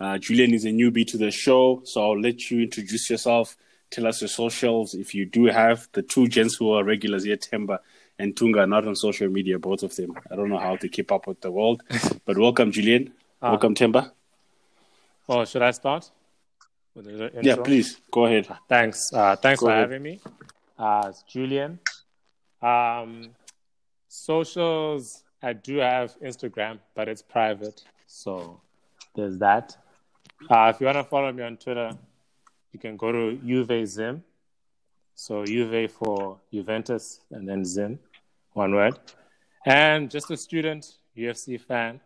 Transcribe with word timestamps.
Uh, 0.00 0.18
Julian 0.18 0.54
is 0.54 0.64
a 0.64 0.68
newbie 0.68 1.06
to 1.08 1.16
the 1.16 1.30
show, 1.30 1.82
so 1.84 2.02
I'll 2.02 2.20
let 2.20 2.50
you 2.50 2.62
introduce 2.62 3.10
yourself. 3.10 3.56
Tell 3.90 4.06
us 4.06 4.20
your 4.20 4.28
socials 4.28 4.94
if 4.94 5.14
you 5.14 5.24
do 5.26 5.46
have 5.46 5.88
the 5.92 6.02
two 6.02 6.28
gents 6.28 6.54
who 6.54 6.72
are 6.72 6.84
regulars 6.84 7.24
here, 7.24 7.36
Themba 7.36 7.78
and 8.18 8.36
Tunga, 8.36 8.66
not 8.66 8.86
on 8.86 8.94
social 8.94 9.28
media, 9.28 9.58
both 9.58 9.82
of 9.82 9.94
them. 9.96 10.14
I 10.30 10.36
don't 10.36 10.50
know 10.50 10.58
how 10.58 10.76
to 10.76 10.88
keep 10.88 11.10
up 11.10 11.26
with 11.26 11.40
the 11.40 11.50
world, 11.50 11.82
but 12.24 12.36
welcome, 12.38 12.70
Julian. 12.70 13.12
Uh, 13.40 13.50
welcome, 13.50 13.74
Themba. 13.74 14.12
Oh, 15.28 15.44
should 15.44 15.62
I 15.62 15.70
start? 15.72 16.10
Yeah, 17.42 17.56
please 17.56 18.00
go 18.10 18.26
ahead. 18.26 18.48
Thanks. 18.68 19.12
Uh, 19.12 19.36
thanks 19.36 19.60
go 19.60 19.66
for 19.66 19.72
ahead. 19.72 19.82
having 19.84 20.02
me. 20.02 20.20
Uh, 20.78 21.06
it's 21.08 21.22
Julian. 21.22 21.78
Um, 22.60 23.30
socials, 24.08 25.22
I 25.42 25.52
do 25.52 25.76
have 25.76 26.18
Instagram, 26.20 26.78
but 26.94 27.08
it's 27.08 27.22
private. 27.22 27.84
So 28.06 28.60
there's 29.14 29.38
that. 29.38 29.76
Uh, 30.48 30.72
if 30.74 30.80
you 30.80 30.86
want 30.86 30.96
to 30.96 31.04
follow 31.04 31.32
me 31.32 31.42
on 31.42 31.56
Twitter, 31.56 31.90
you 32.72 32.78
can 32.78 32.96
go 32.96 33.12
to 33.12 33.36
Juve 33.44 33.86
Zim. 33.86 34.22
So 35.14 35.44
Juve 35.44 35.90
for 35.90 36.38
Juventus 36.52 37.20
and 37.30 37.48
then 37.48 37.64
Zim, 37.64 37.98
one 38.52 38.74
word. 38.74 38.98
And 39.66 40.10
just 40.10 40.30
a 40.30 40.36
student, 40.36 40.94
UFC 41.16 41.60
fan. 41.60 42.00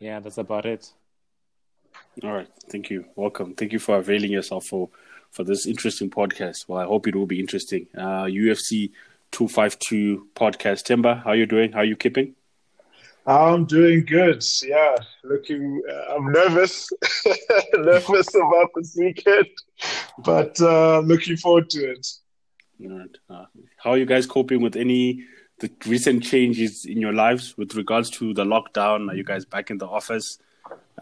Yeah, 0.00 0.20
that's 0.20 0.38
about 0.38 0.64
it. 0.64 0.90
All 2.22 2.32
right. 2.32 2.48
Thank 2.70 2.88
you. 2.90 3.04
Welcome. 3.16 3.54
Thank 3.54 3.72
you 3.72 3.78
for 3.78 3.98
availing 3.98 4.32
yourself 4.32 4.66
for, 4.66 4.88
for 5.30 5.44
this 5.44 5.66
interesting 5.66 6.10
podcast. 6.10 6.68
Well, 6.68 6.80
I 6.80 6.86
hope 6.86 7.06
it 7.06 7.14
will 7.14 7.26
be 7.26 7.38
interesting. 7.38 7.86
Uh, 7.96 8.24
UFC 8.24 8.92
252 9.32 10.28
podcast. 10.34 10.86
Themba, 10.86 11.22
how 11.22 11.32
you 11.32 11.46
doing? 11.46 11.72
How 11.72 11.80
are 11.80 11.84
you 11.84 11.96
keeping? 11.96 12.34
I'm 13.26 13.64
doing 13.64 14.04
good. 14.04 14.44
Yeah, 14.62 14.94
looking. 15.24 15.82
Uh, 15.90 16.14
I'm 16.14 16.30
nervous, 16.30 16.88
nervous 17.74 18.34
about 18.34 18.70
this 18.76 18.96
weekend, 18.96 19.46
but 20.18 20.60
uh, 20.60 21.00
looking 21.00 21.36
forward 21.36 21.68
to 21.70 21.90
it. 21.90 22.06
All 22.80 22.98
right. 22.98 23.16
Uh, 23.28 23.44
how 23.78 23.90
are 23.92 23.98
you 23.98 24.06
guys 24.06 24.26
coping 24.26 24.60
with 24.60 24.76
any 24.76 25.24
the 25.58 25.70
recent 25.86 26.22
changes 26.22 26.84
in 26.84 27.00
your 27.00 27.12
lives 27.12 27.56
with 27.56 27.74
regards 27.74 28.10
to 28.10 28.32
the 28.32 28.44
lockdown? 28.44 29.10
Are 29.10 29.16
you 29.16 29.24
guys 29.24 29.44
back 29.44 29.70
in 29.70 29.78
the 29.78 29.86
office? 29.88 30.38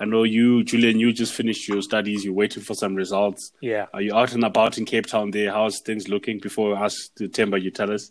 I 0.01 0.07
know 0.07 0.23
you, 0.25 0.65
Julian. 0.65 0.99
You 0.99 1.13
just 1.13 1.35
finished 1.35 1.69
your 1.69 1.83
studies. 1.83 2.25
You're 2.25 2.35
waiting 2.35 2.63
for 2.63 2.75
some 2.75 2.95
results. 2.95 3.53
Yeah. 3.61 3.87
Are 3.93 4.01
you 4.01 4.15
out 4.15 4.33
and 4.33 4.45
about 4.45 4.79
in 4.79 4.87
Cape 4.87 5.07
Town? 5.07 5.31
There, 5.31 5.53
how's 5.53 5.81
things 5.81 6.09
looking? 6.09 6.39
Before 6.39 6.77
us 6.77 7.11
to 7.17 7.29
Themba, 7.29 7.63
you 7.63 7.71
tell 7.71 7.93
us. 7.93 8.11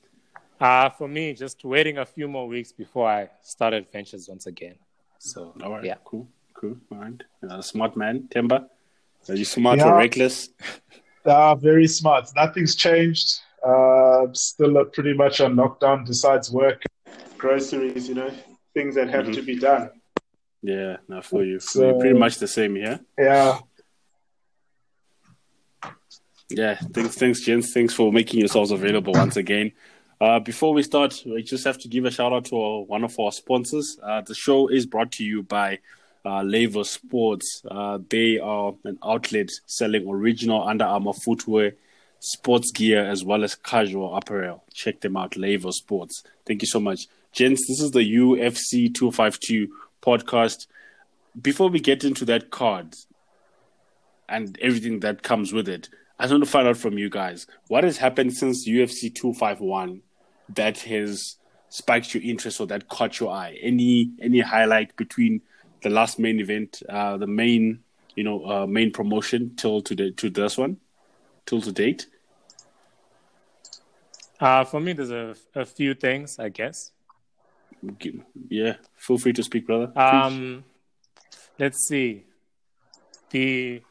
Uh, 0.60 0.90
for 0.90 1.08
me, 1.08 1.34
just 1.34 1.64
waiting 1.64 1.98
a 1.98 2.06
few 2.06 2.28
more 2.28 2.48
weeks 2.48 2.72
before 2.72 3.08
I 3.08 3.30
start 3.42 3.74
adventures 3.74 4.28
once 4.30 4.46
again. 4.46 4.76
So, 5.20 5.54
all 5.64 5.72
right, 5.72 5.84
yeah, 5.84 5.96
cool, 6.06 6.28
cool. 6.54 6.78
All 6.92 6.98
right, 7.00 7.22
uh, 7.50 7.62
smart 7.62 7.96
man, 7.98 8.28
Themba. 8.34 8.68
Are 9.30 9.36
you 9.36 9.46
smart 9.46 9.80
yeah. 9.80 9.90
or 9.90 9.98
reckless? 9.98 10.50
Uh, 11.26 11.56
very 11.70 11.88
smart. 11.88 12.30
Nothing's 12.36 12.76
changed. 12.76 13.40
Uh, 13.66 14.28
still 14.34 14.84
pretty 14.86 15.14
much 15.14 15.40
on 15.40 15.56
lockdown. 15.56 16.06
Besides 16.06 16.52
work, 16.52 16.84
groceries, 17.38 18.10
you 18.10 18.16
know, 18.16 18.32
things 18.74 18.96
that 18.96 19.10
have 19.10 19.26
mm-hmm. 19.26 19.34
to 19.34 19.42
be 19.42 19.58
done. 19.58 19.92
Yeah, 20.62 20.98
not 21.08 21.26
for 21.26 21.44
you. 21.44 21.60
So, 21.60 22.00
pretty 22.00 22.18
much 22.18 22.38
the 22.38 22.48
same 22.48 22.76
here. 22.76 23.00
Yeah. 23.18 23.60
Yeah, 26.50 26.76
thanks, 26.76 27.16
thanks, 27.16 27.40
gents. 27.42 27.74
Thanks 27.74 27.94
for 27.94 28.12
making 28.12 28.40
yourselves 28.40 28.72
available 28.72 29.14
once 29.14 29.38
again. 29.38 29.72
Uh, 30.24 30.40
before 30.40 30.74
we 30.74 30.82
start, 30.82 31.22
we 31.26 31.44
just 31.44 31.66
have 31.66 31.78
to 31.78 31.90
give 31.90 32.06
a 32.06 32.10
shout 32.10 32.32
out 32.32 32.46
to 32.46 32.58
our, 32.58 32.84
one 32.84 33.04
of 33.04 33.14
our 33.20 33.30
sponsors. 33.30 34.00
Uh, 34.02 34.22
the 34.22 34.34
show 34.34 34.70
is 34.70 34.86
brought 34.86 35.12
to 35.12 35.22
you 35.22 35.44
by 35.44 35.78
uh, 36.24 36.42
Laver 36.44 36.86
Sports. 36.86 37.62
Uh, 37.70 38.00
they 38.10 38.40
are 38.40 38.74
an 38.86 38.98
outlet 39.04 39.50
selling 39.66 40.08
original 40.08 40.66
Under 40.66 40.86
Armour 40.86 41.12
footwear, 41.12 41.74
sports 42.22 42.72
gear, 42.72 43.04
as 43.04 43.26
well 43.26 43.44
as 43.44 43.56
casual 43.56 44.16
apparel. 44.16 44.64
Check 44.74 45.02
them 45.02 45.18
out, 45.18 45.36
Laver 45.36 45.74
Sports. 45.74 46.24
Thank 46.48 46.62
you 46.62 46.70
so 46.70 46.80
much. 46.80 47.10
Gents, 47.34 47.68
this 47.68 47.82
is 47.82 47.92
the 47.92 48.00
UFC 48.00 48.96
252 48.96 49.68
podcast. 50.02 50.68
Before 51.42 51.68
we 51.68 51.82
get 51.82 52.06
into 52.06 52.24
that 52.24 52.50
card 52.50 52.96
and 54.30 54.58
everything 54.62 55.02
that 55.02 55.22
comes 55.22 55.52
with 55.52 55.68
it, 55.68 55.90
I 56.18 56.24
just 56.24 56.32
want 56.32 56.46
to 56.46 56.50
find 56.50 56.70
out 56.70 56.78
from 56.78 56.98
you 56.98 57.10
guys 57.10 57.46
what 57.68 57.84
has 57.84 57.98
happened 57.98 58.32
since 58.34 58.66
UFC 58.66 59.14
251 59.14 60.02
that 60.50 60.80
has 60.80 61.38
spiked 61.70 62.14
your 62.14 62.24
interest 62.24 62.60
or 62.60 62.68
that 62.68 62.88
caught 62.88 63.20
your 63.20 63.32
eye? 63.32 63.58
Any 63.62 64.12
any 64.22 64.40
highlight 64.40 64.96
between 64.96 65.42
the 65.82 65.90
last 65.90 66.20
main 66.20 66.40
event, 66.40 66.82
uh, 66.90 67.18
the 67.18 67.28
main 67.28 67.84
you 68.16 68.24
know 68.24 68.46
uh, 68.46 68.68
main 68.68 68.92
promotion 68.92 69.56
till 69.56 69.82
to 69.82 69.96
the 69.96 70.12
to 70.12 70.30
this 70.30 70.58
one, 70.58 70.78
till 71.46 71.62
to 71.62 71.72
date? 71.72 72.08
Uh, 74.40 74.66
for 74.66 74.80
me, 74.80 74.94
there's 74.94 75.12
a, 75.12 75.36
a 75.56 75.66
few 75.66 75.94
things, 75.94 76.38
I 76.38 76.50
guess. 76.50 76.92
Yeah, 78.50 78.76
feel 78.96 79.18
free 79.18 79.34
to 79.34 79.44
speak, 79.44 79.66
brother. 79.68 79.92
Um, 79.98 80.64
let's 81.60 81.88
see. 81.88 82.26
The 83.30 83.82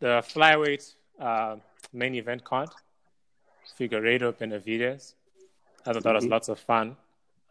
the 0.00 0.22
flyweight 0.22 0.94
uh, 1.18 1.56
main 1.92 2.14
event 2.14 2.44
card, 2.44 2.68
Figueiredo 3.78 4.32
Benavidez. 4.32 5.14
I 5.86 5.92
thought 5.92 6.02
that 6.02 6.14
was 6.14 6.26
lots 6.26 6.48
of 6.48 6.58
fun, 6.58 6.96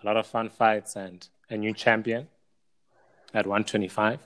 a 0.01 0.05
lot 0.05 0.17
of 0.17 0.25
fun 0.25 0.49
fights, 0.49 0.95
and 0.95 1.27
a 1.49 1.57
new 1.57 1.73
champion 1.73 2.27
at 3.33 3.45
125. 3.45 4.19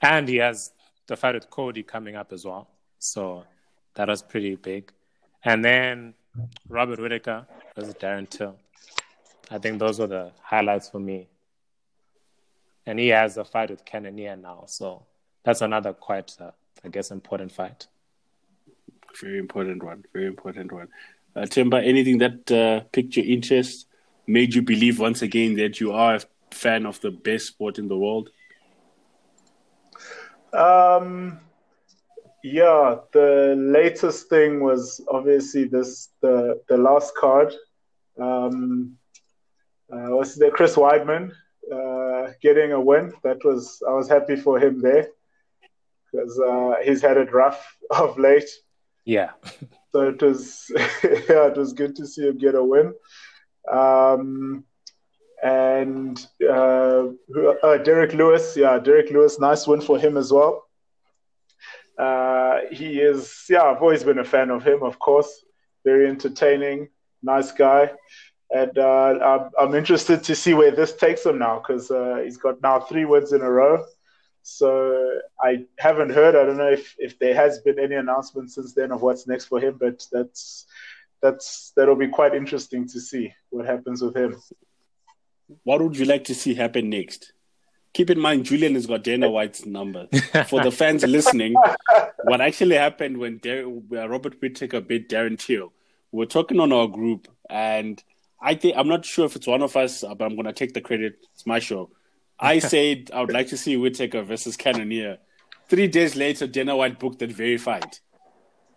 And 0.00 0.28
he 0.28 0.36
has 0.36 0.72
the 1.06 1.16
fight 1.16 1.34
with 1.34 1.50
Cody 1.50 1.82
coming 1.82 2.16
up 2.16 2.32
as 2.32 2.44
well. 2.44 2.68
So 2.98 3.44
that 3.94 4.08
was 4.08 4.22
pretty 4.22 4.56
big. 4.56 4.92
And 5.44 5.64
then 5.64 6.14
Robert 6.68 7.00
Whittaker 7.00 7.46
versus 7.74 7.94
Darren 7.94 8.28
Till. 8.28 8.56
I 9.50 9.58
think 9.58 9.78
those 9.78 9.98
were 9.98 10.06
the 10.06 10.32
highlights 10.40 10.88
for 10.88 11.00
me. 11.00 11.28
And 12.86 12.98
he 12.98 13.08
has 13.08 13.36
a 13.36 13.44
fight 13.44 13.70
with 13.70 13.84
Cannonier 13.84 14.36
now. 14.36 14.64
So 14.66 15.04
that's 15.44 15.60
another 15.60 15.92
quite, 15.92 16.36
uh, 16.40 16.52
I 16.84 16.88
guess, 16.88 17.10
important 17.10 17.52
fight. 17.52 17.86
Very 19.20 19.38
important 19.38 19.82
one. 19.82 20.04
Very 20.12 20.26
important 20.26 20.72
one. 20.72 20.88
Uh, 21.34 21.46
anything 21.76 22.18
that 22.18 22.50
uh, 22.52 22.80
piqued 22.92 23.16
your 23.16 23.26
interest, 23.26 23.86
made 24.26 24.54
you 24.54 24.62
believe 24.62 24.98
once 24.98 25.22
again 25.22 25.56
that 25.56 25.80
you 25.80 25.92
are 25.92 26.16
a 26.16 26.20
fan 26.50 26.86
of 26.86 27.00
the 27.00 27.10
best 27.10 27.46
sport 27.46 27.78
in 27.78 27.88
the 27.88 27.96
world? 27.96 28.30
Um, 30.52 31.40
yeah, 32.44 32.96
the 33.12 33.54
latest 33.56 34.28
thing 34.28 34.60
was 34.60 35.00
obviously 35.08 35.64
this 35.64 36.10
the 36.20 36.60
the 36.68 36.76
last 36.76 37.14
card. 37.16 37.54
Um, 38.20 38.98
uh, 39.90 40.10
was 40.10 40.34
the 40.34 40.50
Chris 40.50 40.76
Weidman 40.76 41.32
uh, 41.72 42.32
getting 42.42 42.72
a 42.72 42.80
win? 42.80 43.12
That 43.22 43.44
was 43.44 43.82
I 43.88 43.92
was 43.92 44.08
happy 44.08 44.36
for 44.36 44.58
him 44.58 44.80
there 44.80 45.08
because 46.10 46.38
uh, 46.38 46.74
he's 46.82 47.00
had 47.00 47.16
it 47.16 47.32
rough 47.32 47.76
of 47.90 48.18
late. 48.18 48.50
Yeah. 49.04 49.30
So 49.92 50.08
it 50.08 50.22
was, 50.22 50.70
yeah, 51.04 51.48
it 51.48 51.56
was 51.58 51.74
good 51.74 51.94
to 51.96 52.06
see 52.06 52.26
him 52.26 52.38
get 52.38 52.54
a 52.54 52.64
win. 52.64 52.94
Um, 53.70 54.64
and 55.42 56.26
uh, 56.42 57.08
uh, 57.62 57.76
Derrick 57.76 58.14
Lewis, 58.14 58.56
yeah, 58.56 58.78
Derrick 58.78 59.10
Lewis, 59.10 59.38
nice 59.38 59.66
win 59.66 59.82
for 59.82 59.98
him 59.98 60.16
as 60.16 60.32
well. 60.32 60.64
Uh, 61.98 62.60
he 62.70 63.00
is, 63.00 63.44
yeah, 63.50 63.64
I've 63.64 63.82
always 63.82 64.02
been 64.02 64.18
a 64.18 64.24
fan 64.24 64.48
of 64.48 64.64
him, 64.64 64.82
of 64.82 64.98
course. 64.98 65.44
Very 65.84 66.08
entertaining, 66.08 66.88
nice 67.22 67.52
guy. 67.52 67.90
And 68.50 68.78
uh, 68.78 69.18
I'm, 69.22 69.50
I'm, 69.58 69.74
interested 69.74 70.22
to 70.24 70.34
see 70.34 70.54
where 70.54 70.70
this 70.70 70.94
takes 70.94 71.24
him 71.26 71.38
now 71.38 71.58
because 71.58 71.90
uh, 71.90 72.20
he's 72.22 72.36
got 72.36 72.62
now 72.62 72.80
three 72.80 73.04
wins 73.04 73.32
in 73.32 73.40
a 73.40 73.50
row. 73.50 73.84
So 74.42 75.20
I 75.40 75.64
haven't 75.78 76.10
heard. 76.10 76.34
I 76.34 76.44
don't 76.44 76.56
know 76.56 76.70
if, 76.70 76.96
if 76.98 77.18
there 77.18 77.34
has 77.34 77.60
been 77.60 77.78
any 77.78 77.94
announcement 77.94 78.50
since 78.50 78.74
then 78.74 78.90
of 78.90 79.00
what's 79.00 79.26
next 79.26 79.46
for 79.46 79.60
him, 79.60 79.76
but 79.78 80.04
that's 80.10 80.66
that's 81.22 81.72
that'll 81.76 81.96
be 81.96 82.08
quite 82.08 82.34
interesting 82.34 82.88
to 82.88 83.00
see 83.00 83.32
what 83.50 83.66
happens 83.66 84.02
with 84.02 84.16
him. 84.16 84.36
What 85.62 85.80
would 85.80 85.96
you 85.96 86.06
like 86.06 86.24
to 86.24 86.34
see 86.34 86.54
happen 86.54 86.90
next? 86.90 87.32
Keep 87.94 88.10
in 88.10 88.18
mind, 88.18 88.46
Julian 88.46 88.74
has 88.74 88.86
got 88.86 89.04
Dana 89.04 89.30
White's 89.30 89.66
number. 89.66 90.08
For 90.48 90.62
the 90.62 90.72
fans 90.72 91.04
listening, 91.04 91.54
what 92.24 92.40
actually 92.40 92.76
happened 92.76 93.18
when 93.18 93.38
Dar- 93.38 93.66
uh, 93.66 94.08
Robert 94.08 94.40
Whittaker 94.40 94.80
beat 94.80 95.10
Darren 95.10 95.38
Till, 95.38 95.72
we 96.10 96.18
we're 96.18 96.26
talking 96.26 96.58
on 96.58 96.72
our 96.72 96.88
group, 96.88 97.28
and 97.50 98.02
I 98.40 98.54
think 98.54 98.76
I'm 98.76 98.88
not 98.88 99.04
sure 99.04 99.26
if 99.26 99.36
it's 99.36 99.46
one 99.46 99.62
of 99.62 99.76
us, 99.76 100.00
but 100.02 100.22
I'm 100.22 100.34
going 100.34 100.46
to 100.46 100.52
take 100.52 100.72
the 100.72 100.80
credit. 100.80 101.18
It's 101.34 101.46
my 101.46 101.58
show 101.58 101.90
I 102.42 102.58
said 102.58 103.10
I 103.14 103.20
would 103.20 103.32
like 103.32 103.48
to 103.48 103.56
see 103.56 103.76
Whittaker 103.76 104.22
versus 104.22 104.56
Cannonier. 104.56 105.18
Three 105.68 105.86
days 105.86 106.16
later, 106.16 106.46
Dana 106.46 106.76
White 106.76 106.98
booked 106.98 107.20
that 107.20 107.30
very 107.30 107.56
fight. 107.56 108.00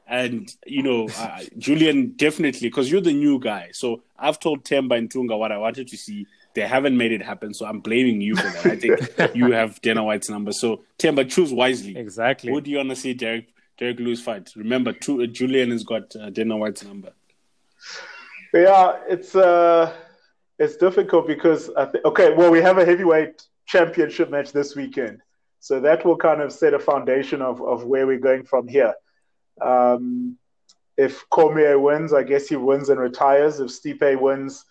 And, 0.08 0.48
you 0.68 0.84
know, 0.84 1.10
uh, 1.18 1.40
Julian, 1.58 2.14
definitely, 2.16 2.70
because 2.70 2.92
you're 2.92 3.02
the 3.02 3.12
new 3.12 3.40
guy. 3.40 3.70
So 3.74 4.04
I've 4.20 4.40
told 4.40 4.64
Themba 4.64 4.96
and 4.98 5.10
Tunga 5.10 5.36
what 5.36 5.52
I 5.52 5.58
wanted 5.58 5.88
to 5.88 5.98
see. 5.98 6.28
they 6.54 6.62
haven't 6.62 6.96
made 6.96 7.12
it 7.12 7.24
happen. 7.24 7.56
So 7.56 7.66
I'm 7.66 7.80
blaming 7.80 8.22
you 8.22 8.36
for 8.36 8.48
that. 8.48 8.66
I 8.68 8.76
think 8.76 9.36
you 9.36 9.52
have 9.52 9.82
Dana 9.82 10.04
White's 10.04 10.30
number. 10.30 10.52
So 10.52 10.84
Themba, 11.00 11.28
choose 11.28 11.52
wisely. 11.52 11.98
Exactly. 11.98 12.52
Who 12.52 12.62
do 12.62 12.70
you 12.70 12.78
want 12.78 12.90
to 12.90 12.96
see 12.96 13.16
Derek 13.16 13.48
Derrick 13.80 14.00
Lewis 14.00 14.22
fight? 14.22 14.54
Remember, 14.56 14.94
two, 14.94 15.24
uh, 15.24 15.26
Julian 15.26 15.72
has 15.72 15.84
got 15.84 16.16
uh, 16.16 16.30
Dana 16.30 16.56
White's 16.56 16.84
number. 16.84 17.12
Yeah, 18.54 19.00
it's 19.10 19.36
uh, 19.36 19.92
it's 20.60 20.78
difficult 20.78 21.28
because 21.28 21.72
I 21.72 21.86
think 21.86 22.06
okay, 22.06 22.34
well, 22.34 22.52
we 22.52 22.62
have 22.62 22.78
a 22.78 22.86
heavyweight 22.86 23.44
championship 23.66 24.30
match 24.30 24.52
this 24.52 24.76
weekend, 24.76 25.22
so 25.60 25.80
that 25.80 26.06
will 26.06 26.18
kind 26.18 26.42
of 26.42 26.52
set 26.52 26.74
a 26.74 26.80
foundation 26.80 27.42
of 27.42 27.62
of 27.62 27.86
where 27.86 28.08
we're 28.08 28.20
going 28.20 28.44
from 28.44 28.68
here. 28.68 28.94
Um, 29.62 30.38
if 30.98 31.28
Cormier 31.30 31.80
wins, 31.80 32.14
I 32.14 32.24
guess 32.24 32.48
he 32.48 32.56
wins 32.56 32.90
and 32.90 33.00
retires. 33.00 33.60
If 33.60 33.70
Stipe 33.70 34.20
wins, 34.20 34.66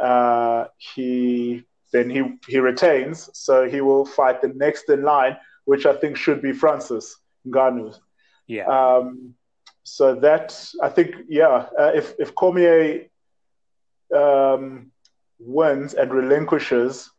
uh, 0.00 0.66
he 0.78 1.64
then 1.92 2.10
he 2.10 2.38
he 2.46 2.58
retains. 2.58 3.30
So 3.32 3.68
he 3.68 3.80
will 3.80 4.04
fight 4.04 4.42
the 4.42 4.48
next 4.48 4.88
in 4.90 5.02
line, 5.02 5.36
which 5.64 5.86
I 5.86 5.94
think 5.96 6.16
should 6.16 6.42
be 6.42 6.52
Francis 6.52 7.16
Ngannou. 7.46 7.98
Yeah. 8.46 8.66
Um, 8.66 9.34
so 9.84 10.14
that 10.16 10.58
I 10.82 10.88
think, 10.88 11.14
yeah, 11.28 11.66
uh, 11.78 11.92
if 11.94 12.14
if 12.18 12.34
Cormier 12.34 13.06
um, 14.14 14.90
wins 15.38 15.94
and 15.94 16.12
relinquishes, 16.12 17.10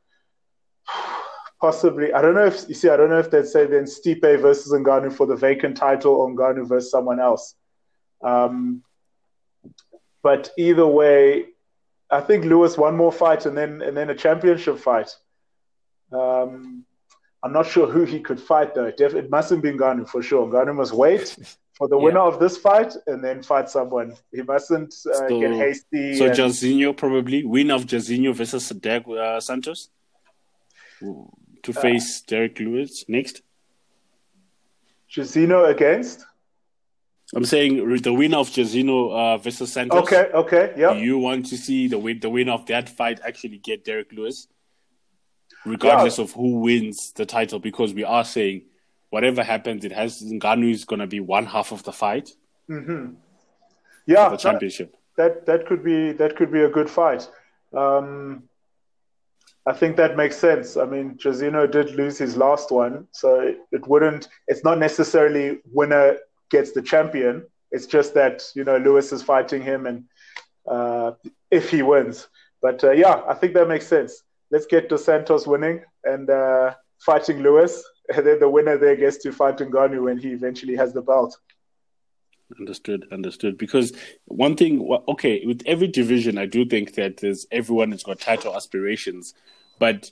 possibly 1.60 2.14
I 2.14 2.22
don't 2.22 2.36
know 2.36 2.46
if 2.46 2.68
you 2.68 2.76
see 2.76 2.90
I 2.90 2.98
don't 2.98 3.10
know 3.10 3.20
if 3.20 3.32
they'd 3.32 3.46
say 3.46 3.66
then 3.66 3.86
Stipe 3.86 4.42
versus 4.42 4.72
Ngannou 4.72 5.14
for 5.14 5.26
the 5.26 5.36
vacant 5.36 5.78
title 5.78 6.14
or 6.14 6.30
Ngannou 6.30 6.68
versus 6.68 6.92
someone 6.92 7.20
else. 7.20 7.56
Um, 8.24 8.84
but 10.24 10.52
either 10.58 10.88
way, 10.88 11.46
I 12.10 12.22
think 12.22 12.46
Lewis 12.46 12.78
one 12.78 12.98
more 12.98 13.12
fight 13.12 13.46
and 13.46 13.58
then 13.58 13.82
and 13.82 13.96
then 13.96 14.10
a 14.10 14.16
championship 14.16 14.80
fight. 14.80 15.10
Um, 16.12 16.86
I'm 17.44 17.54
not 17.54 17.68
sure 17.68 17.88
who 17.88 18.06
he 18.06 18.20
could 18.20 18.40
fight 18.40 18.74
though. 18.74 18.92
It 18.98 19.30
mustn't 19.30 19.62
be 19.62 19.72
Ngannou 19.72 20.10
for 20.10 20.22
sure. 20.22 20.48
Ngannou 20.48 20.76
must 20.76 20.94
wait 20.94 21.36
for 21.78 21.88
the 21.88 21.98
winner 22.06 22.22
of 22.22 22.40
this 22.40 22.58
fight 22.58 22.94
and 23.08 23.24
then 23.24 23.44
fight 23.44 23.70
someone. 23.70 24.16
He 24.32 24.42
mustn't 24.42 24.94
uh, 25.10 25.28
so, 25.30 25.40
get 25.40 25.54
hasty. 25.54 26.18
So 26.18 26.26
and... 26.26 26.98
Probably 26.98 27.46
win 27.46 27.72
of 27.72 27.86
Jairzinho 27.86 28.34
versus 28.34 28.70
Derek 28.70 29.08
uh, 29.08 29.40
Santos 29.40 29.90
to 31.66 31.72
uh, 31.72 31.82
face 31.82 32.22
Derrick 32.22 32.60
Lewis 32.60 33.06
next. 33.08 33.42
Jairzinho 35.12 35.70
against. 35.70 36.26
I'm 37.34 37.46
saying 37.46 38.02
the 38.02 38.14
winner 38.14 38.38
of 38.38 38.50
Jairzinho 38.50 39.12
uh, 39.12 39.38
versus 39.38 39.74
Santos. 39.74 40.04
Okay, 40.04 40.30
okay, 40.34 40.74
yeah. 40.78 40.94
You 40.94 41.18
want 41.18 41.48
to 41.48 41.58
see 41.58 41.88
the 41.88 41.98
win, 41.98 42.20
the 42.20 42.30
winner 42.30 42.54
of 42.54 42.66
that 42.68 42.88
fight 42.88 43.20
actually 43.26 43.58
get 43.58 43.84
Derek 43.84 44.12
Lewis, 44.12 44.48
regardless 45.66 46.18
yeah. 46.18 46.26
of 46.26 46.32
who 46.34 46.60
wins 46.60 47.12
the 47.14 47.26
title, 47.26 47.60
because 47.60 47.94
we 47.94 48.04
are 48.04 48.24
saying 48.24 48.64
whatever 49.10 49.44
happens, 49.44 49.84
it 49.86 49.92
has 49.92 50.22
Ngannou 50.22 50.72
is 50.72 50.86
going 50.86 51.00
to 51.00 51.08
be 51.08 51.20
one 51.20 51.46
half 51.46 51.72
of 51.72 51.84
the 51.84 51.92
fight. 51.92 52.30
Mm-hmm. 52.70 53.16
Yeah, 54.06 54.30
the 54.30 54.38
championship. 54.38 54.96
That, 55.18 55.46
that, 55.46 55.60
that 55.60 55.68
could 55.68 55.84
be 55.84 56.12
that 56.14 56.36
could 56.36 56.52
be 56.52 56.62
a 56.62 56.70
good 56.70 56.90
fight. 56.90 57.28
Um, 57.74 58.44
I 59.68 59.74
think 59.74 59.98
that 59.98 60.16
makes 60.16 60.38
sense. 60.38 60.78
I 60.78 60.86
mean, 60.86 61.16
Jairzinho 61.16 61.70
did 61.72 61.96
lose 61.96 62.18
his 62.18 62.38
last 62.38 62.70
one, 62.70 63.08
so 63.12 63.40
it, 63.40 63.58
it 63.72 63.88
wouldn't. 63.88 64.28
It's 64.48 64.64
not 64.64 64.78
necessarily 64.78 65.60
winner 65.72 66.18
gets 66.52 66.72
the 66.72 66.84
champion. 66.84 67.44
It's 67.72 67.88
just 67.88 68.14
that 68.14 68.44
you 68.54 68.64
know 68.64 68.78
Lewis 68.78 69.12
is 69.12 69.24
fighting 69.24 69.64
him, 69.64 69.88
and 69.88 70.06
uh, 70.68 71.14
if 71.50 71.72
he 71.72 71.82
wins, 71.82 72.28
but 72.62 72.84
uh, 72.84 72.92
yeah, 72.92 73.22
I 73.28 73.34
think 73.34 73.54
that 73.56 73.68
makes 73.68 73.88
sense. 73.88 74.24
Let's 74.52 74.68
get 74.68 74.88
Dos 74.90 75.04
Santos 75.04 75.48
winning 75.48 75.84
and 76.04 76.30
uh, 76.30 76.76
fighting 77.00 77.40
Lewis, 77.40 77.84
and 78.16 78.26
then 78.26 78.40
the 78.40 78.50
winner 78.50 78.78
there 78.78 78.96
gets 78.96 79.18
to 79.24 79.32
fight 79.32 79.58
Ngannou 79.58 80.04
when 80.04 80.20
he 80.20 80.30
eventually 80.30 80.76
has 80.76 80.94
the 80.94 81.02
belt. 81.02 81.38
Understood, 82.60 83.08
understood. 83.12 83.58
Because 83.58 83.92
one 84.26 84.56
thing, 84.56 84.88
okay, 85.08 85.44
with 85.48 85.64
every 85.66 85.88
division, 85.88 86.38
I 86.38 86.46
do 86.46 86.64
think 86.64 86.94
that 86.94 87.18
there's 87.18 87.48
everyone 87.52 87.92
has 87.92 88.04
got 88.04 88.20
title 88.20 88.56
aspirations, 88.56 89.34
but 89.80 90.12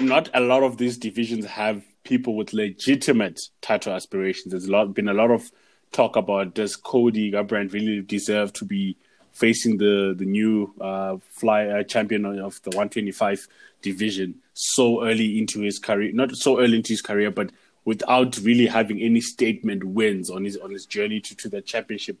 not 0.00 0.28
a 0.34 0.40
lot 0.40 0.62
of 0.62 0.76
these 0.76 0.98
divisions 0.98 1.46
have 1.46 1.82
people 2.04 2.36
with 2.36 2.52
legitimate 2.52 3.40
title 3.60 3.92
aspirations. 3.92 4.52
There's 4.52 4.66
a 4.66 4.72
lot 4.72 4.94
been 4.94 5.08
a 5.08 5.14
lot 5.14 5.30
of 5.30 5.50
talk 5.92 6.16
about 6.16 6.54
does 6.54 6.76
Cody 6.76 7.30
Garbrandt 7.30 7.72
really 7.72 8.02
deserve 8.02 8.52
to 8.54 8.64
be 8.64 8.96
facing 9.32 9.78
the 9.78 10.14
the 10.16 10.24
new 10.24 10.72
uh, 10.80 11.16
fly 11.30 11.66
uh, 11.66 11.82
champion 11.82 12.24
of 12.24 12.60
the 12.62 12.70
125 12.70 13.48
division 13.82 14.36
so 14.54 15.04
early 15.04 15.38
into 15.38 15.60
his 15.60 15.78
career, 15.78 16.12
not 16.12 16.34
so 16.36 16.60
early 16.60 16.76
into 16.76 16.92
his 16.92 17.02
career, 17.02 17.30
but 17.30 17.50
without 17.84 18.38
really 18.38 18.66
having 18.66 19.00
any 19.00 19.20
statement 19.20 19.84
wins 19.84 20.30
on 20.30 20.44
his 20.44 20.56
on 20.56 20.70
his 20.70 20.86
journey 20.86 21.20
to, 21.20 21.34
to 21.36 21.48
the 21.48 21.60
championship 21.60 22.16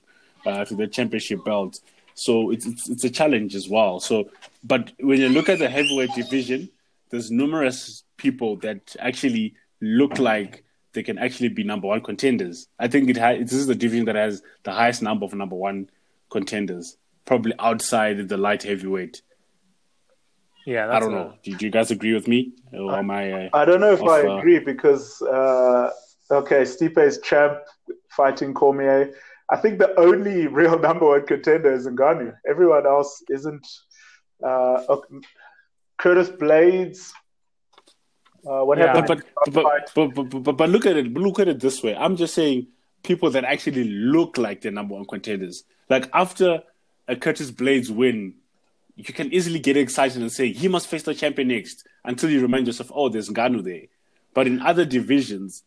uh, 0.46 0.64
to 0.64 0.74
the 0.74 0.86
championship 0.86 1.44
belt. 1.44 1.80
So 2.14 2.50
it's, 2.50 2.66
it's 2.66 2.88
it's 2.88 3.04
a 3.04 3.10
challenge 3.10 3.54
as 3.54 3.68
well. 3.68 4.00
So, 4.00 4.30
but 4.62 4.92
when 5.00 5.20
you 5.20 5.28
look 5.28 5.48
at 5.48 5.58
the 5.58 5.68
heavyweight 5.68 6.14
division, 6.14 6.68
there's 7.10 7.30
numerous 7.30 8.04
people 8.16 8.56
that 8.56 8.96
actually 8.98 9.54
look 9.80 10.18
like 10.18 10.64
they 10.92 11.02
can 11.02 11.18
actually 11.18 11.48
be 11.48 11.64
number 11.64 11.88
one 11.88 12.00
contenders. 12.00 12.68
I 12.78 12.88
think 12.88 13.10
it 13.10 13.16
has. 13.16 13.38
This 13.50 13.52
is 13.52 13.66
the 13.66 13.74
division 13.74 14.06
that 14.06 14.14
has 14.14 14.42
the 14.62 14.72
highest 14.72 15.02
number 15.02 15.24
of 15.24 15.34
number 15.34 15.56
one 15.56 15.90
contenders, 16.30 16.96
probably 17.24 17.52
outside 17.58 18.28
the 18.28 18.36
light 18.36 18.62
heavyweight. 18.62 19.22
Yeah, 20.66 20.90
I 20.90 21.00
don't 21.00 21.12
a... 21.12 21.16
know. 21.16 21.34
Do, 21.42 21.56
you 21.60 21.70
guys 21.70 21.90
agree 21.90 22.14
with 22.14 22.28
me? 22.28 22.52
Or 22.72 22.96
am 22.96 23.10
I? 23.10 23.32
Uh, 23.32 23.48
I 23.52 23.64
don't 23.64 23.80
know 23.80 23.92
if 23.92 24.02
I 24.02 24.26
uh, 24.26 24.38
agree 24.38 24.60
because 24.60 25.20
uh, 25.20 25.90
okay, 26.30 26.62
Stipe 26.62 26.98
is 26.98 27.20
champ 27.20 27.58
fighting 28.08 28.54
Cormier. 28.54 29.12
I 29.50 29.56
think 29.56 29.78
the 29.78 29.98
only 29.98 30.46
real 30.46 30.78
number 30.88 31.06
one 31.06 31.26
contender 31.26 31.72
is 31.72 31.86
Ngannou. 31.86 32.34
Everyone 32.48 32.86
else 32.86 33.22
isn't. 33.30 33.66
Uh, 34.44 34.96
Curtis 35.98 36.28
Blaydes. 36.28 37.12
uh, 38.46 38.64
what 38.64 38.78
yeah. 38.78 38.94
happened? 38.94 39.22
But 39.46 39.52
but, 39.52 39.94
but, 39.94 40.30
but, 40.30 40.42
but, 40.42 40.56
but 40.56 40.68
look 40.70 40.86
at 40.86 40.96
it. 40.96 41.12
Look 41.12 41.38
at 41.38 41.48
it 41.48 41.60
this 41.60 41.82
way. 41.82 41.94
I'm 41.94 42.16
just 42.16 42.34
saying 42.34 42.68
people 43.02 43.30
that 43.30 43.44
actually 43.44 43.84
look 43.84 44.38
like 44.38 44.60
they're 44.62 44.72
number 44.72 44.94
one 44.94 45.04
contenders. 45.04 45.64
Like 45.88 46.10
after 46.12 46.62
a 47.06 47.16
Curtis 47.16 47.50
Blaydes 47.50 47.90
win, 47.90 48.34
you 48.96 49.04
can 49.04 49.32
easily 49.32 49.58
get 49.58 49.76
excited 49.76 50.20
and 50.20 50.32
say 50.32 50.52
he 50.52 50.68
must 50.68 50.88
face 50.88 51.02
the 51.02 51.14
champion 51.14 51.48
next. 51.48 51.86
Until 52.04 52.30
you 52.30 52.42
remind 52.42 52.66
yourself, 52.66 52.90
oh, 52.94 53.08
there's 53.08 53.30
Ngannou 53.30 53.64
there. 53.64 53.82
But 54.34 54.46
in 54.46 54.60
other 54.60 54.84
divisions, 54.84 55.62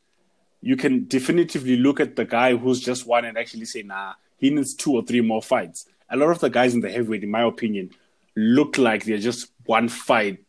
you 0.62 0.76
can 0.76 1.08
definitively 1.08 1.78
look 1.78 2.00
at 2.00 2.16
the 2.16 2.26
guy 2.26 2.56
who's 2.56 2.80
just 2.80 3.06
won 3.06 3.26
and 3.26 3.38
actually 3.38 3.66
say, 3.66 3.84
nah, 3.84 4.14
he 4.38 4.50
needs 4.50 4.74
two 4.74 4.94
or 4.94 5.04
three 5.04 5.22
more 5.22 5.42
fights. 5.42 5.86
A 6.10 6.18
lot 6.18 6.30
of 6.30 6.40
the 6.40 6.50
guys 6.50 6.74
in 6.74 6.82
the 6.82 6.90
heavyweight, 6.90 7.24
in 7.24 7.32
my 7.32 7.44
opinion, 7.44 7.92
look 8.36 8.78
like 8.78 9.04
they're 9.04 9.18
just 9.18 9.52
one 9.66 9.90
fight 9.90 10.40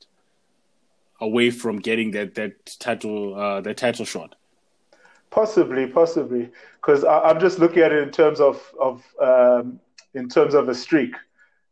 away 1.21 1.51
from 1.51 1.79
getting 1.79 2.13
that 2.13 2.35
that 2.35 2.77
title 2.79 3.35
uh, 3.35 3.61
that 3.61 3.77
title 3.77 4.05
shot? 4.05 4.35
Possibly, 5.31 5.87
possibly, 5.87 6.51
because 6.77 7.05
I'm 7.05 7.41
just 7.41 7.59
looking 7.59 7.83
at 7.83 7.93
it 7.93 8.03
in 8.03 8.11
terms 8.11 8.41
of 8.41 8.63
of 8.81 9.05
um, 9.21 9.81
in 10.15 10.29
terms 10.29 10.55
of 10.55 10.69
a 10.69 10.75
streak, 10.75 11.15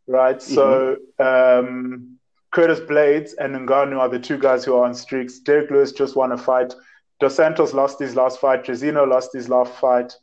right? 0.07 0.37
Mm-hmm. 0.37 0.55
So 0.55 0.97
um, 1.19 2.19
Curtis 2.51 2.81
Blaydes 2.81 3.35
and 3.39 3.55
Ngannou 3.55 3.99
are 3.99 4.09
the 4.09 4.19
two 4.19 4.39
guys 4.39 4.65
who 4.65 4.75
are 4.75 4.85
on 4.85 4.95
streaks. 4.95 5.39
Derrick 5.39 5.71
Lewis 5.71 5.93
just 5.93 6.17
won 6.17 6.33
a 6.33 6.39
fight. 6.39 6.75
Dos 7.21 7.35
Santos 7.35 7.73
lost 7.73 7.99
his 7.99 8.15
last 8.15 8.41
fight. 8.41 8.65
Jairzinho 8.65 9.09
lost 9.09 9.33
his 9.33 9.49
last 9.49 9.73
fight. 9.75 10.15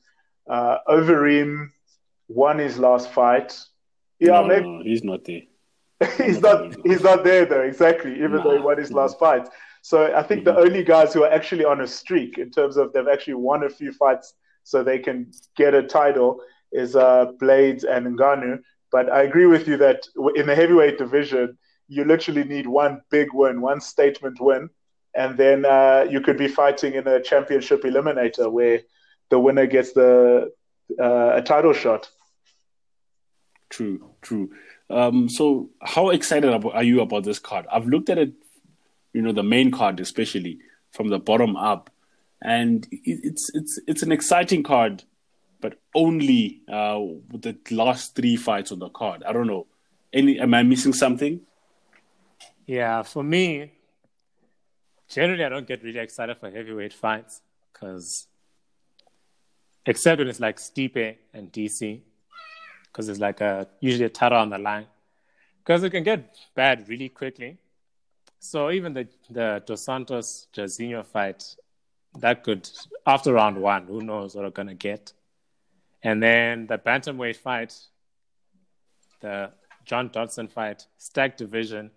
Uh, 0.49 0.77
Overeem 0.87 1.69
won 2.27 2.59
his 2.59 2.77
last 2.77 3.11
fight. 3.11 3.59
Yeah, 4.19 4.41
no, 4.41 4.47
maybe 4.47 4.67
no, 4.67 4.83
he's 4.83 5.03
not 5.03 5.23
there. 5.25 5.41
he's 6.17 6.41
not 6.41 6.75
he's 6.85 7.01
not 7.01 7.23
there 7.23 7.45
though 7.45 7.61
exactly 7.61 8.13
even 8.15 8.33
nah. 8.33 8.43
though 8.43 8.57
he 8.57 8.61
won 8.61 8.77
his 8.77 8.91
last 8.91 9.17
fight 9.19 9.47
so 9.81 10.13
i 10.15 10.23
think 10.23 10.43
mm-hmm. 10.43 10.55
the 10.55 10.61
only 10.61 10.83
guys 10.83 11.13
who 11.13 11.23
are 11.23 11.31
actually 11.31 11.65
on 11.65 11.81
a 11.81 11.87
streak 11.87 12.37
in 12.37 12.49
terms 12.49 12.77
of 12.77 12.91
they've 12.93 13.07
actually 13.07 13.33
won 13.33 13.63
a 13.63 13.69
few 13.69 13.91
fights 13.91 14.33
so 14.63 14.83
they 14.83 14.99
can 14.99 15.31
get 15.55 15.73
a 15.73 15.83
title 15.83 16.41
is 16.71 16.95
uh, 16.95 17.27
Blaydes 17.41 17.83
and 17.83 18.17
Ngannou 18.17 18.59
but 18.91 19.09
i 19.11 19.23
agree 19.23 19.45
with 19.45 19.67
you 19.67 19.77
that 19.77 20.01
in 20.35 20.47
the 20.47 20.55
heavyweight 20.55 20.97
division 20.97 21.57
you 21.87 22.05
literally 22.05 22.43
need 22.43 22.67
one 22.67 23.01
big 23.09 23.27
win 23.33 23.61
one 23.61 23.79
statement 23.79 24.39
win 24.39 24.69
and 25.15 25.37
then 25.37 25.65
uh, 25.65 26.05
you 26.09 26.21
could 26.21 26.37
be 26.37 26.47
fighting 26.47 26.93
in 26.93 27.07
a 27.07 27.21
championship 27.21 27.83
eliminator 27.83 28.51
where 28.51 28.81
the 29.29 29.39
winner 29.39 29.65
gets 29.65 29.93
the 29.93 30.51
uh, 30.99 31.35
a 31.35 31.41
title 31.41 31.73
shot 31.73 32.09
true 33.69 34.09
true 34.21 34.49
um, 34.93 35.29
so, 35.29 35.69
how 35.81 36.09
excited 36.09 36.53
are 36.53 36.83
you 36.83 37.01
about 37.01 37.23
this 37.23 37.39
card? 37.39 37.65
I've 37.71 37.87
looked 37.87 38.09
at 38.09 38.17
it, 38.17 38.33
you 39.13 39.21
know, 39.21 39.31
the 39.31 39.43
main 39.43 39.71
card 39.71 39.99
especially 39.99 40.59
from 40.91 41.09
the 41.09 41.19
bottom 41.19 41.55
up, 41.55 41.89
and 42.41 42.87
it's 42.91 43.49
it's 43.53 43.79
it's 43.87 44.03
an 44.03 44.11
exciting 44.11 44.61
card, 44.61 45.03
but 45.61 45.79
only 45.95 46.61
uh, 46.71 46.99
with 47.31 47.41
the 47.41 47.57
last 47.71 48.15
three 48.15 48.35
fights 48.35 48.71
on 48.71 48.79
the 48.79 48.89
card. 48.89 49.23
I 49.23 49.33
don't 49.33 49.47
know. 49.47 49.67
Any? 50.11 50.39
Am 50.39 50.53
I 50.53 50.61
missing 50.63 50.93
something? 50.93 51.41
Yeah, 52.67 53.01
for 53.01 53.23
me, 53.23 53.71
generally 55.13 55.43
I 55.43 55.49
don't 55.49 55.67
get 55.67 55.83
really 55.83 55.99
excited 55.99 56.37
for 56.37 56.49
heavyweight 56.49 56.93
fights 56.93 57.41
because, 57.71 58.27
except 59.85 60.19
when 60.19 60.27
it's 60.27 60.39
like 60.39 60.57
Stipe 60.57 61.17
and 61.33 61.51
DC, 61.51 62.01
because 62.87 63.09
it's 63.09 63.19
like 63.19 63.41
a 63.41 63.67
usually 63.79 64.05
a 64.05 64.09
title 64.09 64.39
on 64.39 64.49
the 64.49 64.57
line, 64.57 64.87
because 65.59 65.83
it 65.83 65.91
can 65.91 66.03
get 66.03 66.35
bad 66.55 66.87
really 66.89 67.09
quickly. 67.09 67.57
So 68.39 68.71
even 68.71 68.93
the 68.93 69.07
the 69.29 69.63
Dos 69.65 69.83
Santos 69.83 70.47
Jairzinho 70.53 71.05
fight, 71.05 71.55
that 72.19 72.43
could 72.43 72.69
after 73.05 73.33
round 73.33 73.57
one, 73.57 73.85
who 73.87 74.01
knows 74.01 74.35
what 74.35 74.43
we're 74.43 74.51
gonna 74.51 74.73
get. 74.73 75.13
And 76.01 76.21
then 76.21 76.67
the 76.67 76.77
bantamweight 76.77 77.37
fight, 77.37 77.73
the 79.21 79.51
John 79.85 80.09
Dodson 80.09 80.47
fight, 80.47 80.85
stacked 80.97 81.37
division. 81.37 81.91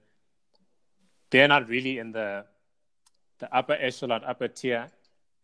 They're 1.31 1.49
not 1.49 1.69
really 1.69 1.99
in 1.99 2.13
the 2.13 2.45
the 3.39 3.55
upper 3.55 3.75
echelon, 3.75 4.23
upper 4.25 4.49
tier, 4.49 4.89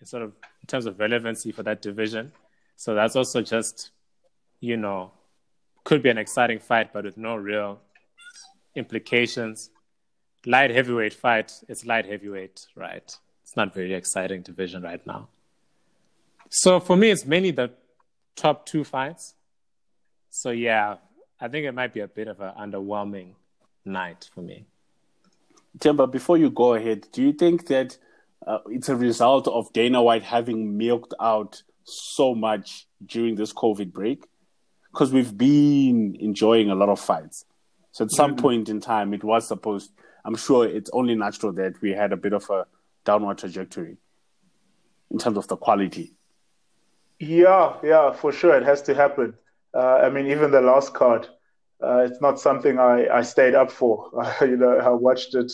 in 0.00 0.06
sort 0.06 0.22
of 0.22 0.32
in 0.60 0.66
terms 0.66 0.86
of 0.86 0.98
relevancy 0.98 1.52
for 1.52 1.62
that 1.62 1.82
division. 1.82 2.32
So 2.76 2.94
that's 2.94 3.16
also 3.16 3.42
just, 3.42 3.90
you 4.60 4.76
know, 4.76 5.12
could 5.84 6.02
be 6.02 6.10
an 6.10 6.18
exciting 6.18 6.58
fight, 6.58 6.92
but 6.92 7.04
with 7.04 7.16
no 7.16 7.36
real 7.36 7.80
implications. 8.74 9.70
Light 10.44 10.70
heavyweight 10.70 11.14
fight, 11.14 11.52
it's 11.68 11.84
light 11.86 12.06
heavyweight, 12.06 12.66
right? 12.74 13.16
It's 13.42 13.56
not 13.56 13.74
very 13.74 13.94
exciting 13.94 14.42
division 14.42 14.82
right 14.82 15.04
now. 15.06 15.28
So 16.50 16.80
for 16.80 16.96
me, 16.96 17.10
it's 17.10 17.24
mainly 17.24 17.52
the 17.52 17.70
top 18.34 18.66
two 18.66 18.84
fights. 18.84 19.34
So 20.30 20.50
yeah, 20.50 20.96
I 21.40 21.48
think 21.48 21.66
it 21.66 21.72
might 21.72 21.92
be 21.94 22.00
a 22.00 22.08
bit 22.08 22.28
of 22.28 22.40
an 22.40 22.52
underwhelming 22.58 23.34
night 23.84 24.28
for 24.34 24.40
me. 24.40 24.66
Themba, 25.78 26.10
before 26.10 26.36
you 26.36 26.50
go 26.50 26.74
ahead, 26.74 27.06
do 27.12 27.22
you 27.22 27.32
think 27.32 27.66
that 27.68 27.96
uh, 28.46 28.58
it's 28.66 28.88
a 28.88 28.96
result 28.96 29.48
of 29.48 29.72
Dana 29.72 30.02
White 30.02 30.22
having 30.22 30.76
milked 30.76 31.14
out 31.20 31.62
so 31.84 32.34
much 32.34 32.86
during 33.04 33.34
this 33.36 33.52
COVID 33.52 33.92
break? 33.92 34.24
Because 34.90 35.12
we've 35.12 35.36
been 35.36 36.16
enjoying 36.20 36.70
a 36.70 36.74
lot 36.74 36.88
of 36.88 37.00
fights. 37.00 37.46
So 37.92 38.04
at 38.04 38.10
some 38.10 38.32
mm-hmm. 38.32 38.40
point 38.42 38.68
in 38.68 38.80
time, 38.80 39.14
it 39.14 39.24
was 39.24 39.48
supposed, 39.48 39.92
I'm 40.24 40.36
sure 40.36 40.66
it's 40.66 40.90
only 40.92 41.14
natural 41.14 41.52
that 41.52 41.80
we 41.80 41.92
had 41.92 42.12
a 42.12 42.16
bit 42.16 42.32
of 42.32 42.48
a 42.50 42.66
downward 43.04 43.38
trajectory 43.38 43.96
in 45.10 45.18
terms 45.18 45.36
of 45.36 45.48
the 45.48 45.56
quality. 45.56 46.14
Yeah, 47.18 47.74
yeah, 47.82 48.12
for 48.12 48.32
sure. 48.32 48.56
It 48.56 48.64
has 48.64 48.82
to 48.82 48.94
happen. 48.94 49.34
Uh, 49.74 50.00
I 50.04 50.10
mean, 50.10 50.26
even 50.26 50.50
the 50.50 50.60
last 50.60 50.92
card, 50.92 51.28
uh, 51.82 51.98
it's 51.98 52.20
not 52.20 52.38
something 52.38 52.78
I, 52.78 53.08
I 53.08 53.22
stayed 53.22 53.54
up 53.54 53.70
for. 53.70 54.10
you 54.40 54.56
know, 54.56 54.78
I 54.78 54.90
watched 54.90 55.34
it. 55.34 55.52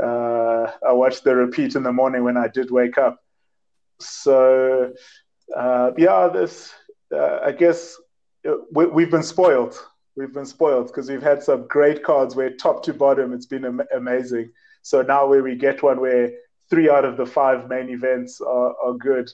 Uh, 0.00 0.70
I 0.86 0.92
watched 0.92 1.24
the 1.24 1.34
repeat 1.34 1.74
in 1.74 1.82
the 1.82 1.92
morning 1.92 2.24
when 2.24 2.36
I 2.36 2.48
did 2.48 2.70
wake 2.70 2.98
up. 2.98 3.22
So, 3.98 4.92
uh, 5.56 5.92
yeah, 5.96 6.28
this. 6.28 6.72
Uh, 7.12 7.38
I 7.44 7.52
guess 7.52 7.96
uh, 8.46 8.54
we, 8.72 8.86
we've 8.86 9.10
been 9.10 9.22
spoiled. 9.22 9.78
We've 10.16 10.32
been 10.32 10.46
spoiled 10.46 10.88
because 10.88 11.08
we've 11.08 11.22
had 11.22 11.42
some 11.42 11.66
great 11.68 12.02
cards 12.02 12.34
where 12.34 12.50
top 12.50 12.82
to 12.84 12.94
bottom 12.94 13.32
it's 13.32 13.46
been 13.46 13.64
am- 13.64 13.86
amazing. 13.94 14.50
So 14.82 15.02
now 15.02 15.26
where 15.26 15.42
we 15.42 15.56
get 15.56 15.82
one 15.82 16.00
where 16.00 16.32
three 16.68 16.90
out 16.90 17.04
of 17.04 17.16
the 17.16 17.26
five 17.26 17.68
main 17.68 17.88
events 17.90 18.40
are, 18.40 18.74
are 18.82 18.94
good, 18.94 19.30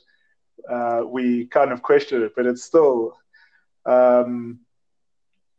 uh, 0.71 1.03
we 1.07 1.47
kind 1.47 1.73
of 1.73 1.83
question 1.83 2.23
it, 2.23 2.33
but 2.37 2.47
it's 2.47 2.63
still, 2.63 3.17
um, 3.87 4.61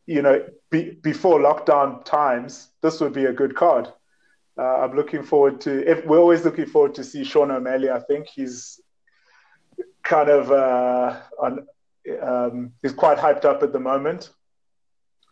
you 0.05 0.21
know, 0.21 0.45
be, 0.69 0.91
before 1.01 1.39
lockdown 1.39 2.03
times, 2.03 2.69
this 2.81 2.99
would 2.99 3.13
be 3.13 3.25
a 3.25 3.33
good 3.33 3.55
card. 3.55 3.87
Uh, 4.57 4.81
I'm 4.81 4.95
looking 4.95 5.23
forward 5.23 5.61
to. 5.61 5.89
If, 5.89 6.05
we're 6.05 6.19
always 6.19 6.45
looking 6.45 6.65
forward 6.65 6.95
to 6.95 7.03
see 7.03 7.23
Sean 7.23 7.51
O'Malley. 7.51 7.89
I 7.89 7.99
think 7.99 8.27
he's 8.27 8.79
kind 10.03 10.29
of 10.29 10.51
uh, 10.51 11.21
on. 11.39 11.67
Um, 12.21 12.73
he's 12.81 12.91
quite 12.93 13.17
hyped 13.17 13.45
up 13.45 13.63
at 13.63 13.71
the 13.71 13.79
moment 13.79 14.31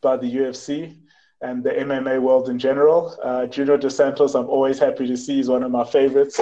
by 0.01 0.17
the 0.17 0.35
UFC 0.35 0.97
and 1.41 1.63
the 1.63 1.71
MMA 1.71 2.21
world 2.21 2.49
in 2.49 2.57
general. 2.57 3.17
Uh, 3.21 3.45
Junior 3.45 3.77
Dos 3.77 3.95
Santos, 3.95 4.35
I'm 4.35 4.47
always 4.47 4.79
happy 4.79 5.07
to 5.07 5.17
see. 5.17 5.37
He's 5.37 5.49
one 5.49 5.63
of 5.63 5.71
my 5.71 5.83
favorites. 5.83 6.39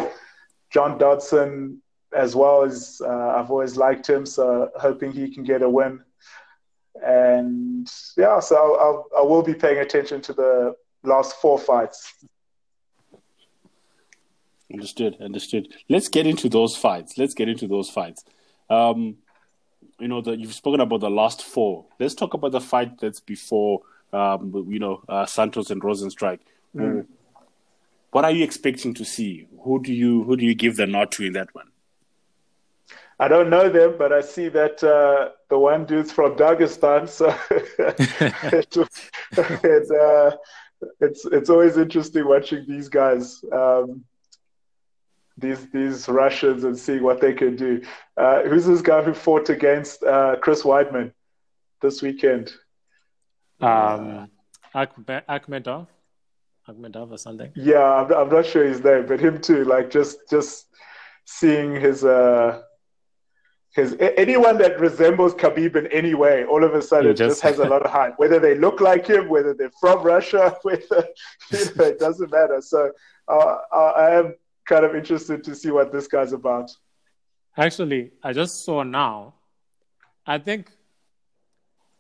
John 0.69 0.97
Dodson, 0.97 1.81
as 2.13 2.35
well 2.35 2.63
as 2.63 3.01
uh, 3.03 3.35
I've 3.37 3.49
always 3.49 3.75
liked 3.75 4.07
him, 4.07 4.25
so 4.25 4.69
hoping 4.75 5.11
he 5.11 5.33
can 5.33 5.43
get 5.43 5.61
a 5.61 5.69
win. 5.69 6.03
And 7.03 7.89
yeah, 8.17 8.39
so 8.39 8.55
I'll, 8.55 8.79
I'll 8.79 9.05
I 9.19 9.21
will 9.21 9.43
be 9.43 9.53
paying 9.53 9.79
attention 9.79 10.21
to 10.21 10.33
the 10.33 10.75
last 11.03 11.35
four 11.37 11.57
fights. 11.57 12.13
Understood. 14.71 15.17
Understood. 15.19 15.73
Let's 15.89 16.09
get 16.09 16.27
into 16.27 16.49
those 16.49 16.75
fights. 16.75 17.17
Let's 17.17 17.33
get 17.33 17.49
into 17.49 17.67
those 17.67 17.89
fights. 17.89 18.23
Um, 18.69 19.17
you 19.99 20.07
know, 20.07 20.21
the, 20.21 20.37
you've 20.37 20.53
spoken 20.53 20.79
about 20.79 21.01
the 21.01 21.09
last 21.09 21.41
four. 21.41 21.85
Let's 21.99 22.15
talk 22.15 22.33
about 22.33 22.51
the 22.51 22.61
fight 22.61 22.99
that's 22.99 23.19
before, 23.19 23.81
um, 24.13 24.53
you 24.69 24.79
know, 24.79 25.03
uh, 25.09 25.25
Santos 25.25 25.71
and 25.71 25.81
Rozenstruik. 25.81 26.39
Mm. 26.75 27.07
What 28.11 28.25
are 28.25 28.31
you 28.31 28.43
expecting 28.43 28.93
to 28.95 29.05
see? 29.05 29.47
Who 29.63 29.81
do 29.81 29.93
you 29.93 30.23
who 30.23 30.37
do 30.37 30.45
you 30.45 30.55
give 30.55 30.77
the 30.77 30.87
nod 30.87 31.11
to 31.13 31.25
in 31.25 31.33
that 31.33 31.53
one? 31.53 31.67
I 33.19 33.27
don't 33.27 33.49
know 33.49 33.69
them, 33.69 33.95
but 33.97 34.13
I 34.13 34.21
see 34.21 34.47
that 34.49 34.81
uh, 34.81 35.31
the 35.49 35.59
one 35.59 35.85
dude's 35.85 36.11
from 36.11 36.35
Dagestan, 36.35 37.09
so 37.09 37.27
it, 37.51 38.77
it, 39.37 39.91
uh, 39.91 40.37
it's 41.01 41.25
it's 41.25 41.49
always 41.49 41.75
interesting 41.77 42.25
watching 42.25 42.65
these 42.65 42.87
guys, 42.87 43.43
um, 43.51 44.05
these 45.37 45.67
these 45.71 46.07
Russians, 46.07 46.63
and 46.63 46.77
seeing 46.79 47.03
what 47.03 47.19
they 47.19 47.33
can 47.33 47.57
do. 47.57 47.81
Uh, 48.15 48.43
who's 48.43 48.65
this 48.65 48.81
guy 48.81 49.01
who 49.01 49.13
fought 49.13 49.49
against 49.49 50.01
uh, 50.03 50.37
Chris 50.37 50.63
Weidman 50.63 51.11
this 51.81 52.01
weekend? 52.01 52.53
Um, 53.59 54.29
Akhmedov, 54.73 55.87
Akhmedov 56.69 57.11
or 57.11 57.17
something. 57.17 57.51
Yeah, 57.53 57.83
I'm, 57.83 58.13
I'm 58.13 58.29
not 58.29 58.45
sure 58.45 58.63
his 58.63 58.81
name, 58.81 59.07
but 59.07 59.19
him 59.19 59.41
too. 59.41 59.65
Like 59.65 59.89
just 59.91 60.19
just 60.29 60.67
seeing 61.25 61.75
his 61.75 62.05
uh 62.05 62.61
because 63.69 63.95
anyone 64.17 64.57
that 64.57 64.79
resembles 64.79 65.35
Khabib 65.35 65.75
in 65.75 65.87
any 65.87 66.15
way, 66.15 66.43
all 66.43 66.63
of 66.63 66.73
a 66.73 66.81
sudden 66.81 67.15
just... 67.15 67.29
just... 67.29 67.41
has 67.41 67.59
a 67.59 67.65
lot 67.65 67.83
of 67.83 67.91
hype. 67.91 68.17
Whether 68.17 68.39
they 68.39 68.55
look 68.55 68.81
like 68.81 69.05
him, 69.05 69.29
whether 69.29 69.53
they're 69.53 69.71
from 69.79 70.01
Russia, 70.01 70.57
whether 70.63 71.07
you 71.51 71.65
know, 71.75 71.85
it 71.85 71.99
doesn't 71.99 72.31
matter. 72.31 72.61
So 72.61 72.91
uh, 73.27 73.57
I 73.71 74.15
am 74.15 74.35
kind 74.65 74.85
of 74.85 74.95
interested 74.95 75.43
to 75.43 75.55
see 75.55 75.71
what 75.71 75.91
this 75.91 76.07
guy's 76.07 76.33
about. 76.33 76.71
Actually, 77.57 78.11
I 78.23 78.33
just 78.33 78.63
saw 78.65 78.83
now. 78.83 79.35
I 80.25 80.37
think 80.37 80.71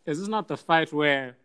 is 0.05 0.19
this 0.19 0.27
not 0.27 0.47
the 0.47 0.57
fight 0.57 0.91
where, 0.91 1.37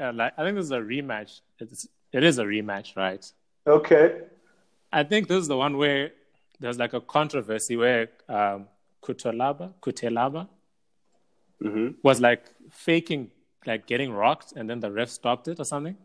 uh, 0.00 0.12
like, 0.12 0.32
I 0.36 0.42
think 0.42 0.56
this 0.56 0.64
is 0.64 0.70
a 0.72 0.78
rematch. 0.78 1.40
It's 1.60 1.86
it 2.12 2.24
is 2.24 2.38
a 2.38 2.44
rematch, 2.44 2.96
right? 2.96 3.24
Okay. 3.66 4.22
I 4.92 5.04
think 5.04 5.28
this 5.28 5.38
is 5.38 5.48
the 5.48 5.56
one 5.56 5.76
where 5.76 6.12
there's 6.60 6.78
like 6.78 6.92
a 6.92 7.00
controversy 7.00 7.76
where 7.76 8.08
um, 8.28 8.66
Cutelaba, 9.04 9.72
Kutelaba, 9.82 10.48
mm-hmm. 11.62 11.88
was 12.02 12.20
like 12.20 12.44
faking, 12.70 13.30
like 13.66 13.86
getting 13.86 14.12
rocked, 14.12 14.52
and 14.56 14.68
then 14.68 14.80
the 14.80 14.90
ref 14.90 15.10
stopped 15.10 15.48
it 15.48 15.60
or 15.60 15.64
something. 15.64 15.96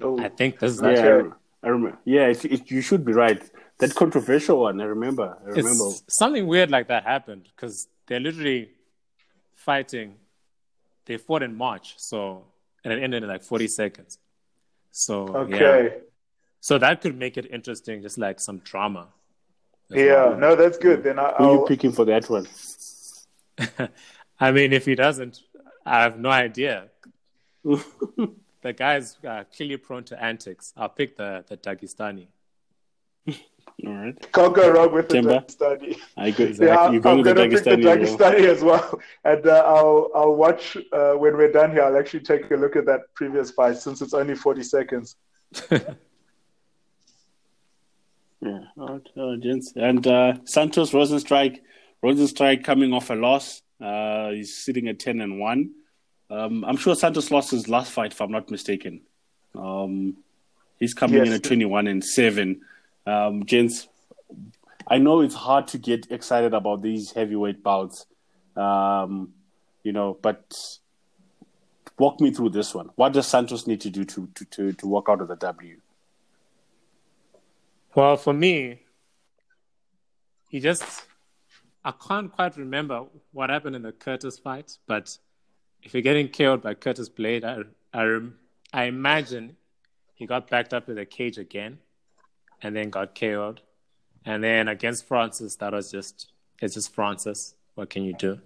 Oh, 0.00 0.18
I 0.18 0.28
think 0.28 0.58
this 0.58 0.74
is 0.74 0.82
yeah. 0.82 1.22
I 1.62 1.68
remember. 1.68 1.98
Yeah, 2.04 2.28
it, 2.28 2.44
it, 2.44 2.70
you 2.70 2.80
should 2.80 3.04
be 3.04 3.12
right. 3.12 3.42
That 3.78 3.94
controversial 3.94 4.60
one, 4.60 4.80
I 4.80 4.84
remember. 4.84 5.36
I 5.44 5.48
remember. 5.48 5.86
It's, 5.88 6.04
something 6.08 6.46
weird 6.46 6.70
like 6.70 6.88
that 6.88 7.04
happened 7.04 7.48
because 7.54 7.88
they're 8.06 8.20
literally 8.20 8.70
fighting. 9.54 10.14
They 11.06 11.16
fought 11.16 11.42
in 11.42 11.56
March, 11.56 11.94
so 11.96 12.44
and 12.84 12.92
it 12.92 13.02
ended 13.02 13.22
in 13.22 13.28
like 13.28 13.42
forty 13.42 13.68
seconds. 13.68 14.18
So 14.90 15.28
okay. 15.44 15.84
Yeah. 15.84 15.88
So 16.60 16.78
that 16.78 17.00
could 17.00 17.16
make 17.16 17.36
it 17.36 17.46
interesting, 17.50 18.02
just 18.02 18.18
like 18.18 18.40
some 18.40 18.58
drama. 18.58 19.08
Yeah, 19.90 20.36
no, 20.38 20.54
that's 20.54 20.78
good. 20.78 21.02
Then 21.02 21.18
I, 21.18 21.34
who 21.38 21.44
are 21.44 21.52
you 21.54 21.64
picking 21.66 21.92
for 21.92 22.04
that 22.04 22.28
one? 22.28 22.46
I 24.40 24.52
mean, 24.52 24.72
if 24.72 24.84
he 24.84 24.94
doesn't, 24.94 25.40
I 25.84 26.02
have 26.02 26.18
no 26.18 26.30
idea. 26.30 26.88
the 27.64 28.72
guy's 28.76 29.16
uh, 29.26 29.44
clearly 29.54 29.78
prone 29.78 30.04
to 30.04 30.22
antics. 30.22 30.72
I'll 30.76 30.88
pick 30.88 31.16
the 31.16 31.44
the 31.48 31.56
Dagestani. 31.56 32.28
All 33.86 33.94
right. 33.94 34.32
Can't 34.32 34.54
go 34.54 34.70
wrong 34.70 34.92
with 34.92 35.08
Themba. 35.08 35.46
the 35.46 35.64
Dagestani. 35.64 35.96
I 36.16 36.26
agree. 36.28 36.46
Exactly. 36.46 36.66
Yeah, 36.66 36.90
You're 36.90 37.00
going 37.00 37.18
I'm 37.18 37.34
going 37.34 37.50
to 37.50 37.56
pick 37.56 37.64
the 37.64 37.70
Dagestani 37.76 38.44
as 38.44 38.62
well. 38.62 39.00
And 39.24 39.46
uh, 39.46 39.62
I'll 39.66 40.10
I'll 40.14 40.34
watch 40.34 40.76
uh, 40.92 41.12
when 41.12 41.36
we're 41.36 41.52
done 41.52 41.72
here. 41.72 41.84
I'll 41.84 41.96
actually 41.96 42.20
take 42.20 42.50
a 42.50 42.56
look 42.56 42.76
at 42.76 42.84
that 42.86 43.02
previous 43.14 43.50
fight 43.50 43.78
since 43.78 44.02
it's 44.02 44.14
only 44.14 44.34
40 44.34 44.62
seconds. 44.62 45.16
Yeah, 48.40 48.60
all 48.78 49.00
right, 49.16 49.40
gents. 49.40 49.72
And 49.74 50.06
uh, 50.06 50.34
Santos 50.44 50.92
Rozenstruik, 50.92 51.58
Rozenstruik 52.04 52.62
coming 52.64 52.92
off 52.92 53.10
a 53.10 53.14
loss. 53.14 53.62
Uh, 53.80 54.30
he's 54.30 54.56
sitting 54.64 54.88
at 54.88 54.98
ten 55.00 55.20
and 55.20 55.40
one. 55.40 55.72
Um, 56.30 56.64
I'm 56.64 56.76
sure 56.76 56.94
Santos 56.94 57.30
lost 57.30 57.50
his 57.50 57.68
last 57.68 57.90
fight, 57.90 58.12
if 58.12 58.20
I'm 58.20 58.30
not 58.30 58.50
mistaken. 58.50 59.00
Um, 59.54 60.18
He's 60.78 60.94
coming 60.94 61.16
Yes. 61.16 61.26
in 61.26 61.32
at 61.34 61.42
21 61.42 61.88
and 61.88 62.04
7. 62.04 62.60
Um, 63.04 63.44
gents, 63.46 63.88
I 64.86 64.98
know 64.98 65.22
it's 65.22 65.34
hard 65.34 65.66
to 65.68 65.78
get 65.78 66.06
excited 66.12 66.54
about 66.54 66.82
these 66.82 67.10
heavyweight 67.10 67.64
bouts, 67.64 68.06
um, 68.56 69.32
you 69.82 69.90
know, 69.92 70.16
but 70.22 70.54
walk 71.98 72.20
me 72.20 72.30
through 72.32 72.50
this 72.50 72.76
one. 72.76 72.90
What 72.94 73.12
does 73.12 73.26
Santos 73.26 73.66
need 73.66 73.80
to 73.80 73.90
do 73.90 74.04
to, 74.04 74.28
to, 74.36 74.44
to, 74.44 74.72
to 74.74 74.86
walk 74.86 75.08
out 75.08 75.20
of 75.20 75.26
the 75.26 75.34
W? 75.34 75.80
Well, 77.98 78.16
for 78.16 78.32
me, 78.32 78.82
he 80.48 80.60
just, 80.60 80.84
I 81.84 81.90
can't 81.90 82.30
quite 82.30 82.56
remember 82.56 83.06
what 83.32 83.50
happened 83.50 83.74
in 83.74 83.82
the 83.82 83.90
Curtis 83.90 84.38
fight, 84.38 84.78
but 84.86 85.18
if 85.82 85.94
you're 85.94 86.02
getting 86.04 86.28
killed 86.28 86.62
by 86.62 86.74
Curtis 86.74 87.08
Blade, 87.08 87.44
I, 87.44 87.62
I, 87.92 88.20
I 88.72 88.84
imagine 88.84 89.56
he 90.14 90.26
got 90.26 90.48
backed 90.48 90.72
up 90.72 90.88
in 90.88 90.94
the 90.94 91.06
cage 91.06 91.38
again 91.38 91.80
and 92.62 92.76
then 92.76 92.90
got 92.90 93.18
KO'd. 93.18 93.62
And 94.24 94.44
then 94.44 94.68
against 94.68 95.08
Francis, 95.08 95.56
that 95.56 95.72
was 95.72 95.90
just, 95.90 96.30
it's 96.62 96.74
just 96.74 96.94
Francis. 96.94 97.56
What 97.74 97.90
can 97.90 98.04
you 98.04 98.14
do? 98.14 98.38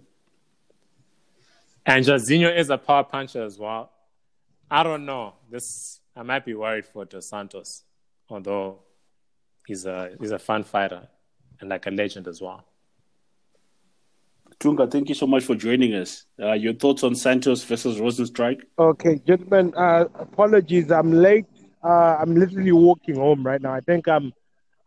And 1.85 2.03
Jairzinho 2.03 2.57
is 2.57 2.71
a 2.71 2.79
power 2.79 3.05
puncher 3.05 3.45
as 3.45 3.59
well. 3.59 3.91
I 4.71 4.83
don't 4.83 5.05
know. 5.05 5.35
This 5.51 6.01
I 6.17 6.23
might 6.23 6.47
be 6.47 6.55
worried 6.55 6.87
for 6.87 7.05
Dos 7.05 7.29
Santos, 7.29 7.83
although 8.31 8.79
he's 9.67 9.87
a 9.87 10.11
he's 10.21 10.31
a 10.31 10.39
fun 10.39 10.65
fighter 10.65 11.09
and 11.61 11.71
like 11.71 11.87
a 11.87 11.91
legend 11.91 12.29
as 12.29 12.41
well. 12.41 12.65
Tunga, 14.59 14.87
thank 14.87 15.09
you 15.09 15.15
so 15.15 15.27
much 15.27 15.45
for 15.45 15.55
joining 15.55 15.95
us. 15.95 16.27
Uh, 16.41 16.53
your 16.53 16.75
thoughts 16.75 17.03
on 17.03 17.15
Santos 17.15 17.65
versus 17.65 17.99
Rozenstruik? 17.99 18.61
Okay, 18.79 19.21
gentlemen, 19.27 19.73
uh, 19.77 20.05
apologies. 20.15 20.91
I'm 20.93 21.13
late. 21.13 21.47
Uh, 21.83 22.17
I'm 22.21 22.37
literally 22.37 22.71
walking 22.71 23.17
home 23.17 23.45
right 23.45 23.61
now. 23.61 23.73
I 23.73 23.81
think 23.81 24.07
I'm. 24.09 24.33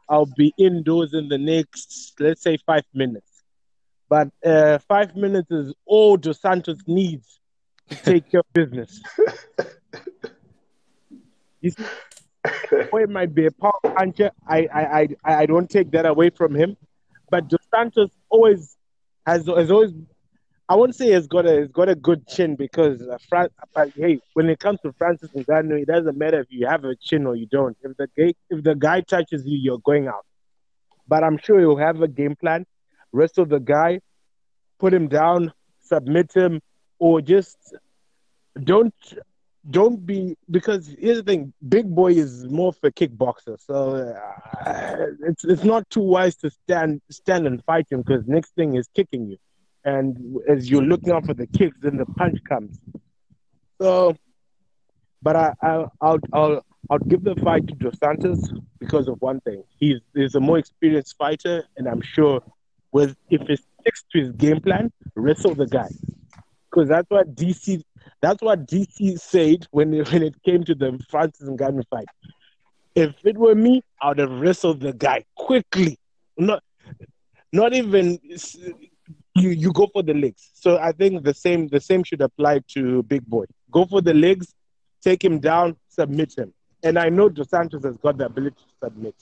I'll 0.08 0.27
be 0.38 0.53
indoors 0.60 1.15
in 1.15 1.29
the 1.29 1.38
next, 1.39 2.13
let's 2.20 2.44
say, 2.44 2.58
five 2.58 2.84
minutes. 2.94 3.44
But 4.08 4.29
uh, 4.46 4.77
five 4.88 5.15
minutes 5.15 5.50
is 5.50 5.74
all 5.86 6.15
Dos 6.15 6.39
Santos 6.39 6.77
needs 6.86 7.39
to 7.89 7.96
take 7.96 8.29
care 8.29 8.41
of 8.41 8.53
business. 8.53 9.01
See, 12.70 12.84
boy 12.92 13.06
might 13.06 13.34
be 13.34 13.46
a 13.48 13.52
power 13.52 13.80
puncher. 13.84 14.32
I, 14.48 14.68
I, 14.74 15.02
I, 15.02 15.08
I 15.42 15.46
don't 15.46 15.70
take 15.70 15.92
that 15.92 16.06
away 16.06 16.30
from 16.30 16.56
him. 16.56 16.78
But 17.30 17.48
Dos 17.48 17.60
Santos 17.74 18.12
always 18.30 18.78
has, 19.25 19.48
has 19.48 19.72
always 19.72 19.92
I 20.68 20.75
won't 20.75 20.96
say 20.96 21.14
he's 21.14 21.28
got 21.28 21.46
a 21.46 21.62
he's 21.62 21.72
got 21.72 21.90
a 21.90 21.96
good 21.96 22.28
chin 22.28 22.56
because 22.56 23.02
uh, 23.02 23.18
Fran- 23.30 23.50
but 23.74 23.92
hey, 23.96 24.20
when 24.34 24.50
it 24.50 24.60
comes 24.60 24.80
to 24.82 24.94
Francis 24.94 25.30
Ngannou, 25.32 25.82
it 25.82 25.88
doesn't 25.88 26.18
matter 26.18 26.40
if 26.40 26.48
you 26.50 26.66
have 26.66 26.84
a 26.86 26.96
chin 26.96 27.28
or 27.28 27.36
you 27.36 27.46
don't. 27.46 27.78
If 27.84 27.96
the 27.98 28.08
guy 28.18 28.34
if 28.50 28.64
the 28.64 28.74
guy 28.74 29.02
touches 29.02 29.46
you, 29.46 29.58
you're 29.58 29.80
going 29.80 30.08
out. 30.08 30.25
But 31.08 31.24
I'm 31.24 31.38
sure 31.38 31.60
he'll 31.60 31.78
have 31.78 32.02
a 32.02 32.08
game 32.08 32.36
plan. 32.36 32.66
Wrestle 33.12 33.46
the 33.46 33.60
guy, 33.60 34.02
put 34.80 34.92
him 34.92 35.08
down, 35.08 35.54
submit 35.82 36.34
him, 36.34 36.62
or 36.98 37.22
just 37.22 37.58
don't 38.64 38.96
don't 39.70 40.06
be 40.06 40.38
because 40.50 40.96
here's 41.00 41.18
the 41.18 41.24
thing: 41.24 41.54
Big 41.68 41.94
Boy 41.94 42.14
is 42.14 42.46
more 42.46 42.74
a 42.84 42.92
kickboxer, 42.92 43.60
so 43.60 43.96
uh, 43.96 45.08
it's 45.28 45.44
it's 45.44 45.64
not 45.64 45.90
too 45.90 46.02
wise 46.02 46.36
to 46.38 46.50
stand 46.50 47.02
stand 47.10 47.48
and 47.48 47.64
fight 47.66 47.88
him 47.92 48.02
because 48.02 48.28
next 48.28 48.56
thing 48.56 48.76
is 48.76 48.88
kicking 48.96 49.28
you 49.28 49.38
and 49.86 50.40
as 50.50 50.70
you're 50.70 50.82
looking 50.82 51.12
out 51.12 51.26
for 51.26 51.36
the 51.36 51.48
kicks, 51.48 51.78
then 51.80 51.98
the 51.98 52.06
punch 52.06 52.40
comes. 52.44 52.80
So, 53.80 54.18
but 55.22 55.36
I, 55.36 55.54
I 55.62 55.86
I'll 56.02 56.20
I'll 56.34 56.66
I'll 56.90 57.00
give 57.00 57.24
the 57.24 57.36
fight 57.36 57.68
to 57.68 57.76
Dos 57.76 57.98
Santos 58.00 58.52
because 58.80 59.08
of 59.08 59.22
one 59.22 59.40
thing. 59.42 59.64
He's 59.78 60.00
he's 60.16 60.34
a 60.36 60.40
more 60.40 60.58
experienced 60.58 61.16
fighter, 61.18 61.64
and 61.78 61.88
I'm 61.88 62.02
sure 62.02 62.42
with 62.92 63.16
if 63.30 63.42
he 63.48 63.58
sticks 63.58 64.04
to 64.12 64.20
his 64.20 64.32
game 64.32 64.60
plan, 64.60 64.92
wrestle 65.16 65.54
the 65.54 65.68
guy. 65.68 65.90
Because 66.70 66.90
that's 66.90 67.10
what 67.10 67.36
DC 67.36 67.84
that's 68.22 68.41
what 68.41 68.68
DC 68.68 69.20
said 69.20 69.68
when 69.72 69.94
it, 69.94 70.11
when 70.11 70.24
it 70.24 70.41
came 70.44 70.63
to 70.63 70.75
the 70.75 71.00
Francis 71.09 71.48
Ngannou 71.50 71.83
fight. 71.89 72.07
If 72.96 73.13
it 73.24 73.37
were 73.37 73.55
me, 73.55 73.83
I 74.01 74.09
would 74.09 74.20
have 74.20 74.31
wrestled 74.31 74.79
the 74.79 74.94
guy 74.94 75.25
quickly. 75.35 76.00
Not 76.37 76.63
not 77.51 77.74
even 77.74 78.20
you 79.35 79.50
you 79.50 79.72
go 79.74 79.87
for 79.91 80.03
the 80.03 80.13
legs. 80.13 80.51
So 80.53 80.77
I 80.77 80.91
think 80.91 81.24
the 81.24 81.33
same 81.33 81.68
the 81.68 81.81
same 81.81 82.03
should 82.03 82.22
apply 82.22 82.61
to 82.70 83.03
Big 83.03 83.25
Boy. 83.25 83.46
Go 83.72 83.85
for 83.85 84.01
the 84.01 84.13
legs, 84.13 84.53
take 85.01 85.24
him 85.24 85.39
down, 85.39 85.75
submit 85.89 86.37
him. 86.37 86.53
And 86.83 86.98
I 86.98 87.09
know 87.09 87.29
Dos 87.29 87.50
Santos 87.50 87.83
has 87.83 87.98
got 87.98 88.18
the 88.18 88.25
ability 88.25 88.55
to 88.55 88.87
submit. 88.87 89.15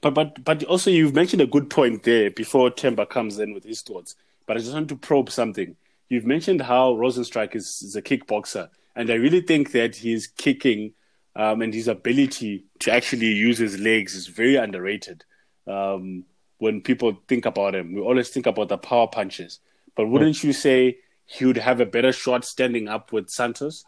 But 0.00 0.14
but 0.14 0.44
but 0.44 0.64
also 0.64 0.90
you've 0.90 1.14
mentioned 1.14 1.42
a 1.42 1.46
good 1.46 1.70
point 1.70 2.02
there 2.02 2.30
before 2.30 2.70
Temba 2.70 3.08
comes 3.08 3.38
in 3.38 3.54
with 3.54 3.64
his 3.64 3.82
thoughts. 3.82 4.16
But 4.46 4.56
I 4.56 4.60
just 4.60 4.72
want 4.72 4.88
to 4.88 4.96
probe 4.96 5.30
something. 5.30 5.76
You've 6.08 6.26
mentioned 6.26 6.60
how 6.60 6.94
Rozenstruik 6.94 7.54
is, 7.56 7.82
is 7.82 7.96
a 7.96 8.02
kickboxer, 8.02 8.68
and 8.94 9.10
I 9.10 9.14
really 9.14 9.40
think 9.40 9.72
that 9.72 9.96
his 9.96 10.26
kicking 10.26 10.92
um, 11.36 11.62
and 11.62 11.74
his 11.74 11.88
ability 11.88 12.64
to 12.80 12.92
actually 12.92 13.26
use 13.26 13.58
his 13.58 13.78
legs 13.78 14.14
is 14.14 14.26
very 14.26 14.56
underrated. 14.56 15.24
Um, 15.66 16.24
when 16.58 16.80
people 16.80 17.18
think 17.28 17.46
about 17.46 17.74
him, 17.74 17.94
we 17.94 18.00
always 18.00 18.28
think 18.28 18.46
about 18.46 18.68
the 18.68 18.78
power 18.78 19.08
punches. 19.08 19.60
But 19.96 20.06
wouldn't 20.06 20.42
you 20.44 20.52
say 20.52 20.98
he 21.26 21.44
would 21.44 21.56
have 21.56 21.80
a 21.80 21.86
better 21.86 22.12
shot 22.12 22.44
standing 22.44 22.88
up 22.88 23.12
with 23.12 23.30
Santos? 23.30 23.84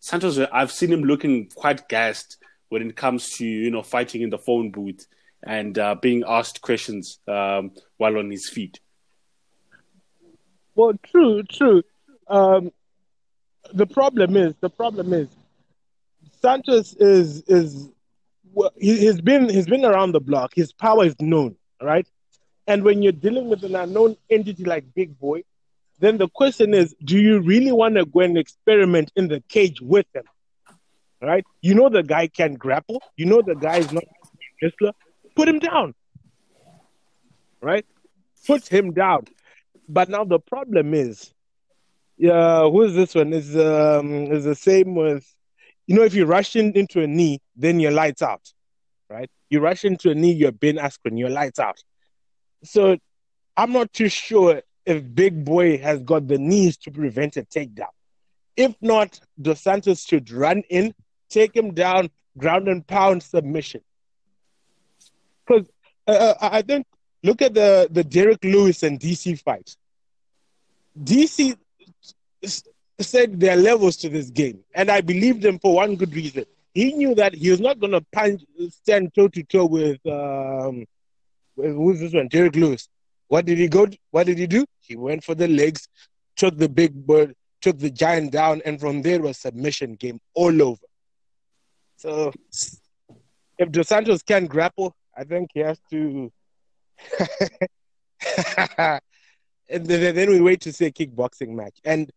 Santos, 0.00 0.38
I've 0.52 0.72
seen 0.72 0.92
him 0.92 1.02
looking 1.02 1.48
quite 1.54 1.88
gassed 1.88 2.38
when 2.68 2.82
it 2.82 2.96
comes 2.96 3.30
to 3.36 3.46
you 3.46 3.70
know 3.70 3.82
fighting 3.82 4.22
in 4.22 4.30
the 4.30 4.38
phone 4.38 4.70
booth 4.70 5.06
and 5.42 5.78
uh, 5.78 5.94
being 5.94 6.24
asked 6.26 6.60
questions 6.60 7.18
um, 7.28 7.72
while 7.96 8.18
on 8.18 8.30
his 8.30 8.48
feet. 8.48 8.80
Well, 10.78 10.92
true, 11.02 11.42
true. 11.42 11.82
Um, 12.28 12.70
the 13.74 13.84
problem 13.84 14.36
is 14.36 14.54
the 14.60 14.70
problem 14.70 15.12
is 15.12 15.26
Santos 16.40 16.94
is 16.94 17.42
is 17.48 17.88
he, 18.76 18.96
he's 18.96 19.20
been 19.20 19.48
he's 19.48 19.66
been 19.66 19.84
around 19.84 20.12
the 20.12 20.20
block. 20.20 20.52
His 20.54 20.72
power 20.72 21.04
is 21.04 21.16
known, 21.20 21.56
right? 21.82 22.06
And 22.68 22.84
when 22.84 23.02
you're 23.02 23.10
dealing 23.26 23.48
with 23.48 23.64
an 23.64 23.74
unknown 23.74 24.16
entity 24.30 24.62
like 24.62 24.84
Big 24.94 25.18
Boy, 25.18 25.42
then 25.98 26.16
the 26.16 26.28
question 26.28 26.72
is, 26.74 26.94
do 27.04 27.18
you 27.18 27.40
really 27.40 27.72
want 27.72 27.96
to 27.96 28.04
go 28.04 28.20
and 28.20 28.38
experiment 28.38 29.10
in 29.16 29.26
the 29.26 29.42
cage 29.48 29.80
with 29.80 30.06
him? 30.14 30.26
Right? 31.20 31.44
You 31.60 31.74
know 31.74 31.88
the 31.88 32.04
guy 32.04 32.28
can 32.28 32.54
grapple. 32.54 33.02
You 33.16 33.26
know 33.26 33.42
the 33.44 33.56
guy 33.56 33.78
is 33.78 33.90
not 33.90 34.04
a 34.04 34.38
wrestler. 34.62 34.92
Put 35.34 35.48
him 35.48 35.58
down. 35.58 35.96
Right? 37.60 37.84
Put 38.46 38.68
him 38.68 38.92
down. 38.92 39.24
But 39.88 40.08
now 40.08 40.24
the 40.24 40.38
problem 40.38 40.94
is, 40.94 41.32
yeah, 42.16 42.62
who 42.62 42.82
is 42.82 42.94
this 42.94 43.14
one? 43.14 43.32
Is 43.32 43.56
um 43.56 44.32
is 44.32 44.44
the 44.44 44.54
same 44.54 44.94
with 44.94 45.24
you 45.88 45.96
know, 45.96 46.02
if 46.02 46.14
you 46.14 46.26
rush 46.26 46.54
in, 46.54 46.72
into 46.74 47.00
a 47.02 47.06
knee, 47.06 47.40
then 47.56 47.80
you're 47.80 47.90
lights 47.90 48.22
out. 48.22 48.52
Right? 49.08 49.30
You 49.48 49.60
rush 49.60 49.84
into 49.84 50.10
a 50.10 50.14
knee, 50.14 50.32
you're 50.32 50.52
Ben 50.52 50.76
Askren, 50.76 51.18
you're 51.18 51.30
lights 51.30 51.58
out. 51.58 51.82
So 52.62 52.98
I'm 53.56 53.72
not 53.72 53.92
too 53.94 54.10
sure 54.10 54.62
if 54.84 55.14
Big 55.14 55.44
Boy 55.44 55.78
has 55.78 56.02
got 56.02 56.28
the 56.28 56.36
knees 56.36 56.76
to 56.78 56.90
prevent 56.90 57.38
a 57.38 57.42
takedown. 57.42 57.86
If 58.56 58.76
not, 58.82 59.18
Dos 59.40 59.62
Santos 59.62 60.02
should 60.02 60.30
run 60.30 60.62
in, 60.68 60.94
take 61.30 61.56
him 61.56 61.72
down, 61.72 62.10
ground 62.36 62.68
and 62.68 62.86
pound 62.86 63.22
submission. 63.22 63.80
Because 65.46 65.68
uh, 66.06 66.34
I 66.40 66.60
think, 66.62 66.86
look 67.22 67.42
at 67.42 67.54
the, 67.54 67.88
the 67.90 68.04
Derrick 68.04 68.42
Lewis 68.44 68.82
and 68.82 68.98
DC 68.98 69.40
fight. 69.42 69.76
DC 71.02 71.56
said 73.00 73.38
there 73.38 73.52
are 73.56 73.60
levels 73.60 73.96
to 73.98 74.08
this 74.08 74.30
game, 74.30 74.60
and 74.74 74.90
I 74.90 75.00
believed 75.00 75.44
him 75.44 75.58
for 75.58 75.74
one 75.74 75.96
good 75.96 76.14
reason. 76.14 76.44
He 76.74 76.92
knew 76.92 77.14
that 77.14 77.34
he 77.34 77.50
was 77.50 77.60
not 77.60 77.80
going 77.80 77.92
to 77.92 78.00
punch, 78.12 78.42
stand 78.70 79.14
toe 79.14 79.28
to 79.28 79.42
toe 79.42 79.66
with 79.66 80.04
um, 80.06 80.84
with- 81.56 81.74
who's 81.74 82.00
this 82.00 82.14
one? 82.14 82.28
Derrick 82.28 82.56
Lewis. 82.56 82.88
What 83.28 83.44
did 83.44 83.58
he 83.58 83.68
go? 83.68 83.86
What 84.10 84.26
did 84.26 84.38
he 84.38 84.46
do? 84.46 84.64
He 84.80 84.96
went 84.96 85.22
for 85.22 85.34
the 85.34 85.48
legs, 85.48 85.86
took 86.36 86.56
the 86.56 86.68
big 86.68 86.94
bird, 87.06 87.34
took 87.60 87.78
the 87.78 87.90
giant 87.90 88.32
down, 88.32 88.62
and 88.64 88.80
from 88.80 89.02
there 89.02 89.20
was 89.20 89.38
submission 89.38 89.94
game 89.94 90.20
all 90.34 90.62
over. 90.62 90.80
So 91.96 92.32
if 93.58 93.70
Dos 93.70 93.88
Santos 93.88 94.22
can 94.22 94.46
grapple, 94.46 94.94
I 95.16 95.24
think 95.24 95.50
he 95.52 95.60
has 95.60 95.78
to. 95.90 96.32
and 99.68 99.86
then, 99.86 100.30
we 100.30 100.40
wait 100.40 100.60
to 100.62 100.72
see 100.72 100.86
a 100.86 100.92
kickboxing 100.92 101.50
match, 101.50 101.78
and 101.84 102.10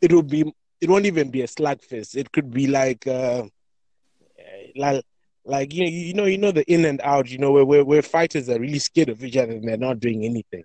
it 0.00 0.12
will 0.12 0.22
be. 0.22 0.52
It 0.80 0.88
won't 0.88 1.06
even 1.06 1.30
be 1.30 1.42
a 1.42 1.46
slugfest. 1.46 2.16
It 2.16 2.32
could 2.32 2.50
be 2.50 2.66
like, 2.66 3.06
uh, 3.06 3.42
like, 4.74 5.04
like 5.44 5.74
you 5.74 5.84
know, 5.84 5.90
you 5.90 6.14
know, 6.14 6.24
you 6.24 6.38
know 6.38 6.52
the 6.52 6.64
in 6.72 6.86
and 6.86 7.00
out. 7.02 7.30
You 7.30 7.38
know, 7.38 7.52
where, 7.52 7.66
where 7.66 7.84
where 7.84 8.02
fighters 8.02 8.48
are 8.48 8.58
really 8.58 8.78
scared 8.78 9.10
of 9.10 9.22
each 9.22 9.36
other 9.36 9.52
and 9.52 9.68
they're 9.68 9.76
not 9.76 10.00
doing 10.00 10.24
anything. 10.24 10.64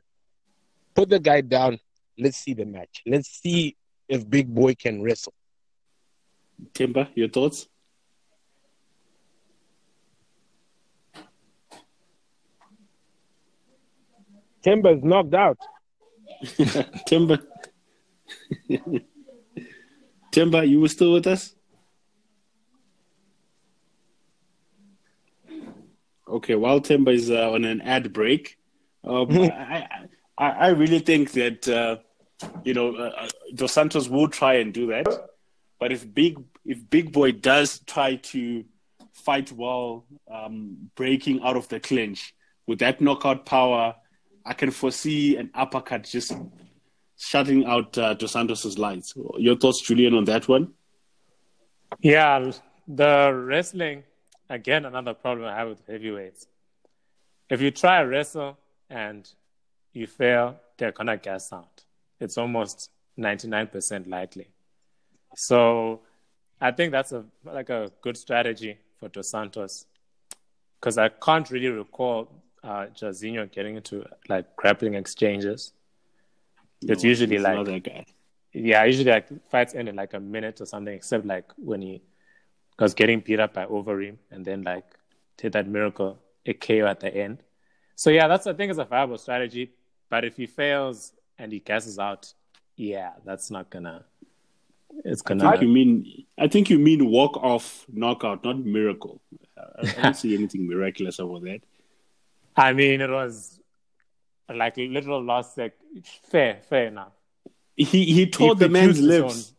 Put 0.94 1.10
the 1.10 1.20
guy 1.20 1.42
down. 1.42 1.80
Let's 2.18 2.38
see 2.38 2.54
the 2.54 2.66
match. 2.66 3.02
Let's 3.06 3.42
see 3.42 3.76
if 4.08 4.30
Big 4.30 4.54
Boy 4.54 4.76
can 4.76 5.02
wrestle. 5.02 5.34
Themba, 6.74 7.10
your 7.16 7.28
thoughts? 7.28 7.68
Themba's 14.66 15.04
knocked 15.04 15.34
out. 15.34 15.58
Themba. 16.44 17.42
Themba, 20.34 20.68
you 20.68 20.82
were 20.82 20.90
still 20.90 21.14
with 21.14 21.28
us? 21.28 21.56
Okay, 26.28 26.56
while 26.56 26.82
Themba 26.82 27.14
is 27.14 27.30
uh, 27.30 27.52
on 27.52 27.64
an 27.64 27.82
ad 27.82 28.12
break, 28.12 28.58
um, 29.04 29.30
I, 29.40 30.08
I, 30.38 30.50
I 30.50 30.68
really 30.70 31.00
think 31.00 31.32
that 31.34 31.68
uh, 31.68 31.98
you 32.64 32.74
know 32.74 32.96
uh, 32.96 33.12
uh, 33.18 33.28
Dos 33.54 33.72
Santos 33.72 34.10
will 34.10 34.28
try 34.28 34.56
and 34.56 34.74
do 34.74 34.88
that. 34.88 35.06
But 35.80 35.92
if 35.92 36.12
big 36.12 36.44
if 36.66 36.90
Big 36.90 37.12
Boy 37.12 37.32
does 37.32 37.80
try 37.86 38.16
to 38.16 38.66
fight 39.14 39.52
while 39.52 40.06
um, 40.30 40.90
breaking 40.96 41.42
out 41.44 41.56
of 41.56 41.70
the 41.70 41.80
clinch 41.80 42.34
with 42.66 42.80
that 42.80 43.00
knockout 43.00 43.46
power, 43.46 43.96
I 44.46 44.54
can 44.54 44.72
foresee 44.72 45.38
an 45.38 45.50
uppercut 45.54 46.04
just 46.04 46.34
shutting 47.18 47.66
out 47.66 47.98
uh, 47.98 48.14
Dos 48.14 48.34
Santos's 48.34 48.78
lights. 48.78 49.14
Your 49.38 49.56
thoughts, 49.56 49.82
Julian, 49.82 50.14
on 50.14 50.26
that 50.26 50.48
one? 50.48 50.74
Yeah, 52.00 52.52
the 52.88 53.34
wrestling 53.34 54.04
again 54.50 54.86
another 54.86 55.14
problem 55.14 55.48
I 55.48 55.56
have 55.56 55.70
with 55.70 55.82
heavyweights. 55.88 56.48
If 57.50 57.62
you 57.62 57.72
try 57.72 58.02
to 58.02 58.08
wrestle 58.08 58.58
and 58.90 59.28
you 59.94 60.08
fail, 60.08 60.58
they're 60.78 60.92
gonna 60.92 61.18
gas 61.18 61.52
out. 61.52 61.84
It's 62.20 62.38
almost 62.38 62.92
ninety 63.18 63.48
nine 63.48 63.68
percent 63.68 64.08
likely. 64.08 64.48
So 65.36 66.02
I 66.62 66.72
think 66.72 66.92
that's 66.92 67.12
a 67.12 67.26
like 67.44 67.70
a 67.70 67.92
good 68.02 68.18
strategy 68.18 68.78
for 69.00 69.10
Dos 69.10 69.30
Santos 69.30 69.86
because 70.80 70.98
I 70.98 71.10
can't 71.10 71.50
really 71.50 71.70
recall 71.70 72.30
uh, 72.66 72.88
Jairzinho 72.88 73.52
getting 73.52 73.76
into 73.76 74.06
like 74.28 74.56
grappling 74.56 74.96
exchanges. 74.96 75.74
No, 76.82 76.94
it's 76.94 77.04
usually 77.04 77.38
like 77.38 78.06
yeah, 78.54 78.84
usually 78.84 79.12
like 79.12 79.28
fights 79.50 79.76
end 79.76 79.90
in 79.90 79.96
like 79.96 80.14
a 80.14 80.20
minute 80.20 80.62
or 80.62 80.66
something, 80.66 80.94
except 80.94 81.26
like 81.26 81.52
when 81.58 81.82
he 81.82 82.02
was 82.80 82.94
getting 82.94 83.20
beat 83.20 83.40
up 83.40 83.54
by 83.54 83.66
Overeem 83.66 84.18
and 84.32 84.46
then 84.46 84.64
like 84.64 84.86
did 85.38 85.54
that 85.54 85.68
miracle 85.68 86.18
a 86.46 86.54
KO 86.54 86.86
at 86.86 87.00
the 87.00 87.14
end. 87.16 87.40
So 87.96 88.10
yeah, 88.10 88.28
that's 88.28 88.48
I 88.48 88.54
think 88.54 88.70
it's 88.70 88.80
a 88.80 88.86
viable 88.86 89.18
strategy. 89.18 89.74
But 90.10 90.26
if 90.26 90.38
he 90.38 90.46
fails 90.46 91.14
and 91.38 91.52
he 91.52 91.60
gasses 91.60 92.00
out, 92.00 92.34
yeah, 92.76 93.12
that's 93.26 93.52
not 93.52 93.70
gonna 93.70 94.06
it's 95.04 95.22
gonna. 95.22 95.48
I 95.48 95.52
think 95.52 95.62
you 95.64 95.68
mean 95.68 96.26
I 96.38 96.48
think 96.48 96.70
you 96.70 96.80
mean 96.80 97.10
walk 97.10 97.38
off 97.38 97.86
knockout, 97.92 98.44
not 98.44 98.60
miracle. 98.60 99.22
I, 99.58 99.88
I 99.98 100.02
don't 100.02 100.16
see 100.16 100.34
anything 100.36 100.68
miraculous 100.68 101.20
over 101.20 101.40
that. 101.42 101.62
I 102.56 102.74
mean, 102.74 103.02
it 103.02 103.10
was 103.10 103.60
like 104.54 104.78
a 104.78 104.88
literal 104.88 105.24
loss. 105.24 105.58
Like 105.58 105.74
fair, 106.30 106.62
fair 106.70 106.88
enough. 106.88 107.14
He 107.76 107.86
he 107.86 108.28
tore 108.28 108.56
he 108.56 108.60
the 108.60 108.70
man's 108.70 109.02
lips. 109.02 109.50
Own, 109.50 109.56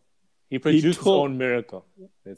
he 0.49 0.59
produced 0.59 0.99
he 0.99 1.05
tore, 1.05 1.27
his 1.27 1.31
own 1.31 1.39
miracle. 1.39 1.87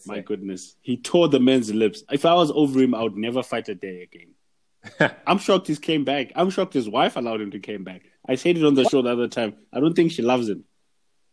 My 0.06 0.16
say. 0.16 0.22
goodness, 0.22 0.76
he 0.80 0.96
tore 0.96 1.28
the 1.28 1.40
man's 1.40 1.72
lips. 1.72 2.02
If 2.10 2.24
I 2.24 2.34
was 2.34 2.50
over 2.50 2.80
him, 2.80 2.94
I 2.94 3.02
would 3.02 3.16
never 3.16 3.42
fight 3.42 3.68
a 3.68 3.74
day 3.74 4.02
again. 4.02 5.10
I'm 5.26 5.38
shocked 5.38 5.68
he 5.68 5.76
came 5.76 6.04
back. 6.04 6.32
I'm 6.34 6.50
shocked 6.50 6.74
his 6.74 6.88
wife 6.88 7.16
allowed 7.16 7.40
him 7.40 7.50
to 7.52 7.60
came 7.60 7.84
back. 7.84 8.02
I 8.26 8.34
said 8.34 8.56
it 8.56 8.64
on 8.64 8.74
the 8.74 8.84
show 8.84 9.02
the 9.02 9.12
other 9.12 9.28
time. 9.28 9.54
I 9.72 9.80
don't 9.80 9.94
think 9.94 10.12
she 10.12 10.22
loves 10.22 10.48
him. 10.48 10.64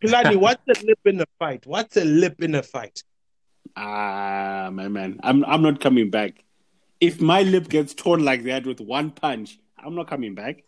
Pilani, 0.03 0.35
what's 0.39 0.61
a 0.67 0.85
lip 0.85 0.99
in 1.05 1.21
a 1.21 1.25
fight? 1.39 1.65
What's 1.65 1.97
a 1.97 2.05
lip 2.05 2.41
in 2.41 2.55
a 2.55 2.63
fight? 2.63 3.03
Ah, 3.75 4.69
my 4.71 4.88
man, 4.88 5.19
I'm 5.23 5.43
I'm 5.45 5.61
not 5.61 5.79
coming 5.79 6.09
back. 6.09 6.43
If 6.99 7.21
my 7.21 7.41
lip 7.43 7.69
gets 7.69 7.93
torn 7.93 8.23
like 8.23 8.43
that 8.43 8.65
with 8.65 8.79
one 8.79 9.12
punch, 9.12 9.60
eye'm 9.77 9.95
not 9.95 10.08
coming 10.08 10.34
back. 10.34 10.63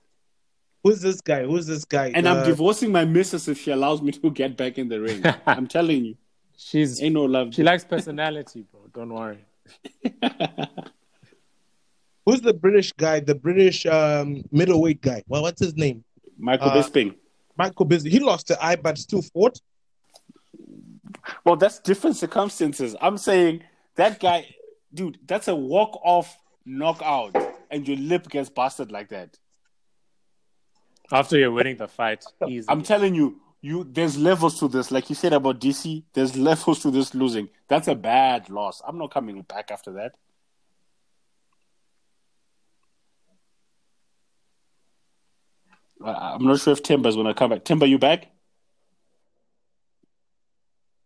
Who's 0.83 1.01
this 1.01 1.21
guy? 1.21 1.43
Who's 1.43 1.65
this 1.65 1.85
guy? 1.85 2.11
And 2.13 2.27
uh, 2.27 2.35
I'm 2.35 2.45
divorcing 2.45 2.91
my 2.91 3.05
missus 3.05 3.47
if 3.47 3.59
she 3.59 3.71
allows 3.71 4.01
me 4.01 4.11
to 4.11 4.31
get 4.31 4.55
back 4.55 4.77
in 4.77 4.89
the 4.89 5.01
ring. 5.01 5.23
I'm 5.45 5.67
telling 5.67 6.05
you. 6.05 6.15
She's 6.57 7.01
ain't 7.03 7.13
no 7.13 7.25
love. 7.25 7.53
She 7.53 7.63
likes 7.63 7.83
personality, 7.83 8.65
bro. 8.71 8.87
Don't 8.93 9.13
worry. 9.13 9.45
Who's 12.25 12.41
the 12.41 12.53
British 12.53 12.91
guy? 12.93 13.19
The 13.19 13.35
British 13.35 13.85
um, 13.85 14.43
middleweight 14.51 15.01
guy. 15.01 15.23
Well, 15.27 15.43
what's 15.43 15.61
his 15.61 15.75
name? 15.75 16.03
Michael 16.37 16.69
uh, 16.69 16.75
Bisping. 16.75 17.15
Michael 17.57 17.85
Bisping. 17.85 18.09
He 18.09 18.19
lost 18.19 18.47
the 18.47 18.63
I, 18.63 18.75
but 18.75 18.97
still 18.97 19.21
fought. 19.21 19.61
Well, 21.45 21.55
that's 21.55 21.79
different 21.79 22.17
circumstances. 22.17 22.95
I'm 23.01 23.17
saying 23.17 23.63
that 23.95 24.19
guy, 24.19 24.47
dude, 24.93 25.19
that's 25.25 25.47
a 25.47 25.55
walk 25.55 25.99
off 26.03 26.37
knockout, 26.65 27.35
and 27.71 27.87
your 27.87 27.97
lip 27.97 28.29
gets 28.29 28.49
busted 28.49 28.91
like 28.91 29.09
that. 29.09 29.37
After 31.11 31.37
you're 31.37 31.51
winning 31.51 31.77
the 31.77 31.87
fight, 31.87 32.25
easy. 32.47 32.65
I'm 32.69 32.83
telling 32.83 33.15
you, 33.15 33.39
you 33.61 33.85
there's 33.85 34.17
levels 34.17 34.59
to 34.59 34.67
this. 34.67 34.91
Like 34.91 35.09
you 35.09 35.15
said 35.15 35.33
about 35.33 35.59
DC, 35.59 36.03
there's 36.13 36.35
levels 36.37 36.79
to 36.81 36.91
this 36.91 37.15
losing. 37.15 37.49
That's 37.67 37.87
a 37.87 37.95
bad 37.95 38.49
loss. 38.49 38.81
I'm 38.85 38.97
not 38.97 39.11
coming 39.11 39.41
back 39.41 39.71
after 39.71 39.93
that. 39.93 40.13
I'm 46.03 46.45
not 46.45 46.59
sure 46.59 46.73
if 46.73 46.83
Themba's 46.83 47.15
gonna 47.15 47.33
come 47.33 47.49
back. 47.51 47.63
Themba, 47.63 47.89
you 47.89 47.97
back? 47.97 48.27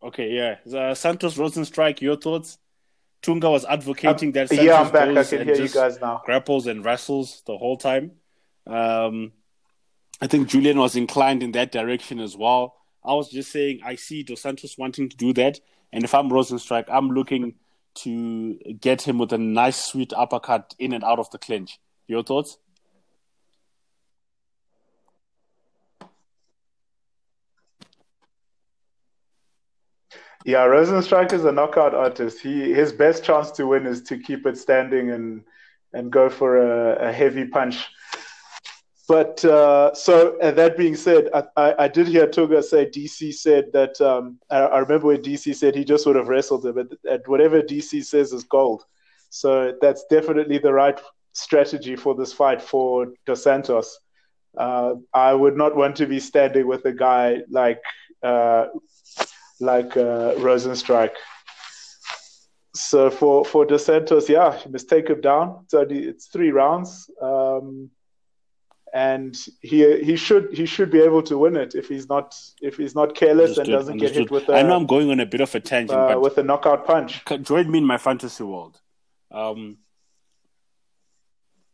Okay, 0.03 0.31
yeah. 0.31 0.77
Uh, 0.77 0.95
Santos 0.95 1.39
Strike. 1.67 2.01
your 2.01 2.17
thoughts? 2.17 2.57
Tunga 3.21 3.49
was 3.49 3.65
advocating 3.65 4.29
uh, 4.29 4.33
that 4.33 4.49
Santos 4.49 4.65
yeah, 4.65 4.81
I'm 4.81 4.91
back. 4.91 5.09
I 5.09 5.23
can 5.23 5.45
hear 5.45 5.55
you 5.55 5.69
guys 5.69 5.99
now. 6.01 6.21
Grapples 6.25 6.67
and 6.67 6.83
wrestles 6.83 7.43
the 7.45 7.57
whole 7.57 7.77
time. 7.77 8.11
Um, 8.65 9.31
I 10.19 10.27
think 10.27 10.49
Julian 10.49 10.79
was 10.79 10.95
inclined 10.95 11.43
in 11.43 11.51
that 11.53 11.71
direction 11.71 12.19
as 12.19 12.35
well. 12.35 12.75
I 13.03 13.13
was 13.13 13.29
just 13.29 13.51
saying 13.51 13.81
I 13.83 13.95
see 13.95 14.23
Dos 14.23 14.41
Santos 14.41 14.77
wanting 14.77 15.09
to 15.09 15.17
do 15.17 15.33
that, 15.33 15.59
and 15.91 16.03
if 16.03 16.13
I'm 16.13 16.29
Rozenstruik, 16.29 16.85
I'm 16.89 17.09
looking 17.09 17.55
to 17.93 18.55
get 18.79 19.01
him 19.01 19.17
with 19.17 19.33
a 19.33 19.37
nice, 19.37 19.83
sweet 19.83 20.13
uppercut 20.13 20.75
in 20.79 20.93
and 20.93 21.03
out 21.03 21.19
of 21.19 21.29
the 21.31 21.37
clinch. 21.37 21.79
Your 22.07 22.23
thoughts? 22.23 22.57
Yeah, 30.43 30.65
Rozenstruik 30.65 31.33
is 31.33 31.45
a 31.45 31.51
knockout 31.51 31.93
artist. 31.93 32.39
He 32.39 32.73
his 32.73 32.91
best 32.91 33.23
chance 33.23 33.51
to 33.51 33.67
win 33.67 33.85
is 33.85 34.01
to 34.03 34.17
keep 34.17 34.45
it 34.45 34.57
standing 34.57 35.11
and 35.11 35.43
and 35.93 36.11
go 36.11 36.29
for 36.29 36.57
a, 36.57 37.09
a 37.09 37.11
heavy 37.11 37.45
punch. 37.45 37.87
But 39.07 39.43
uh, 39.43 39.93
so 39.93 40.39
uh, 40.39 40.51
that 40.51 40.77
being 40.77 40.95
said, 40.95 41.27
I, 41.33 41.43
I, 41.57 41.75
I, 41.79 41.87
did 41.89 42.07
hear 42.07 42.27
Tunga 42.27 42.63
say 42.63 42.85
DC 42.85 43.33
said 43.33 43.65
that 43.73 43.99
um, 43.99 44.39
I, 44.49 44.59
I, 44.59 44.79
remember 44.79 45.07
when 45.07 45.21
DC 45.21 45.53
said 45.53 45.75
he 45.75 45.83
just 45.83 46.05
would 46.05 46.15
have 46.15 46.29
wrestled 46.29 46.65
him, 46.65 46.77
and 46.77 47.21
whatever 47.25 47.61
DC 47.61 48.05
says 48.05 48.31
is 48.31 48.45
gold. 48.45 48.85
So 49.29 49.73
that's 49.81 50.05
definitely 50.09 50.59
the 50.59 50.71
right 50.71 50.99
strategy 51.33 51.97
for 51.97 52.15
this 52.15 52.31
fight 52.31 52.61
for 52.61 53.07
Dos 53.25 53.43
Santos. 53.43 53.99
Uh, 54.57 54.93
I 55.13 55.33
would 55.33 55.57
not 55.57 55.75
want 55.75 55.97
to 55.97 56.05
be 56.05 56.19
standing 56.19 56.67
with 56.67 56.85
a 56.85 56.93
guy 56.93 57.39
like 57.49 57.81
uh, 58.23 58.67
like 59.61 59.95
uh, 59.97 60.33
Rozenstruik. 60.35 61.11
So 62.73 63.09
for 63.09 63.45
for 63.45 63.65
Dos 63.65 63.85
Santos, 63.85 64.29
yeah, 64.29 64.59
you 64.65 64.71
must 64.71 64.89
take 64.89 65.09
him 65.09 65.21
down. 65.21 65.65
So 65.67 65.85
it's 65.89 66.27
three 66.27 66.51
rounds, 66.51 67.09
um, 67.21 67.89
and 68.93 69.37
he 69.61 70.01
he 70.01 70.15
should 70.15 70.53
he 70.53 70.65
should 70.65 70.89
be 70.89 71.01
able 71.01 71.21
to 71.23 71.37
win 71.37 71.57
it 71.57 71.75
if 71.75 71.89
he's 71.89 72.07
not 72.07 72.33
if 72.61 72.77
he's 72.77 72.95
not 72.95 73.13
careless 73.13 73.57
understood, 73.57 73.67
and 73.67 73.73
doesn't 73.73 73.93
understood. 73.93 74.13
get 74.13 74.21
hit 74.21 74.31
with. 74.31 74.49
A, 74.49 74.53
I 74.59 74.61
know 74.61 74.75
I'm 74.75 74.85
going 74.85 75.11
on 75.11 75.19
a 75.19 75.25
bit 75.25 75.41
of 75.41 75.53
a 75.53 75.59
tangent, 75.59 75.99
uh, 75.99 76.07
but 76.07 76.21
with 76.21 76.37
a 76.37 76.43
knockout 76.43 76.85
punch. 76.85 77.23
Join 77.41 77.69
me 77.69 77.79
in 77.79 77.85
my 77.85 77.97
fantasy 77.97 78.43
world. 78.43 78.79
Um, 79.31 79.77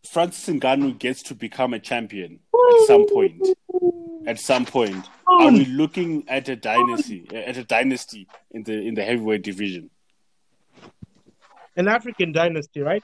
Francis 0.05 0.53
Ngannou 0.53 0.97
gets 0.97 1.21
to 1.23 1.35
become 1.35 1.73
a 1.73 1.79
champion 1.79 2.39
at 2.53 2.87
some 2.87 3.07
point 3.07 3.45
at 4.27 4.39
some 4.39 4.65
point. 4.65 5.07
Are 5.25 5.51
we 5.51 5.65
looking 5.65 6.25
at 6.27 6.47
a 6.49 6.55
dynasty 6.55 7.27
at 7.33 7.57
a 7.57 7.63
dynasty 7.63 8.27
in 8.51 8.63
the 8.63 8.73
in 8.73 8.93
the 8.93 9.03
heavyweight 9.03 9.41
division? 9.41 9.89
An 11.75 11.87
African 11.87 12.31
dynasty, 12.31 12.81
right? 12.81 13.03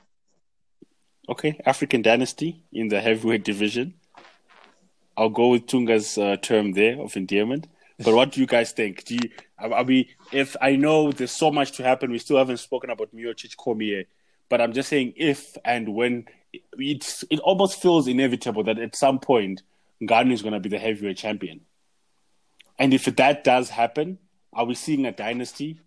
Okay, 1.29 1.59
African 1.65 2.01
dynasty 2.01 2.63
in 2.71 2.89
the 2.89 2.99
heavyweight 2.99 3.43
division. 3.43 3.93
I'll 5.15 5.29
go 5.29 5.49
with 5.49 5.67
Tunga's 5.67 6.17
uh, 6.17 6.35
term 6.37 6.73
there 6.73 6.99
of 6.99 7.15
endearment. 7.15 7.67
But 8.03 8.15
what 8.15 8.31
do 8.31 8.41
you 8.41 8.47
guys 8.47 8.71
think? 8.71 9.05
Do 9.05 9.15
you, 9.15 9.29
I 9.57 9.83
mean, 9.83 10.07
if 10.31 10.57
I 10.59 10.75
know 10.75 11.11
there's 11.11 11.31
so 11.31 11.51
much 11.51 11.73
to 11.73 11.83
happen, 11.83 12.11
we 12.11 12.17
still 12.17 12.37
haven't 12.37 12.57
spoken 12.57 12.89
about 12.89 13.15
Miocic 13.15 13.55
Cormier, 13.55 14.05
but 14.49 14.59
I'm 14.59 14.73
just 14.73 14.89
saying 14.89 15.13
if 15.15 15.55
and 15.63 15.93
when 15.95 16.25
it's 16.73 17.23
it 17.29 17.39
almost 17.39 17.81
feels 17.81 18.07
inevitable 18.07 18.63
that 18.63 18.79
at 18.79 18.95
some 18.95 19.19
point 19.19 19.61
Ngannou 20.01 20.33
is 20.33 20.41
going 20.41 20.53
to 20.53 20.59
be 20.59 20.69
the 20.69 20.79
heavyweight 20.79 21.17
champion. 21.17 21.61
And 22.79 22.93
if 22.93 23.05
that 23.05 23.43
does 23.43 23.69
happen, 23.69 24.19
are 24.51 24.65
we 24.65 24.75
seeing 24.75 25.05
a 25.05 25.11
dynasty? 25.11 25.79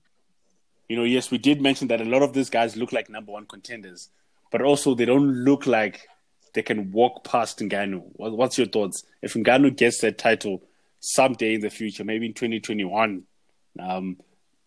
you 0.88 0.96
know, 0.96 1.04
yes, 1.04 1.30
we 1.30 1.38
did 1.38 1.60
mention 1.60 1.88
that 1.88 2.00
a 2.00 2.04
lot 2.04 2.22
of 2.22 2.32
these 2.32 2.50
guys 2.50 2.76
look 2.76 2.92
like 2.92 3.10
number 3.10 3.32
one 3.32 3.46
contenders, 3.46 4.08
but 4.50 4.62
also 4.62 4.94
they 4.94 5.04
don't 5.04 5.44
look 5.44 5.66
like 5.66 6.08
they 6.54 6.62
can 6.62 6.92
walk 6.92 7.24
past 7.24 7.58
Ngannou. 7.58 8.02
What's 8.14 8.56
your 8.56 8.68
thoughts? 8.68 9.02
If 9.20 9.34
Ngannou 9.34 9.76
gets 9.76 10.00
that 10.00 10.18
title 10.18 10.62
someday 11.00 11.54
in 11.54 11.60
the 11.60 11.70
future, 11.70 12.04
maybe 12.04 12.26
in 12.26 12.34
2021, 12.34 13.24
um, 13.80 14.16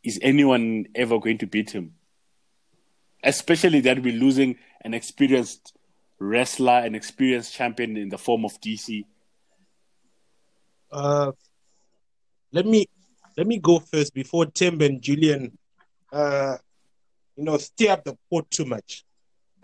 is 0.04 0.20
anyone 0.22 0.88
ever 0.94 1.20
going 1.20 1.38
to 1.40 1.48
beat 1.48 1.72
him? 1.72 1.94
Especially 3.24 3.82
that 3.82 4.02
we're 4.02 4.14
losing 4.14 4.58
an 4.82 4.94
experienced 4.94 5.74
wrestler, 6.20 6.80
an 6.80 6.96
experienced 6.96 7.54
champion 7.54 7.98
in 7.98 8.10
the 8.10 8.18
form 8.18 8.46
of 8.46 8.60
DC. 8.62 9.06
Uh, 10.92 11.32
let 12.52 12.66
me 12.66 12.88
let 13.38 13.48
me 13.48 13.58
go 13.60 13.80
first 13.80 14.14
before 14.14 14.46
Tim 14.48 14.82
and 14.82 15.02
Julian, 15.02 15.58
uh, 16.12 16.58
you 17.36 17.44
know, 17.44 17.58
stir 17.58 17.92
up 17.92 18.04
the 18.04 18.18
pot 18.30 18.50
too 18.52 18.66
much. 18.66 19.06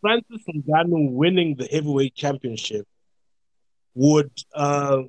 Francis 0.00 0.42
Ngannou 0.48 1.12
winning 1.12 1.54
the 1.56 1.66
heavyweight 1.66 2.14
championship 2.14 2.86
would 3.94 4.30
uh, 4.54 5.02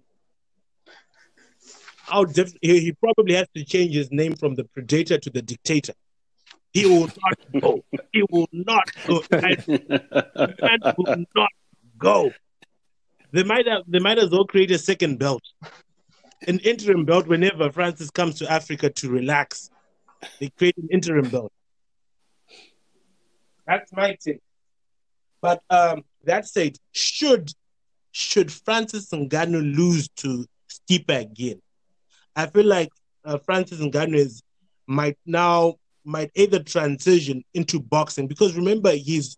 how 2.05 2.25
diff- 2.25 2.55
he, 2.61 2.79
he 2.79 2.91
probably 2.91 3.35
has 3.35 3.47
to 3.55 3.63
change 3.63 3.95
his 3.95 4.11
name 4.11 4.35
from 4.35 4.55
the 4.55 4.65
predator 4.65 5.17
to 5.17 5.29
the 5.29 5.41
dictator. 5.41 5.93
He 6.73 6.85
will 6.85 7.07
not 7.21 7.61
go. 7.61 7.83
He 8.11 8.23
will 8.29 8.47
not 8.51 8.89
go. 9.07 9.23
Man 9.31 10.79
will 10.97 11.25
not 11.35 11.49
go. 11.97 12.31
They 13.33 13.43
might 13.43 13.67
have, 13.67 13.81
they 13.87 13.99
might 13.99 14.19
as 14.19 14.29
well 14.29 14.45
create 14.45 14.69
a 14.69 14.77
second 14.77 15.17
belt, 15.17 15.41
an 16.47 16.59
interim 16.59 17.03
belt. 17.03 17.25
Whenever 17.25 17.71
Francis 17.71 18.11
comes 18.11 18.35
to 18.39 18.49
Africa 18.49 18.91
to 18.91 19.09
relax, 19.09 19.71
they 20.39 20.49
create 20.49 20.77
an 20.77 20.87
interim 20.91 21.27
belt. 21.29 21.51
That's 23.65 23.91
my 23.91 24.15
take. 24.23 24.39
But 25.41 25.63
um, 25.71 26.03
that 26.25 26.47
said, 26.47 26.77
should 26.91 27.51
should 28.11 28.51
Francis 28.51 29.09
Ngannou 29.09 29.75
lose 29.75 30.07
to 30.17 30.45
Stipe 30.69 31.09
again, 31.09 31.59
I 32.35 32.45
feel 32.45 32.65
like 32.65 32.89
uh, 33.25 33.39
Francis 33.39 33.79
Ngannou 33.79 34.15
is 34.15 34.43
might 34.85 35.17
now 35.25 35.75
might 36.05 36.29
either 36.35 36.61
transition 36.61 37.43
into 37.55 37.79
boxing 37.79 38.27
because 38.27 38.55
remember 38.55 38.91
he's 38.91 39.37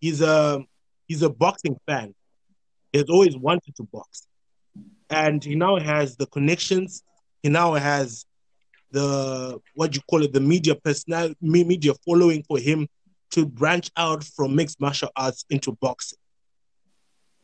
he's 0.00 0.20
a 0.22 0.64
he's 1.06 1.22
a 1.22 1.30
boxing 1.30 1.76
fan. 1.86 2.14
Has 2.94 3.04
always 3.08 3.36
wanted 3.36 3.74
to 3.76 3.84
box, 3.84 4.26
and 5.08 5.42
he 5.42 5.54
now 5.54 5.78
has 5.78 6.16
the 6.16 6.26
connections. 6.26 7.02
He 7.42 7.48
now 7.48 7.74
has 7.74 8.26
the 8.90 9.58
what 9.74 9.94
you 9.94 10.02
call 10.08 10.22
it 10.22 10.32
the 10.32 10.40
media 10.40 10.74
personal 10.74 11.32
media 11.40 11.94
following 12.06 12.42
for 12.42 12.58
him 12.58 12.86
to 13.30 13.46
branch 13.46 13.90
out 13.96 14.22
from 14.22 14.54
mixed 14.54 14.78
martial 14.80 15.08
arts 15.16 15.44
into 15.48 15.72
boxing. 15.80 16.18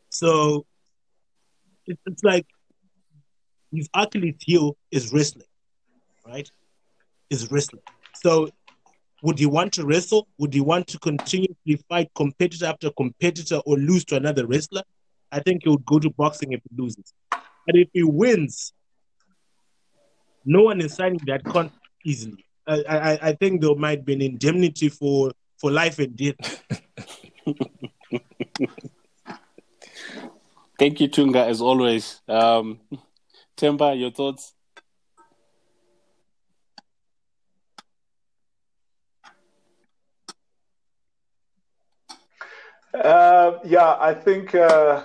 So 0.09 0.65
it's 1.87 2.23
like 2.23 2.45
his 3.73 3.89
Achilles 3.93 4.35
heel 4.39 4.77
is 4.91 5.11
wrestling, 5.11 5.47
right? 6.25 6.49
Is 7.29 7.51
wrestling. 7.51 7.81
So 8.13 8.49
would 9.23 9.39
he 9.39 9.47
want 9.47 9.73
to 9.73 9.85
wrestle? 9.85 10.27
Would 10.37 10.53
he 10.53 10.61
want 10.61 10.87
to 10.87 10.99
continuously 10.99 11.83
fight 11.89 12.11
competitor 12.15 12.67
after 12.67 12.91
competitor 12.91 13.57
or 13.65 13.77
lose 13.77 14.05
to 14.05 14.15
another 14.15 14.45
wrestler? 14.45 14.83
I 15.31 15.39
think 15.39 15.63
he 15.63 15.69
would 15.69 15.85
go 15.85 15.99
to 15.99 16.09
boxing 16.09 16.53
if 16.53 16.61
he 16.69 16.81
loses. 16.81 17.13
But 17.31 17.75
if 17.75 17.89
he 17.93 18.03
wins, 18.03 18.73
no 20.45 20.63
one 20.63 20.81
is 20.81 20.95
signing 20.95 21.19
that 21.27 21.43
contract 21.43 21.75
easily. 22.05 22.45
I, 22.67 22.83
I, 22.87 23.19
I 23.29 23.33
think 23.33 23.61
there 23.61 23.75
might 23.75 24.05
be 24.05 24.13
an 24.13 24.21
indemnity 24.21 24.89
for 24.89 25.31
for 25.57 25.71
life 25.71 25.99
and 25.99 26.15
death. 26.15 26.63
Thank 30.79 31.01
you, 31.01 31.09
Tunga, 31.09 31.45
as 31.45 31.61
always. 31.61 32.21
Um, 32.27 32.79
Themba, 33.57 33.99
your 33.99 34.11
thoughts? 34.11 34.53
Uh, 42.93 43.59
yeah, 43.65 43.97
I 43.99 44.13
think 44.13 44.55
uh, 44.55 45.03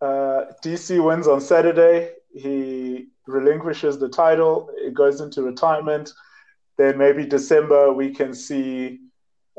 uh, 0.00 0.44
DC 0.64 1.02
wins 1.02 1.26
on 1.26 1.40
Saturday. 1.40 2.12
He 2.32 3.08
relinquishes 3.26 3.98
the 3.98 4.08
title. 4.08 4.70
It 4.76 4.94
goes 4.94 5.20
into 5.20 5.42
retirement. 5.42 6.12
Then 6.76 6.96
maybe 6.96 7.26
December 7.26 7.92
we 7.92 8.14
can 8.14 8.32
see 8.32 9.00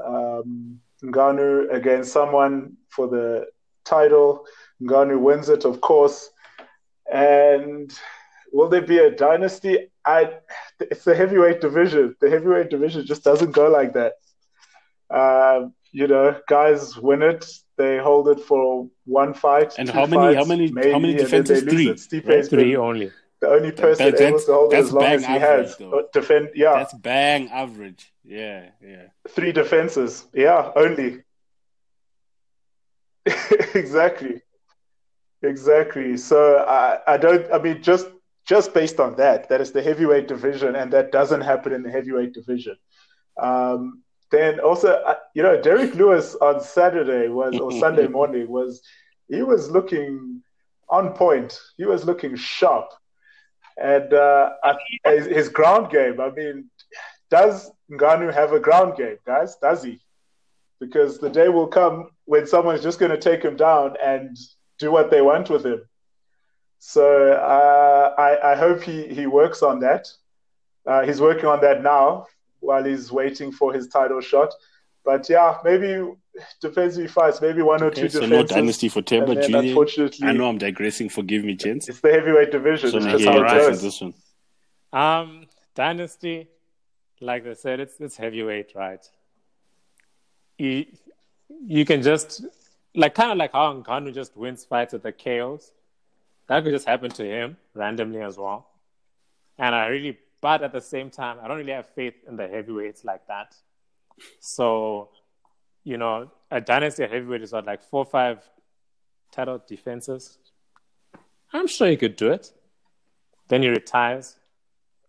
um, 0.04 0.80
Ngannou 1.04 1.74
against 1.74 2.14
someone 2.14 2.78
for 2.90 3.08
the 3.08 3.48
title. 3.84 4.46
Ngannou 4.82 5.20
wins 5.20 5.50
it, 5.50 5.66
of 5.66 5.82
course. 5.82 6.30
And 7.12 7.92
will 8.54 8.70
there 8.70 8.82
be 8.82 9.00
a 9.00 9.12
dynasty? 9.12 9.90
I, 10.06 10.36
it's 10.80 11.04
the 11.04 11.16
heavyweight 11.16 11.60
division. 11.60 12.16
The 12.22 12.30
heavyweight 12.30 12.70
division 12.70 13.06
just 13.06 13.24
doesn't 13.24 13.52
go 13.52 13.70
like 13.70 13.94
that. 13.94 14.14
Uh, 15.10 15.68
you 15.92 16.08
know, 16.08 16.40
guys 16.48 16.98
win 16.98 17.22
it. 17.22 17.46
They 17.78 17.98
hold 17.98 18.28
it 18.28 18.42
for 18.42 18.90
one 19.06 19.34
fight. 19.34 19.76
And 19.78 19.90
how 19.90 20.06
many, 20.06 20.36
how 20.36 20.46
many? 20.46 20.72
Maybe, 20.72 20.92
how 20.92 21.00
many 21.00 21.16
defenses? 21.16 21.64
Three. 21.64 22.44
Three 22.44 22.76
only 22.76 23.12
the 23.40 23.48
only 23.48 23.72
person 23.72 24.12
that, 24.12 24.22
able 24.22 24.40
to 24.40 24.54
hold 24.54 24.74
it 24.74 24.78
as 24.78 24.92
long 24.92 25.04
as 25.04 25.26
he 25.26 25.34
average, 25.34 25.68
has. 25.68 25.78
Though. 25.78 26.08
Defend, 26.12 26.50
yeah. 26.56 26.74
That's 26.74 26.94
bang 26.94 27.50
average. 27.50 28.12
Yeah, 28.24 28.70
yeah. 28.86 29.08
Three 29.30 29.52
defenses. 29.52 30.26
Yeah, 30.34 30.72
only. 30.76 31.24
exactly. 33.74 34.42
Exactly. 35.42 36.18
So 36.18 36.58
I, 36.58 37.00
I 37.08 37.18
don't. 37.18 37.52
I 37.52 37.60
mean, 37.60 37.82
just 37.82 38.08
just 38.46 38.74
based 38.74 39.00
on 39.00 39.16
that, 39.16 39.48
that 39.50 39.62
is 39.62 39.72
the 39.72 39.82
heavyweight 39.82 40.28
division, 40.28 40.76
and 40.76 40.92
that 40.92 41.12
doesn't 41.12 41.42
happen 41.42 41.72
in 41.72 41.84
the 41.84 41.92
heavyweight 41.92 42.34
division. 42.34 42.76
Um, 43.42 44.04
then 44.32 44.60
also, 44.60 44.94
uh, 44.94 45.16
you 45.34 45.44
know, 45.44 45.60
Derrick 45.60 45.96
Lewis 45.96 46.36
on 46.36 46.62
Saturday 46.62 47.30
was 47.30 47.58
or 47.58 47.72
Sunday 47.80 48.08
morning 48.08 48.48
was 48.48 48.82
he 49.28 49.44
was 49.44 49.70
looking 49.70 50.42
on 50.90 51.14
point. 51.14 51.60
He 51.78 51.86
was 51.86 52.06
looking 52.06 52.36
sharp. 52.36 52.92
And 53.82 54.14
uh, 54.14 54.52
his, 55.06 55.26
his 55.26 55.50
ground 55.50 55.90
game, 55.90 56.20
I 56.20 56.32
mean, 56.32 56.70
does 57.30 57.72
Ngannou 57.92 58.34
have 58.34 58.52
a 58.52 58.60
ground 58.60 58.98
game, 58.98 59.18
guys? 59.26 59.56
Does 59.62 59.84
he? 59.84 60.02
Because 60.80 61.20
the 61.20 61.30
day 61.30 61.48
will 61.48 61.68
come 61.68 62.10
when 62.26 62.46
someone's 62.46 62.84
just 62.84 63.00
going 63.00 63.12
to 63.12 63.18
take 63.18 63.44
him 63.44 63.56
down 63.56 63.96
and 64.04 64.36
do 64.80 64.92
what 64.92 65.12
they 65.12 65.22
want 65.22 65.50
with 65.50 65.66
him. 65.66 65.82
So 66.80 67.34
uh, 67.34 68.16
I, 68.18 68.54
I, 68.54 68.56
hope 68.56 68.82
he, 68.82 69.08
he 69.08 69.28
works 69.28 69.62
on 69.62 69.82
that. 69.82 70.08
Uh, 70.86 71.02
he's 71.02 71.20
working 71.20 71.46
on 71.46 71.60
that 71.62 71.84
now 71.84 72.26
while 72.60 72.84
he's 72.84 73.12
waiting 73.12 73.52
for 73.52 73.74
his 73.74 73.88
title 73.88 74.22
shot. 74.22 74.54
But 75.06 75.30
yeah, 75.30 75.58
maybe 75.64 76.12
defensive 76.62 77.10
fights, 77.12 77.42
maybe 77.42 77.62
one 77.62 77.82
or 77.82 77.90
two 77.90 78.10
so 78.10 78.20
defenses. 78.20 78.30
So 78.30 78.36
no 78.36 78.44
dynasty 78.44 78.90
for 78.90 79.02
Themba 79.02 79.42
Junior. 79.42 79.70
Unfortunately, 79.70 80.28
I 80.28 80.34
know 80.34 80.48
I'm 80.48 80.58
digressing. 80.58 81.10
Forgive 81.10 81.44
me, 81.44 81.56
gents. 81.56 81.90
It's 81.90 82.02
the 82.02 82.12
heavyweight 82.12 82.52
division. 82.52 82.92
So 82.92 83.00
that's 83.00 83.24
how 83.24 83.42
it 83.42 83.48
goes. 83.48 83.82
This 83.82 84.02
one. 84.02 84.14
Um, 84.92 85.48
dynasty, 85.76 86.50
like 87.22 87.48
I 87.48 87.54
said, 87.54 87.80
it's 87.80 88.00
it's 88.00 88.18
heavyweight, 88.18 88.74
right? 88.76 89.06
You 90.58 90.86
you 91.66 91.86
can 91.86 92.02
just 92.02 92.46
like 92.96 93.16
kind 93.16 93.32
of 93.32 93.38
like 93.38 93.54
how 93.54 93.74
Ngannou 93.74 94.14
just 94.14 94.36
wins 94.36 94.66
fights 94.66 94.94
with 94.94 95.04
the 95.04 95.12
KOs. 95.12 95.72
That 96.48 96.64
could 96.64 96.74
just 96.74 96.88
happen 96.88 97.12
to 97.12 97.24
him 97.24 97.58
randomly 97.74 98.22
as 98.22 98.38
well. 98.38 98.68
And 99.58 99.76
I 99.76 99.88
really, 99.88 100.18
but 100.42 100.64
at 100.64 100.72
the 100.72 100.82
same 100.82 101.10
time, 101.10 101.38
I 101.42 101.48
don't 101.48 101.58
really 101.58 101.72
have 101.72 101.88
faith 101.88 102.16
in 102.28 102.36
the 102.36 102.48
heavyweights 102.48 103.04
like 103.04 103.28
that. 103.28 103.56
So, 104.40 105.10
you 105.84 105.98
know, 105.98 106.32
a 106.52 106.62
dynasty 106.62 107.04
heavyweight 107.04 107.42
is 107.42 107.52
what, 107.52 107.66
like 107.66 107.84
four 107.84 108.02
or 108.02 108.06
five 108.06 108.50
title 109.32 109.62
defenses? 109.68 110.38
I'm 111.54 111.68
sure 111.68 111.88
he 111.88 111.98
could 111.98 112.16
do 112.16 112.32
it. 112.32 112.52
Then 113.48 113.64
he 113.64 113.70
retires. 113.70 114.36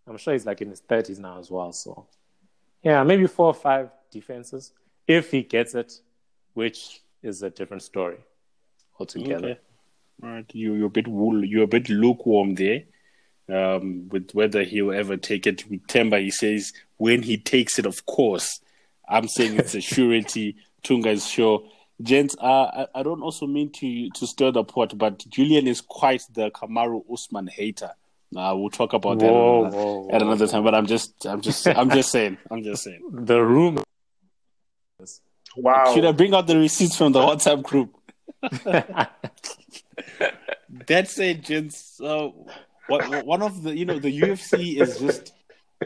I'm 0.07 0.17
sure 0.17 0.33
he's 0.33 0.45
like 0.45 0.61
in 0.61 0.69
his 0.69 0.81
30s 0.81 1.19
now 1.19 1.39
as 1.39 1.51
well. 1.51 1.71
So, 1.71 2.07
yeah, 2.83 3.03
maybe 3.03 3.27
four 3.27 3.47
or 3.47 3.53
five 3.53 3.91
defenses 4.11 4.73
if 5.07 5.31
he 5.31 5.43
gets 5.43 5.75
it, 5.75 5.93
which 6.53 7.01
is 7.21 7.43
a 7.43 7.49
different 7.49 7.83
story 7.83 8.17
altogether. 8.99 9.51
Okay. 9.51 9.59
All 10.23 10.29
right, 10.29 10.45
you, 10.53 10.73
you're 10.75 10.87
a 10.87 10.89
bit 10.89 11.07
you're 11.07 11.63
a 11.63 11.67
bit 11.67 11.89
lukewarm 11.89 12.55
there 12.55 12.83
um, 13.51 14.09
with 14.09 14.31
whether 14.33 14.63
he'll 14.63 14.91
ever 14.91 15.17
take 15.17 15.45
it. 15.47 15.69
With 15.69 15.85
Themba, 15.87 16.21
he 16.21 16.31
says 16.31 16.73
when 16.97 17.23
he 17.23 17.37
takes 17.37 17.79
it, 17.79 17.85
of 17.85 18.05
course. 18.05 18.59
I'm 19.07 19.27
saying 19.27 19.57
it's 19.57 19.75
a 19.75 19.81
surety. 19.81 20.55
Tunga 20.83 21.09
is 21.09 21.27
sure. 21.27 21.63
Gents, 22.01 22.35
uh, 22.39 22.45
I, 22.45 22.87
I, 22.95 23.03
don't 23.03 23.21
also 23.21 23.45
mean 23.45 23.71
to 23.73 24.09
to 24.11 24.25
stir 24.25 24.51
the 24.51 24.63
pot, 24.63 24.97
but 24.97 25.23
Julian 25.29 25.67
is 25.67 25.81
quite 25.81 26.23
the 26.33 26.49
Kamaru 26.49 27.03
Usman 27.11 27.47
hater. 27.47 27.91
Nah, 28.31 28.55
we'll 28.55 28.69
talk 28.69 28.93
about 28.93 29.19
that 29.19 29.29
Whoa, 29.31 29.65
another- 29.65 29.77
whoa, 29.77 30.09
at 30.11 30.21
another 30.21 30.47
time. 30.47 30.63
But 30.63 30.73
I'm 30.73 30.87
just, 30.87 31.25
I'm 31.25 31.41
just, 31.41 31.67
I'm 31.67 31.89
just 31.89 32.11
saying, 32.13 32.37
I'm 32.49 32.63
just 32.63 32.83
saying. 32.83 33.01
The 33.11 33.43
room. 33.43 33.83
Wow. 35.57 35.93
Should 35.93 36.05
I 36.05 36.13
bring 36.13 36.33
out 36.33 36.47
the 36.47 36.57
receipts 36.57 36.95
from 36.95 37.11
the 37.11 37.19
WhatsApp 37.19 37.61
group? 37.61 37.93
That's 40.87 41.19
it, 41.19 41.43
gents, 41.43 41.99
uh, 41.99 42.29
what, 42.91 43.25
one 43.25 43.41
of 43.41 43.63
the 43.63 43.75
you 43.75 43.85
know 43.85 43.99
the 43.99 44.21
UFC 44.21 44.79
is 44.79 44.99
just 44.99 45.33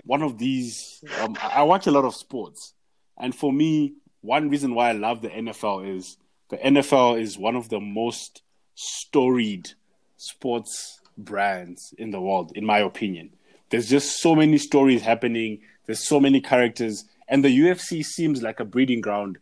one 0.06 0.22
of 0.22 0.38
these. 0.38 1.04
Um, 1.22 1.38
I 1.42 1.64
watch 1.64 1.88
a 1.88 1.92
lot 1.92 2.06
of 2.06 2.16
sports, 2.16 2.74
and 3.18 3.34
for 3.34 3.54
me, 3.54 3.94
one 4.22 4.50
reason 4.50 4.76
why 4.76 4.90
I 4.90 4.94
love 4.94 5.22
the 5.22 5.30
NFL 5.30 5.98
is 5.98 6.18
the 6.50 6.58
NFL 6.58 7.22
is 7.22 7.38
one 7.38 7.56
of 7.56 7.70
the 7.70 7.80
most 7.80 8.42
storied 8.76 9.70
sports 10.18 11.00
brands 11.18 11.94
in 11.98 12.12
the 12.12 12.20
world, 12.20 12.52
in 12.56 12.66
my 12.66 12.80
opinion. 12.80 13.32
There's 13.70 13.90
just 13.90 14.22
so 14.22 14.36
many 14.36 14.58
stories 14.58 15.02
happening. 15.02 15.62
There's 15.86 16.08
so 16.08 16.20
many 16.20 16.42
characters, 16.42 17.06
and 17.28 17.44
the 17.44 17.60
UFC 17.60 18.04
seems 18.04 18.42
like 18.42 18.60
a 18.60 18.66
breeding 18.66 19.02
ground 19.02 19.38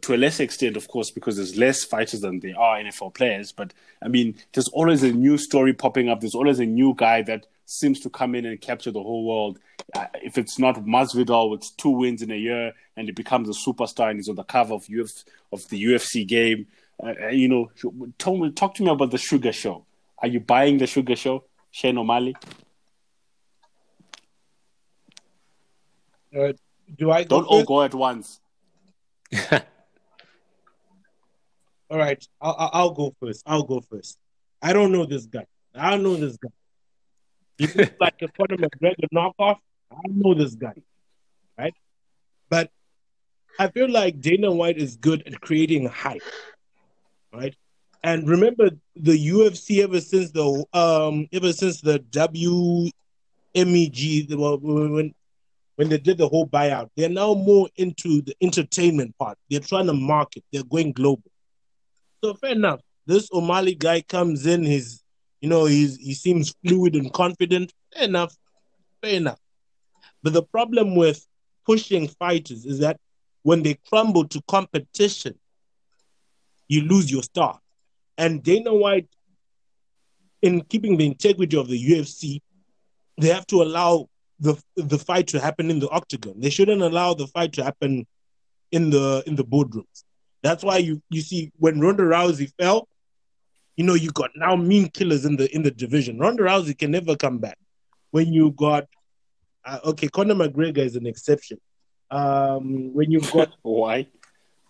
to 0.00 0.14
a 0.14 0.16
lesser 0.16 0.42
extent, 0.42 0.76
of 0.76 0.88
course, 0.88 1.10
because 1.10 1.36
there's 1.36 1.56
less 1.56 1.84
fighters 1.84 2.20
than 2.20 2.40
there 2.40 2.58
are 2.58 2.78
NFL 2.78 3.14
players. 3.14 3.52
But 3.52 3.74
I 4.02 4.08
mean, 4.08 4.34
there's 4.52 4.68
always 4.68 5.02
a 5.02 5.12
new 5.12 5.36
story 5.38 5.74
popping 5.74 6.08
up. 6.08 6.20
There's 6.20 6.34
always 6.34 6.60
a 6.60 6.66
new 6.66 6.94
guy 6.94 7.22
that 7.22 7.46
seems 7.66 8.00
to 8.00 8.10
come 8.10 8.34
in 8.34 8.46
and 8.46 8.60
capture 8.60 8.90
the 8.90 9.02
whole 9.02 9.24
world. 9.24 9.58
Uh, 9.94 10.06
if 10.22 10.38
it's 10.38 10.58
not 10.58 10.76
Masvidal 10.84 11.50
with 11.50 11.76
two 11.76 11.90
wins 11.90 12.22
in 12.22 12.30
a 12.30 12.36
year 12.36 12.72
and 12.96 13.08
he 13.08 13.12
becomes 13.12 13.48
a 13.48 13.52
superstar 13.52 14.08
and 14.10 14.18
he's 14.18 14.28
on 14.28 14.36
the 14.36 14.44
cover 14.44 14.74
of 14.74 14.86
Uf- 14.88 15.24
of 15.52 15.68
the 15.68 15.84
UFC 15.84 16.26
game, 16.26 16.66
uh, 17.02 17.12
uh, 17.24 17.28
you 17.28 17.48
know, 17.48 17.70
tell 18.18 18.50
talk 18.52 18.74
to 18.76 18.82
me 18.82 18.90
about 18.90 19.10
the 19.10 19.18
Sugar 19.18 19.52
Show. 19.52 19.84
Are 20.18 20.28
you 20.28 20.40
buying 20.40 20.78
the 20.78 20.86
Sugar 20.86 21.16
Show, 21.16 21.44
Shane 21.70 21.98
O'Malley? 21.98 22.34
Uh, 26.34 26.52
do 26.96 27.10
I 27.10 27.24
go 27.24 27.40
Don't 27.40 27.46
all 27.46 27.64
go 27.64 27.82
at 27.82 27.94
once. 27.94 28.40
All 31.90 31.98
right, 31.98 32.24
I'll, 32.40 32.70
I'll- 32.72 32.90
go 32.90 33.14
first. 33.20 33.42
I'll 33.46 33.62
go 33.62 33.80
first. 33.80 34.18
I 34.62 34.72
don't 34.72 34.90
know 34.92 35.04
this 35.06 35.26
guy. 35.26 35.46
I 35.74 35.90
don't 35.90 36.02
know 36.02 36.16
this 36.16 36.36
guy. 36.36 36.48
He 37.58 37.66
looks 37.66 37.92
like 38.00 38.20
a 38.22 38.28
Conor 38.28 38.56
McGregor 38.56 39.06
knockoff. 39.14 39.58
I 39.92 39.96
don't 40.04 40.16
know 40.16 40.34
this 40.34 40.54
guy, 40.54 40.74
right? 41.58 41.74
But 42.48 42.70
I 43.58 43.68
feel 43.68 43.90
like 43.90 44.20
Dana 44.20 44.50
White 44.52 44.78
is 44.78 44.96
good 44.96 45.22
at 45.26 45.40
creating 45.40 45.86
hype, 45.86 46.22
right? 47.32 47.54
And 48.02 48.28
remember 48.28 48.70
the 48.94 49.28
UFC 49.30 49.82
ever 49.82 50.00
since 50.00 50.30
the 50.32 50.64
um 50.72 51.28
ever 51.32 51.52
since 51.52 51.80
the 51.80 51.98
WMEG 52.00 52.92
the, 54.28 54.36
when 54.36 55.14
when 55.76 55.88
they 55.88 55.98
did 55.98 56.18
the 56.18 56.28
whole 56.28 56.46
buyout, 56.46 56.88
they're 56.96 57.08
now 57.08 57.34
more 57.34 57.68
into 57.76 58.22
the 58.22 58.34
entertainment 58.40 59.16
part. 59.18 59.38
They're 59.50 59.60
trying 59.60 59.86
to 59.86 59.92
market. 59.92 60.42
They're 60.52 60.64
going 60.64 60.92
global. 60.92 61.30
So 62.24 62.34
fair 62.34 62.52
enough. 62.52 62.80
This 63.06 63.28
O'Malley 63.32 63.74
guy 63.74 64.00
comes 64.00 64.46
in. 64.46 64.64
He's, 64.64 65.04
you 65.40 65.48
know, 65.48 65.66
he's 65.66 65.96
he 65.96 66.14
seems 66.14 66.54
fluid 66.66 66.96
and 66.96 67.12
confident. 67.12 67.72
Fair 67.94 68.04
enough. 68.04 68.34
Fair 69.02 69.14
enough. 69.14 69.38
But 70.22 70.32
the 70.32 70.42
problem 70.42 70.96
with 70.96 71.24
pushing 71.64 72.08
fighters 72.08 72.64
is 72.64 72.80
that 72.80 72.98
when 73.42 73.62
they 73.62 73.78
crumble 73.88 74.26
to 74.28 74.42
competition, 74.48 75.38
you 76.68 76.82
lose 76.82 77.12
your 77.12 77.22
star. 77.22 77.60
And 78.18 78.42
Dana 78.42 78.74
White, 78.74 79.08
in 80.42 80.62
keeping 80.62 80.96
the 80.96 81.06
integrity 81.06 81.56
of 81.56 81.68
the 81.68 81.78
UFC, 81.78 82.40
they 83.18 83.28
have 83.28 83.46
to 83.48 83.62
allow 83.62 84.08
the 84.40 84.62
the 84.76 84.98
fight 84.98 85.28
to 85.28 85.40
happen 85.40 85.70
in 85.70 85.78
the 85.78 85.88
octagon. 85.88 86.40
They 86.40 86.50
shouldn't 86.50 86.82
allow 86.82 87.14
the 87.14 87.26
fight 87.26 87.52
to 87.54 87.64
happen 87.64 88.06
in 88.72 88.90
the 88.90 89.22
in 89.26 89.36
the 89.36 89.44
boardrooms. 89.44 90.04
That's 90.42 90.62
why 90.62 90.78
you 90.78 91.02
you 91.10 91.22
see 91.22 91.52
when 91.58 91.80
Ronda 91.80 92.04
Rousey 92.04 92.52
fell, 92.58 92.88
you 93.76 93.84
know 93.84 93.94
you 93.94 94.10
got 94.10 94.30
now 94.36 94.56
mean 94.56 94.88
killers 94.88 95.24
in 95.24 95.36
the 95.36 95.54
in 95.54 95.62
the 95.62 95.70
division. 95.70 96.18
Ronda 96.18 96.42
Rousey 96.42 96.76
can 96.76 96.90
never 96.90 97.16
come 97.16 97.38
back. 97.38 97.58
When 98.10 98.32
you 98.32 98.50
got 98.52 98.86
uh, 99.64 99.80
okay, 99.84 100.08
Conor 100.08 100.34
McGregor 100.34 100.78
is 100.78 100.96
an 100.96 101.06
exception. 101.06 101.58
Um, 102.10 102.94
when 102.94 103.10
you've 103.10 103.30
got 103.32 103.50
Why? 103.62 104.06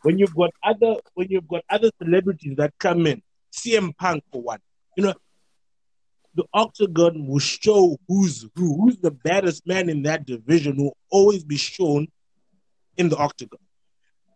when 0.03 0.19
you've 0.19 0.35
got 0.37 0.53
other 0.63 0.95
when 1.15 1.27
you've 1.31 1.49
got 1.49 1.65
other 1.69 1.91
celebrities 2.01 2.57
that 2.57 2.73
come 2.79 3.07
in, 3.07 3.23
CM 3.53 3.97
Punk 3.97 4.23
for 4.31 4.41
one, 4.41 4.61
you 4.97 5.03
know, 5.03 5.15
the 6.37 6.45
octagon 6.53 7.27
will 7.27 7.39
show 7.39 7.99
who's 8.09 8.47
who, 8.55 8.77
who's 8.81 8.99
the 8.99 9.11
baddest 9.11 9.67
man 9.67 9.89
in 9.89 10.03
that 10.03 10.27
division 10.27 10.77
will 10.77 10.97
always 11.11 11.45
be 11.45 11.57
shown 11.57 12.07
in 12.97 13.09
the 13.09 13.17
octagon. 13.17 13.59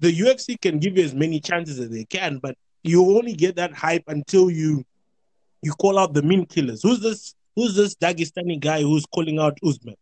The 0.01 0.19
UFC 0.19 0.61
can 0.61 0.79
give 0.79 0.97
you 0.97 1.05
as 1.05 1.15
many 1.15 1.41
chances 1.41 1.79
as 1.79 1.91
they 1.91 2.05
can, 2.05 2.39
but 2.39 2.57
you 2.83 3.17
only 3.19 3.35
get 3.35 3.57
that 3.57 3.75
hype 3.75 4.05
until 4.09 4.51
you 4.51 4.85
you 5.63 5.73
call 5.73 5.99
out 5.99 6.15
the 6.15 6.23
mean 6.23 6.47
killers. 6.47 6.83
Who's 6.83 7.01
this? 7.01 7.35
Who's 7.55 7.75
this 7.75 7.95
Dagestani 7.97 8.59
guy 8.59 8.81
who's 8.81 9.05
calling 9.07 9.39
out 9.39 9.59
Usman? 9.67 9.97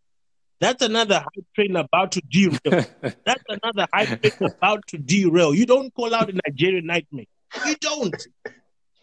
That's 0.61 0.83
another 0.83 1.17
hype 1.17 1.47
train 1.55 1.77
about 1.77 2.13
to 2.13 2.21
derail. 2.21 2.59
That's 3.25 3.45
another 3.49 3.87
hype 3.93 4.23
train 4.23 4.51
about 4.57 4.87
to 4.89 4.99
derail. 4.99 5.55
You 5.55 5.67
don't 5.67 5.93
call 5.95 6.15
out 6.15 6.31
a 6.31 6.41
Nigerian 6.47 6.87
nightmare. 6.87 7.25
You 7.67 7.75
don't. 7.81 8.27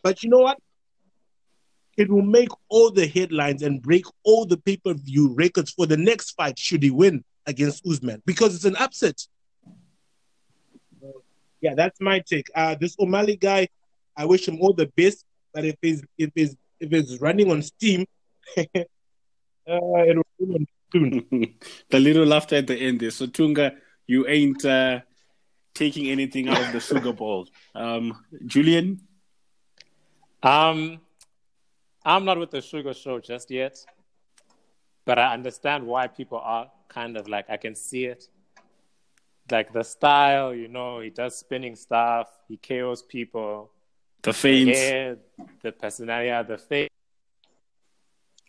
But 0.03 0.23
you 0.23 0.29
know 0.29 0.39
what? 0.39 0.59
It 1.97 2.09
will 2.09 2.21
make 2.23 2.49
all 2.69 2.91
the 2.91 3.07
headlines 3.07 3.61
and 3.63 3.81
break 3.81 4.05
all 4.23 4.45
the 4.45 4.57
pay 4.57 4.77
per 4.77 4.93
view 4.93 5.33
records 5.33 5.71
for 5.71 5.85
the 5.85 5.97
next 5.97 6.31
fight 6.31 6.59
should 6.59 6.83
he 6.83 6.91
win 6.91 7.23
against 7.45 7.85
Usman 7.87 8.21
because 8.25 8.55
it's 8.55 8.65
an 8.65 8.75
upset. 8.75 9.21
Yeah, 11.61 11.73
that's 11.75 11.99
my 12.01 12.19
take. 12.19 12.47
Uh, 12.53 12.75
this 12.79 12.95
O'Malley 12.99 13.37
guy, 13.37 13.69
I 14.15 14.25
wish 14.25 14.47
him 14.47 14.59
all 14.61 14.73
the 14.73 14.87
best. 14.87 15.25
But 15.53 15.65
if 15.65 15.75
he's 15.81 16.03
if 16.17 16.31
he's 16.35 16.55
if 16.79 16.91
he's 16.91 17.19
running 17.21 17.49
on 17.49 17.61
steam, 17.61 18.05
uh, 18.57 18.63
it'll 19.65 20.23
run 20.39 20.51
on 20.51 20.67
soon. 20.91 21.25
the 21.89 21.99
little 21.99 22.25
laughter 22.25 22.57
at 22.57 22.67
the 22.67 22.75
end 22.75 22.99
there. 22.99 23.11
So 23.11 23.25
Tunga, 23.25 23.73
you 24.05 24.27
ain't 24.27 24.63
uh, 24.65 24.99
taking 25.73 26.09
anything 26.09 26.49
out 26.49 26.61
of 26.61 26.71
the 26.73 26.79
sugar 26.79 27.13
bowl. 27.13 27.47
Um, 27.73 28.23
Julian, 28.45 29.01
Um, 30.43 30.99
I'm 32.05 32.23
not 32.23 32.37
with 32.37 32.51
the 32.51 32.61
sugar 32.61 32.93
show 32.93 33.19
just 33.19 33.49
yet, 33.49 33.83
but 35.05 35.17
I 35.17 35.33
understand 35.33 35.85
why 35.87 36.07
people 36.07 36.37
are 36.37 36.69
kind 36.87 37.17
of 37.17 37.27
like 37.27 37.49
I 37.49 37.57
can 37.57 37.73
see 37.75 38.05
it. 38.05 38.29
Like 39.49 39.73
the 39.73 39.83
style, 39.83 40.53
you 40.53 40.67
know, 40.67 40.99
he 40.99 41.09
does 41.09 41.37
spinning 41.37 41.75
stuff, 41.75 42.27
he 42.47 42.57
KOs 42.57 43.01
people, 43.01 43.71
the 44.21 44.33
feints, 44.33 44.79
yeah, 44.79 45.15
the 45.61 45.71
personality, 45.71 46.47
the 46.47 46.57
face. 46.57 46.89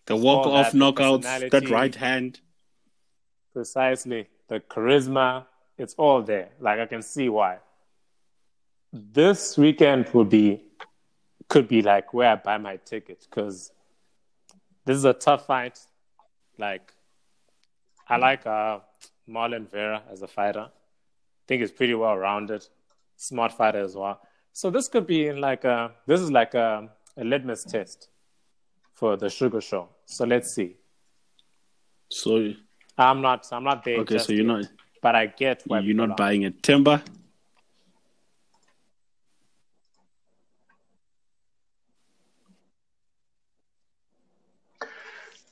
the 0.06 0.16
walk 0.16 0.46
off 0.46 0.46
all 0.46 0.62
that, 0.62 0.72
the 0.72 0.78
knockouts, 0.78 1.50
that 1.50 1.70
right 1.70 1.94
hand. 1.94 2.40
Precisely. 3.52 4.28
The 4.48 4.60
charisma, 4.60 5.46
it's 5.76 5.94
all 5.94 6.22
there. 6.22 6.50
Like 6.60 6.78
I 6.78 6.86
can 6.86 7.02
see 7.02 7.28
why. 7.28 7.58
This 8.92 9.58
weekend 9.58 10.08
will 10.14 10.24
be 10.24 10.65
could 11.48 11.68
be 11.68 11.82
like 11.82 12.12
where 12.12 12.32
I 12.32 12.34
buy 12.36 12.58
my 12.58 12.76
tickets 12.76 13.26
because 13.26 13.72
this 14.84 14.96
is 14.96 15.04
a 15.04 15.12
tough 15.12 15.46
fight. 15.46 15.78
Like 16.58 16.92
I 18.08 18.16
like 18.16 18.46
uh 18.46 18.80
Marlon 19.28 19.70
Vera 19.70 20.02
as 20.10 20.22
a 20.22 20.28
fighter. 20.28 20.68
I 20.70 21.44
think 21.48 21.60
he's 21.60 21.72
pretty 21.72 21.94
well 21.94 22.16
rounded, 22.16 22.66
smart 23.16 23.52
fighter 23.52 23.80
as 23.80 23.94
well. 23.94 24.20
So 24.52 24.70
this 24.70 24.88
could 24.88 25.06
be 25.06 25.32
like 25.32 25.64
a 25.64 25.92
this 26.06 26.20
is 26.20 26.30
like 26.30 26.54
a, 26.54 26.88
a 27.16 27.24
litmus 27.24 27.64
test 27.64 28.08
for 28.94 29.16
the 29.16 29.28
sugar 29.28 29.60
show. 29.60 29.88
So 30.06 30.24
let's 30.24 30.54
see. 30.54 30.76
So 32.10 32.52
I'm 32.96 33.20
not 33.20 33.46
I'm 33.52 33.64
not 33.64 33.84
there. 33.84 33.98
okay, 33.98 34.18
so 34.18 34.32
you're 34.32 34.46
yet, 34.46 34.62
not 34.62 34.64
but 35.02 35.14
I 35.14 35.26
get 35.26 35.62
why 35.66 35.80
you're 35.80 35.94
not 35.94 36.16
buying 36.16 36.42
it. 36.42 36.62
Themba, 36.62 37.02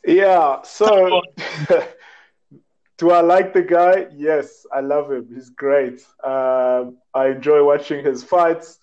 Yeah. 0.07 0.63
So, 0.63 1.23
do 2.99 3.11
I 3.11 3.21
like 3.21 3.53
the 3.55 3.63
guy? 3.63 4.07
Yes, 4.15 4.67
I 4.73 4.81
love 4.81 5.11
him. 5.11 5.29
He's 5.35 5.51
great. 5.51 6.01
Um, 6.23 6.99
I 7.15 7.29
enjoy 7.29 7.65
watching 7.65 8.05
his 8.05 8.23
fights. 8.23 8.79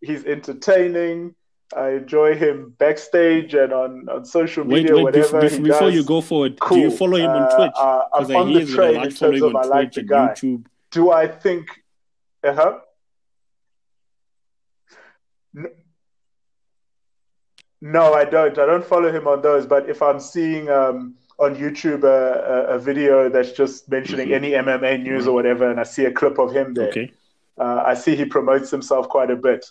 He's 0.00 0.24
entertaining. 0.24 1.34
I 1.74 1.90
enjoy 1.92 2.34
him 2.36 2.74
backstage 2.78 3.54
and 3.54 3.72
on, 3.72 4.08
on 4.08 4.24
social 4.24 4.64
wait, 4.64 4.82
media, 4.82 4.94
wait. 4.96 5.02
whatever 5.04 5.40
bef- 5.42 5.50
he 5.50 5.56
bef- 5.58 5.62
before 5.64 5.80
does. 5.88 5.94
you 5.94 6.04
go 6.04 6.20
forward, 6.20 6.60
cool. 6.60 6.76
do 6.76 6.82
you 6.84 6.90
follow 6.90 7.16
him 7.16 7.30
on 7.30 7.42
Uh, 7.42 7.56
Twitch? 7.56 7.72
uh, 7.76 8.02
I'm 8.12 8.22
Because 8.26 8.30
on 8.30 8.36
I 8.36 8.44
the 8.44 8.50
hear 8.50 8.58
there's 8.58 8.70
a 8.70 8.74
train 8.76 9.02
in 9.02 9.10
terms 9.10 9.42
of 9.42 9.56
on 9.56 9.64
I 9.64 9.68
like 9.68 9.92
Twitch 9.92 9.94
the 9.94 10.00
and 10.00 10.08
guy. 10.08 10.28
YouTube. 10.34 10.66
Do 10.90 11.10
I 11.10 11.26
think? 11.26 11.68
Uh 12.44 12.52
huh. 12.54 12.78
No, 17.84 18.14
I 18.14 18.24
don't. 18.24 18.58
I 18.58 18.64
don't 18.64 18.84
follow 18.84 19.12
him 19.12 19.28
on 19.28 19.42
those. 19.42 19.66
But 19.66 19.90
if 19.90 20.00
I'm 20.00 20.18
seeing 20.18 20.70
um, 20.70 21.16
on 21.38 21.54
YouTube 21.54 22.02
a, 22.02 22.70
a, 22.72 22.76
a, 22.76 22.78
video 22.78 23.28
that's 23.28 23.52
just 23.52 23.90
mentioning 23.90 24.28
mm-hmm. 24.28 24.44
any 24.44 24.50
MMA 24.52 25.02
news 25.02 25.22
mm-hmm. 25.22 25.28
or 25.28 25.32
whatever, 25.34 25.70
and 25.70 25.78
I 25.78 25.82
see 25.82 26.06
a 26.06 26.10
clip 26.10 26.38
of 26.38 26.50
him 26.50 26.72
there, 26.72 26.88
okay. 26.88 27.12
uh, 27.58 27.82
I 27.84 27.92
see 27.92 28.16
he 28.16 28.24
promotes 28.24 28.70
himself 28.70 29.10
quite 29.10 29.30
a 29.30 29.36
bit. 29.36 29.66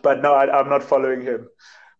But 0.00 0.22
no, 0.22 0.32
I, 0.32 0.60
am 0.60 0.70
not 0.70 0.82
following 0.82 1.20
him. 1.20 1.50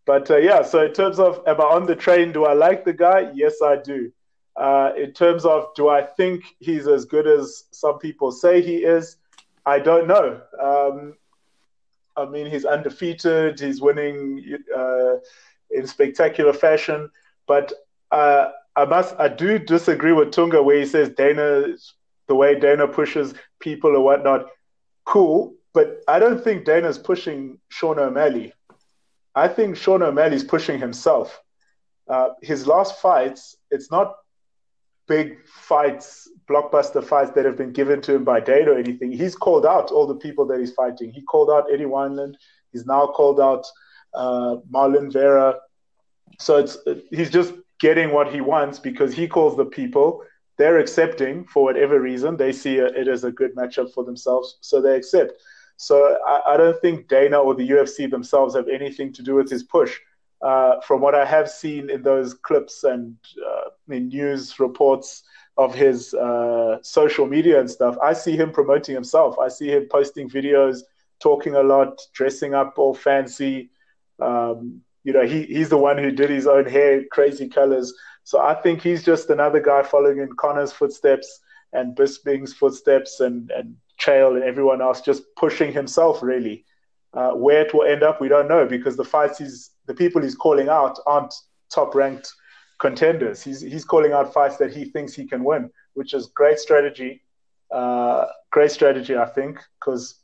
But 0.07 0.31
uh, 0.31 0.39
yeah, 0.39 0.63
so 0.63 0.87
in 0.87 0.95
terms 0.95 1.19
of 1.19 1.43
am 1.47 1.61
I 1.61 1.65
on 1.65 1.85
the 1.85 1.95
train? 1.95 2.33
Do 2.33 2.47
I 2.47 2.55
like 2.55 2.87
the 2.87 2.95
guy? 2.95 3.31
Yes, 3.35 3.61
I 3.63 3.77
do. 3.77 4.11
Uh, 4.57 4.93
in 4.97 5.13
terms 5.13 5.45
of 5.45 5.67
do 5.77 5.91
I 5.91 6.01
think 6.01 6.45
he's 6.61 6.89
as 6.89 7.05
good 7.05 7.27
as 7.27 7.65
some 7.73 7.99
people 7.99 8.33
say 8.33 8.63
he 8.63 8.79
is? 8.79 9.19
I 9.67 9.81
don't 9.81 10.09
know. 10.09 10.41
Um, 10.59 11.19
I 12.19 12.29
mean, 12.29 12.47
he's 12.47 12.65
undefeated. 12.65 13.61
He's 13.61 13.81
winning 13.81 14.59
uh, 14.77 15.15
in 15.71 15.87
spectacular 15.87 16.53
fashion. 16.53 17.11
But 17.47 17.73
uh, 18.11 18.49
I 18.77 18.85
must, 18.85 19.15
I 19.19 19.29
do 19.29 19.59
disagree 19.59 20.13
with 20.13 20.33
Tunga 20.33 20.63
where 20.63 20.79
he 20.79 20.87
says 20.87 21.11
Dana, 21.11 21.75
the 22.27 22.35
way 22.35 22.59
Dana 22.59 22.89
pushes 22.89 23.35
people 23.61 23.97
or 23.97 24.01
whatnot, 24.01 24.47
cool. 25.05 25.55
But 25.73 26.03
I 26.09 26.19
don't 26.19 26.43
think 26.43 26.65
Dana's 26.65 26.99
pushing 26.99 27.59
Sean 27.69 27.99
O'Malley. 27.99 28.53
I 29.35 29.47
think 29.49 29.77
Sean 29.77 30.03
O'Malley's 30.03 30.45
pushing 30.45 30.79
himself. 30.81 31.41
Uh, 32.09 32.31
his 32.43 32.67
last 32.67 33.01
fights, 33.01 33.57
it's 33.71 33.91
not 33.91 34.17
big 35.09 35.45
fights, 35.47 36.31
blockbuster 36.49 37.03
fights 37.03 37.33
that 37.33 37.45
have 37.45 37.57
been 37.57 37.73
given 37.73 38.01
to 38.03 38.15
him 38.15 38.25
by 38.25 38.41
Dana 38.41 38.73
or 38.73 38.79
anything. 38.79 39.11
He's 39.11 39.35
called 39.35 39.67
out 39.67 39.91
all 39.91 40.07
the 40.07 40.15
people 40.15 40.47
that 40.47 40.61
he's 40.61 40.73
fighting. 40.73 41.11
He 41.11 41.23
called 41.23 41.51
out 41.51 41.73
Eddie 41.73 41.85
Wineland. 41.85 42.35
He's 42.73 42.87
now 42.87 43.07
called 43.07 43.41
out 43.41 43.67
uh, 44.15 44.57
Marlon 44.73 45.13
Vera. 45.13 45.57
So 46.39 46.59
it's 46.59 46.79
he's 47.11 47.31
just 47.31 47.55
getting 47.81 48.13
what 48.13 48.33
he 48.33 48.41
wants 48.41 48.79
because 48.79 49.13
he 49.15 49.27
calls 49.27 49.57
the 49.57 49.65
people. 49.65 50.23
They're 50.59 50.79
accepting 50.79 51.45
for 51.47 51.63
whatever 51.65 52.01
reason. 52.01 52.37
They 52.37 52.53
see 52.53 52.77
it 52.77 53.09
as 53.09 53.25
a 53.25 53.33
good 53.33 53.55
matchup 53.57 53.93
for 53.93 54.05
themselves, 54.05 54.59
so 54.61 54.81
they 54.81 54.97
accept. 54.97 55.33
So 55.77 56.19
I, 56.27 56.55
I 56.55 56.57
don't 56.57 56.81
think 56.81 57.09
Dana 57.09 57.39
or 57.39 57.55
the 57.55 57.69
UFC 57.69 58.11
themselves 58.11 58.57
have 58.57 58.69
anything 58.69 59.13
to 59.15 59.23
do 59.23 59.37
with 59.37 59.49
his 59.49 59.63
push 59.63 59.97
uh, 60.41 60.81
from 60.81 61.01
what 61.01 61.15
I 61.15 61.25
have 61.25 61.51
seen 61.51 61.91
in 61.91 62.03
those 62.03 62.35
clips 62.35 62.85
and 62.85 63.17
uh, 63.45 63.71
in 63.93 64.09
news 64.09 64.61
reports 64.61 65.25
of 65.57 65.75
his 65.75 66.15
uh, 66.15 66.79
social 66.83 67.27
media 67.27 67.59
and 67.59 67.71
stuff, 67.71 67.97
I 68.03 68.13
see 68.13 68.37
him 68.37 68.53
promoting 68.53 68.95
himself. 68.95 69.39
I 69.39 69.49
see 69.49 69.69
him 69.69 69.89
posting 69.91 70.31
videos, 70.31 70.81
talking 71.21 71.57
a 71.57 71.63
lot, 71.63 72.01
dressing 72.15 72.55
up 72.55 72.75
all 72.79 72.95
fancy. 72.95 73.71
Um, 74.21 74.81
you 75.03 75.13
know, 75.13 75.27
he, 75.27 75.43
he's 75.45 75.71
the 75.71 75.79
one 75.79 75.99
who 75.99 76.13
did 76.13 76.31
his 76.31 76.47
own 76.47 76.67
hair, 76.67 77.05
crazy 77.11 77.49
colors. 77.49 77.93
So 78.23 78.41
I 78.41 78.55
think 78.55 78.83
he's 78.83 79.05
just 79.05 79.31
another 79.31 79.61
guy 79.61 79.83
following 79.83 80.19
in 80.19 80.29
Conor's 80.37 80.73
footsteps 80.73 81.41
and 81.73 81.97
Bisping's 81.97 82.53
footsteps 82.53 83.21
and, 83.21 83.51
and 83.51 83.75
Chael 84.01 84.37
and 84.37 84.45
everyone 84.45 84.81
else, 84.81 85.01
just 85.01 85.23
pushing 85.37 85.73
himself 85.73 86.23
really. 86.23 86.65
Uh, 87.15 87.31
where 87.31 87.63
it 87.63 87.73
will 87.73 87.85
end 87.85 88.03
up, 88.03 88.21
we 88.21 88.29
don't 88.29 88.49
know 88.49 88.67
because 88.67 88.97
the 88.97 89.05
fights 89.05 89.39
he's 89.39 89.71
the 89.89 89.95
people 89.95 90.23
he's 90.23 90.37
calling 90.37 90.69
out 90.69 90.99
aren't 91.07 91.35
top 91.75 91.95
ranked 91.97 92.33
contenders. 92.79 93.43
He's 93.43 93.61
he's 93.61 93.85
calling 93.85 94.13
out 94.13 94.33
fights 94.33 94.59
that 94.59 94.73
he 94.73 94.85
thinks 94.85 95.15
he 95.15 95.27
can 95.27 95.43
win, 95.43 95.71
which 95.95 96.15
is 96.15 96.27
great 96.27 96.59
strategy. 96.61 97.23
Uh, 97.73 98.27
great 98.53 98.71
strategy, 98.71 99.17
I 99.17 99.27
think, 99.27 99.59
because 99.81 100.21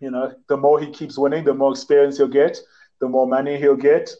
you 0.00 0.10
know 0.10 0.32
the 0.48 0.56
more 0.56 0.80
he 0.80 0.90
keeps 0.90 1.18
winning, 1.18 1.44
the 1.44 1.54
more 1.54 1.72
experience 1.72 2.16
he'll 2.16 2.28
get, 2.28 2.58
the 3.00 3.08
more 3.08 3.26
money 3.26 3.58
he'll 3.58 3.76
get, 3.76 4.10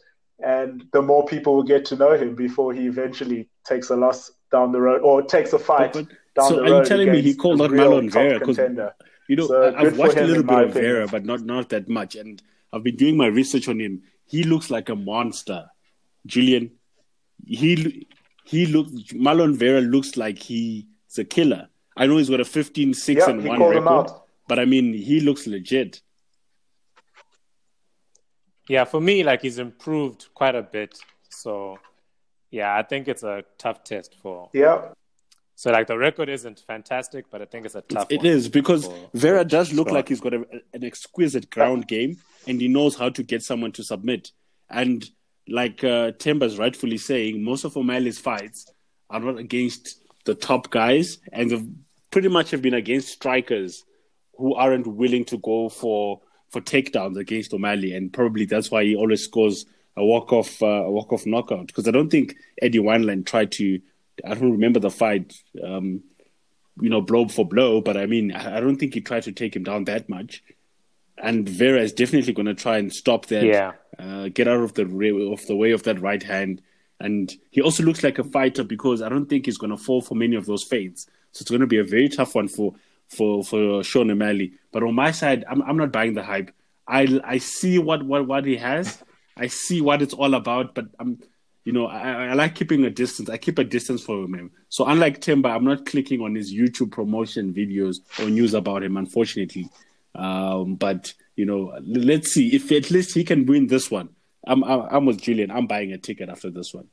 and 0.43 0.83
the 0.93 1.01
more 1.01 1.25
people 1.25 1.55
will 1.55 1.63
get 1.63 1.85
to 1.85 1.95
know 1.95 2.13
him 2.13 2.35
before 2.35 2.73
he 2.73 2.85
eventually 2.85 3.49
takes 3.65 3.89
a 3.89 3.95
loss 3.95 4.31
down 4.51 4.71
the 4.71 4.79
road 4.79 5.01
or 5.01 5.21
takes 5.21 5.51
a 5.53 5.59
fight 5.59 5.93
but, 5.93 6.07
but, 6.07 6.17
down 6.35 6.49
so 6.49 6.55
the 6.55 6.61
road. 6.61 6.67
So 6.67 6.75
are 6.75 6.83
you 6.83 6.85
telling 6.85 7.11
me 7.11 7.21
he 7.21 7.35
called 7.35 7.61
out 7.61 7.71
Marlon 7.71 8.11
Vera? 8.11 8.39
Because 8.39 8.57
you 9.27 9.35
know 9.35 9.47
so 9.47 9.75
I've 9.75 9.97
watched 9.97 10.17
a 10.17 10.23
little 10.23 10.43
bit 10.43 10.59
of 10.59 10.69
opinion. 10.69 10.93
Vera, 10.93 11.07
but 11.07 11.25
not 11.25 11.41
not 11.41 11.69
that 11.69 11.89
much, 11.89 12.15
and 12.15 12.41
I've 12.71 12.83
been 12.83 12.97
doing 12.97 13.17
my 13.17 13.27
research 13.27 13.67
on 13.67 13.79
him 13.79 14.03
he 14.27 14.43
looks 14.43 14.69
like 14.69 14.89
a 14.89 14.95
monster. 14.95 15.65
Julian, 16.25 16.71
he 17.45 18.07
he 18.43 18.65
looks 18.65 18.91
Marlon 19.13 19.55
Vera 19.55 19.81
looks 19.81 20.17
like 20.17 20.37
he's 20.37 20.85
a 21.17 21.23
killer. 21.23 21.67
I 21.95 22.05
know 22.05 22.17
he's 22.17 22.29
got 22.29 22.39
a 22.39 22.45
15 22.45 22.93
6 22.93 23.19
yeah, 23.19 23.29
and 23.29 23.43
1 23.43 23.59
record, 23.59 24.11
but 24.47 24.59
I 24.59 24.65
mean, 24.65 24.93
he 24.93 25.19
looks 25.19 25.47
legit. 25.47 26.01
Yeah, 28.69 28.83
for 28.83 29.01
me, 29.01 29.23
like 29.23 29.41
he's 29.41 29.59
improved 29.59 30.27
quite 30.33 30.55
a 30.55 30.61
bit. 30.61 30.99
So, 31.29 31.77
yeah, 32.51 32.75
I 32.75 32.83
think 32.83 33.07
it's 33.07 33.23
a 33.23 33.43
tough 33.57 33.83
test 33.83 34.15
for. 34.21 34.49
Yeah. 34.53 34.89
So, 35.57 35.71
like 35.71 35.87
the 35.87 35.97
record 35.97 36.29
isn't 36.29 36.59
fantastic, 36.67 37.31
but 37.31 37.41
I 37.41 37.45
think 37.45 37.65
it's 37.65 37.73
a 37.73 37.81
tough. 37.81 38.05
It 38.11 38.23
is 38.23 38.47
because 38.47 38.85
for, 38.85 39.09
Vera 39.15 39.43
does 39.43 39.73
look 39.73 39.89
like 39.89 40.07
he's 40.07 40.21
got 40.21 40.35
a, 40.35 40.45
an 40.71 40.83
exquisite 40.83 41.49
ground 41.49 41.87
game 41.87 42.17
and 42.45 42.61
he 42.61 42.67
knows 42.67 42.95
how 42.95 43.09
to 43.09 43.23
get 43.23 43.41
someone 43.41 43.71
to 43.71 43.83
submit. 43.83 44.29
And 44.69 45.03
like 45.47 45.83
uh, 45.83 46.11
Themba's 46.11 46.59
rightfully 46.59 46.99
saying, 46.99 47.43
most 47.43 47.63
of 47.63 47.75
O'Malley's 47.75 48.19
fights 48.19 48.71
are 49.09 49.19
not 49.19 49.39
against 49.39 49.99
the 50.25 50.35
top 50.35 50.69
guys, 50.69 51.17
and 51.33 51.83
pretty 52.11 52.27
much 52.27 52.51
have 52.51 52.61
been 52.61 52.75
against 52.75 53.07
strikers 53.07 53.83
who 54.37 54.53
aren't 54.53 54.85
willing 54.85 55.25
to 55.25 55.39
go 55.39 55.69
for 55.69 56.21
for 56.49 56.61
takedowns 56.61 57.17
against 57.17 57.51
O'Malley, 57.51 57.93
and 57.93 58.13
probably 58.13 58.45
that's 58.45 58.69
why 58.69 58.83
he 58.83 58.95
always 58.95 59.23
scores 59.23 59.65
a 59.95 60.05
walk 60.05 60.31
off 60.31 60.61
uh, 60.61 60.85
a 60.85 60.91
walk 60.91 61.11
off 61.11 61.25
knockout. 61.25 61.65
Because 61.65 61.87
I 61.87 61.91
don't 61.91 62.11
think 62.11 62.35
Eddie 62.61 62.77
Wineland 62.77 63.25
tried 63.25 63.51
to. 63.53 63.79
I 64.25 64.33
don't 64.33 64.51
remember 64.51 64.79
the 64.79 64.89
fight, 64.89 65.33
um, 65.63 66.03
you 66.79 66.89
know, 66.89 67.01
blow 67.01 67.27
for 67.27 67.45
blow, 67.45 67.81
but 67.81 67.97
I 67.97 68.05
mean, 68.05 68.31
I 68.31 68.59
don't 68.59 68.77
think 68.77 68.93
he 68.93 69.01
tried 69.01 69.23
to 69.23 69.31
take 69.31 69.55
him 69.55 69.63
down 69.63 69.85
that 69.85 70.09
much 70.09 70.43
and 71.17 71.47
Vera 71.47 71.81
is 71.81 71.93
definitely 71.93 72.33
going 72.33 72.45
to 72.45 72.53
try 72.53 72.77
and 72.77 72.93
stop 72.93 73.25
that. 73.27 73.43
Yeah. 73.43 73.73
Uh, 73.97 74.29
get 74.29 74.47
out 74.47 74.59
of 74.59 74.73
the 74.75 74.83
of 75.31 75.45
the 75.47 75.55
way 75.55 75.71
of 75.71 75.83
that 75.83 75.99
right 76.01 76.21
hand. 76.21 76.61
And 76.99 77.31
he 77.51 77.61
also 77.61 77.83
looks 77.83 78.03
like 78.03 78.19
a 78.19 78.23
fighter 78.23 78.63
because 78.63 79.01
I 79.01 79.09
don't 79.09 79.27
think 79.27 79.45
he's 79.45 79.57
going 79.57 79.71
to 79.71 79.77
fall 79.77 80.01
for 80.01 80.15
many 80.15 80.35
of 80.35 80.45
those 80.45 80.63
fades. 80.63 81.07
So 81.31 81.41
it's 81.41 81.49
going 81.49 81.61
to 81.61 81.67
be 81.67 81.79
a 81.79 81.83
very 81.83 82.09
tough 82.09 82.35
one 82.35 82.47
for 82.47 82.73
for 83.07 83.43
for 83.43 83.83
Sean 83.83 84.11
O'Malley. 84.11 84.53
But 84.71 84.83
on 84.83 84.95
my 84.95 85.11
side, 85.11 85.45
I'm 85.49 85.61
I'm 85.63 85.77
not 85.77 85.91
buying 85.91 86.13
the 86.13 86.23
hype. 86.23 86.51
I 86.87 87.19
I 87.23 87.37
see 87.39 87.79
what 87.79 88.03
what 88.03 88.27
what 88.27 88.45
he 88.45 88.57
has. 88.57 89.03
I 89.35 89.47
see 89.47 89.81
what 89.81 90.01
it's 90.01 90.13
all 90.13 90.33
about. 90.35 90.75
But 90.75 90.85
I'm 90.99 91.19
you 91.67 91.73
know 91.73 91.87
I, 91.87 92.27
I 92.27 92.33
like 92.33 92.55
keeping 92.55 92.85
a 92.85 92.89
distance. 92.89 93.29
I 93.29 93.35
keep 93.35 93.59
a 93.59 93.63
distance 93.65 94.01
from 94.01 94.33
him. 94.33 94.51
So 94.69 94.85
unlike 94.85 95.19
Themba, 95.19 95.53
I'm 95.53 95.65
not 95.65 95.85
clicking 95.85 96.21
on 96.21 96.33
his 96.33 96.53
YouTube 96.53 96.91
promotion 96.91 97.53
videos 97.53 97.97
or 98.19 98.29
news 98.29 98.53
about 98.53 98.83
him. 98.83 98.95
Unfortunately. 98.95 99.69
Um, 100.15 100.75
but 100.75 101.13
you 101.35 101.45
know, 101.45 101.77
let's 101.85 102.31
see 102.31 102.55
if 102.55 102.71
at 102.71 102.89
least 102.89 103.13
he 103.13 103.25
can 103.25 103.45
win 103.45 103.67
this 103.67 103.91
one. 103.91 104.09
I'm, 104.47 104.63
I'm 104.63 105.05
with 105.05 105.21
Julian. 105.21 105.51
I'm 105.51 105.67
buying 105.67 105.91
a 105.91 105.97
ticket 105.97 106.29
after 106.29 106.49
this 106.49 106.73
one, 106.73 106.87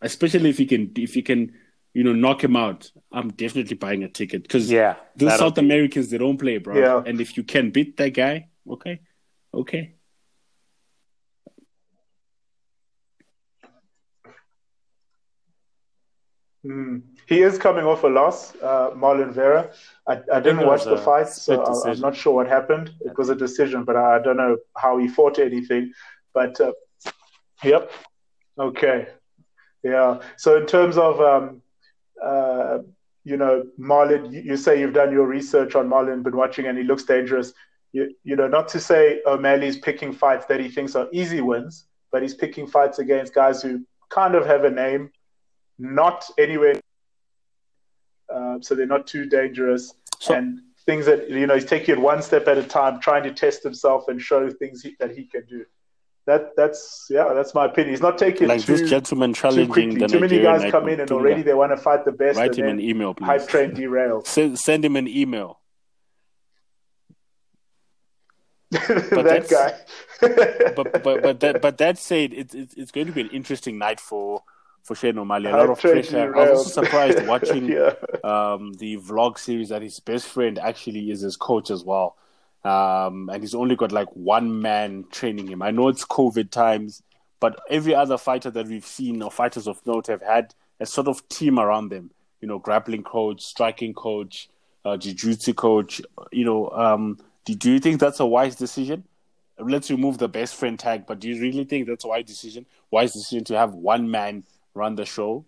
especially 0.00 0.50
if 0.50 0.58
he 0.58 0.66
can 0.66 0.92
if 0.96 1.14
he 1.14 1.22
can 1.22 1.52
you 1.92 2.04
know 2.04 2.12
knock 2.12 2.44
him 2.44 2.54
out. 2.54 2.92
I'm 3.10 3.30
definitely 3.30 3.76
buying 3.76 4.04
a 4.04 4.08
ticket 4.08 4.44
because 4.44 4.70
yeah, 4.70 4.94
the 5.16 5.36
South 5.36 5.56
be... 5.56 5.62
Americans 5.62 6.10
they 6.10 6.18
don't 6.18 6.38
play, 6.38 6.58
bro. 6.58 6.78
Yeah. 6.78 7.02
And 7.04 7.20
if 7.20 7.36
you 7.36 7.42
can 7.42 7.72
beat 7.72 7.96
that 7.96 8.10
guy, 8.10 8.50
okay, 8.70 9.00
okay. 9.52 9.94
Mm. 16.64 17.02
He 17.26 17.42
is 17.42 17.56
coming 17.58 17.84
off 17.84 18.04
a 18.04 18.08
loss, 18.08 18.54
uh, 18.56 18.90
Marlon 18.90 19.32
Vera. 19.32 19.70
I, 20.06 20.20
I 20.32 20.40
didn't 20.40 20.66
watch 20.66 20.84
the 20.84 20.98
fight, 20.98 21.28
so 21.28 21.62
I, 21.62 21.90
am 21.90 22.00
not 22.00 22.14
sure 22.14 22.34
what 22.34 22.48
happened. 22.48 22.90
It 23.00 23.16
was 23.16 23.30
a 23.30 23.34
decision, 23.34 23.84
but 23.84 23.96
I, 23.96 24.16
I 24.16 24.18
don't 24.18 24.36
know 24.36 24.58
how 24.76 24.98
he 24.98 25.08
fought 25.08 25.38
anything. 25.38 25.92
But 26.34 26.60
uh, 26.60 26.72
yep, 27.64 27.90
okay, 28.58 29.08
yeah. 29.82 30.20
So 30.36 30.58
in 30.58 30.66
terms 30.66 30.98
of 30.98 31.20
um, 31.20 31.62
uh, 32.22 32.80
you 33.24 33.38
know 33.38 33.64
Marlon, 33.78 34.30
you, 34.30 34.42
you, 34.42 34.56
say 34.56 34.78
you've 34.80 34.92
done 34.92 35.12
your 35.12 35.26
research 35.26 35.74
on 35.74 35.88
Marlon, 35.88 36.22
been 36.22 36.36
watching, 36.36 36.66
and 36.66 36.76
he 36.76 36.84
looks 36.84 37.04
dangerous. 37.04 37.54
You, 37.92 38.14
you 38.22 38.36
know, 38.36 38.48
not 38.48 38.68
to 38.68 38.80
say 38.80 39.20
O'Malley's 39.26 39.78
picking 39.78 40.12
fights 40.12 40.46
that 40.46 40.60
he 40.60 40.68
thinks 40.68 40.94
are 40.94 41.08
easy 41.10 41.40
wins, 41.40 41.86
but 42.12 42.22
he's 42.22 42.34
picking 42.34 42.66
fights 42.66 42.98
against 42.98 43.34
guys 43.34 43.62
who 43.62 43.84
kind 44.10 44.34
of 44.34 44.44
have 44.46 44.64
a 44.64 44.70
name 44.70 45.10
not 45.80 46.24
anywhere, 46.38 46.74
uh, 48.32 48.58
so 48.60 48.74
they're 48.74 48.86
not 48.86 49.06
too 49.06 49.26
dangerous. 49.26 49.94
So, 50.20 50.34
and 50.34 50.60
things 50.86 51.06
that 51.06 51.30
you 51.30 51.46
know 51.46 51.54
he's 51.54 51.64
taking 51.64 51.96
it 51.96 52.00
one 52.00 52.22
step 52.22 52.46
at 52.48 52.58
a 52.58 52.62
time, 52.62 53.00
trying 53.00 53.22
to 53.24 53.32
test 53.32 53.62
himself 53.62 54.08
and 54.08 54.20
show 54.20 54.50
things 54.50 54.82
he, 54.82 54.96
that 55.00 55.10
he 55.16 55.24
can 55.24 55.46
do. 55.46 55.64
That 56.26 56.54
that's 56.56 57.06
yeah, 57.10 57.32
that's 57.34 57.54
my 57.54 57.64
opinion. 57.64 57.94
He's 57.94 58.02
not 58.02 58.18
taking 58.18 58.48
like 58.48 58.62
too, 58.62 58.76
this 58.76 58.88
gentleman 58.88 59.32
challenging 59.32 59.98
too, 59.98 60.06
too 60.06 60.20
many 60.20 60.40
guys 60.40 60.70
come 60.70 60.88
in 60.88 61.00
and 61.00 61.10
already 61.10 61.42
they 61.42 61.54
want 61.54 61.72
to 61.72 61.78
fight 61.78 62.04
the 62.04 62.12
best. 62.12 62.38
Write 62.38 62.56
him 62.56 62.68
an 62.68 62.80
email, 62.80 63.14
please. 63.14 63.26
Hype 63.26 63.48
train 63.48 63.74
derail. 63.74 64.22
send, 64.24 64.58
send 64.58 64.84
him 64.84 64.96
an 64.96 65.08
email. 65.08 65.58
that 68.70 69.46
guy. 69.50 69.74
but 70.76 71.02
but 71.02 71.22
but 71.22 71.40
that 71.40 71.60
but 71.62 71.78
that 71.78 71.98
said, 71.98 72.32
it's 72.34 72.54
it's 72.54 72.74
it's 72.74 72.90
going 72.92 73.06
to 73.06 73.12
be 73.12 73.22
an 73.22 73.30
interesting 73.30 73.78
night 73.78 73.98
for 73.98 74.42
for 74.82 74.94
Shane 74.94 75.18
O'Malley. 75.18 75.50
A 75.50 75.56
lot 75.56 75.70
of 75.70 75.80
pressure. 75.80 76.36
I 76.36 76.50
was 76.50 76.58
also 76.58 76.82
surprised 76.82 77.26
watching 77.26 77.68
yeah. 77.68 77.94
um, 78.24 78.72
the 78.74 78.96
vlog 78.98 79.38
series 79.38 79.68
that 79.68 79.82
his 79.82 80.00
best 80.00 80.26
friend 80.26 80.58
actually 80.58 81.10
is 81.10 81.20
his 81.20 81.36
coach 81.36 81.70
as 81.70 81.84
well. 81.84 82.16
Um, 82.64 83.30
and 83.32 83.42
he's 83.42 83.54
only 83.54 83.76
got 83.76 83.92
like 83.92 84.08
one 84.14 84.60
man 84.60 85.04
training 85.10 85.48
him. 85.48 85.62
I 85.62 85.70
know 85.70 85.88
it's 85.88 86.04
COVID 86.04 86.50
times, 86.50 87.02
but 87.40 87.58
every 87.70 87.94
other 87.94 88.18
fighter 88.18 88.50
that 88.50 88.66
we've 88.66 88.84
seen 88.84 89.22
or 89.22 89.30
fighters 89.30 89.66
of 89.66 89.84
note 89.86 90.08
have 90.08 90.22
had 90.22 90.54
a 90.78 90.86
sort 90.86 91.08
of 91.08 91.26
team 91.28 91.58
around 91.58 91.88
them. 91.88 92.10
You 92.40 92.48
know, 92.48 92.58
grappling 92.58 93.02
coach, 93.02 93.42
striking 93.42 93.92
coach, 93.92 94.48
uh, 94.84 94.96
jiu-jitsu 94.96 95.54
coach. 95.54 96.00
You 96.32 96.44
know, 96.44 96.70
um, 96.70 97.18
do, 97.44 97.54
do 97.54 97.72
you 97.72 97.78
think 97.78 98.00
that's 98.00 98.20
a 98.20 98.26
wise 98.26 98.56
decision? 98.56 99.04
Let's 99.58 99.90
remove 99.90 100.16
the 100.16 100.28
best 100.28 100.54
friend 100.54 100.78
tag, 100.78 101.04
but 101.06 101.20
do 101.20 101.28
you 101.28 101.40
really 101.40 101.64
think 101.64 101.86
that's 101.86 102.04
a 102.04 102.08
wise 102.08 102.24
decision? 102.24 102.64
Wise 102.90 103.12
decision 103.12 103.44
to 103.44 103.58
have 103.58 103.74
one 103.74 104.10
man 104.10 104.44
run 104.74 104.94
the 104.94 105.04
show? 105.04 105.46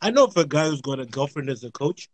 I 0.00 0.10
know 0.10 0.24
of 0.24 0.36
a 0.36 0.46
guy 0.46 0.68
who's 0.68 0.80
got 0.80 0.98
a 1.00 1.06
girlfriend 1.06 1.50
as 1.50 1.62
a 1.64 1.70
coach. 1.70 2.08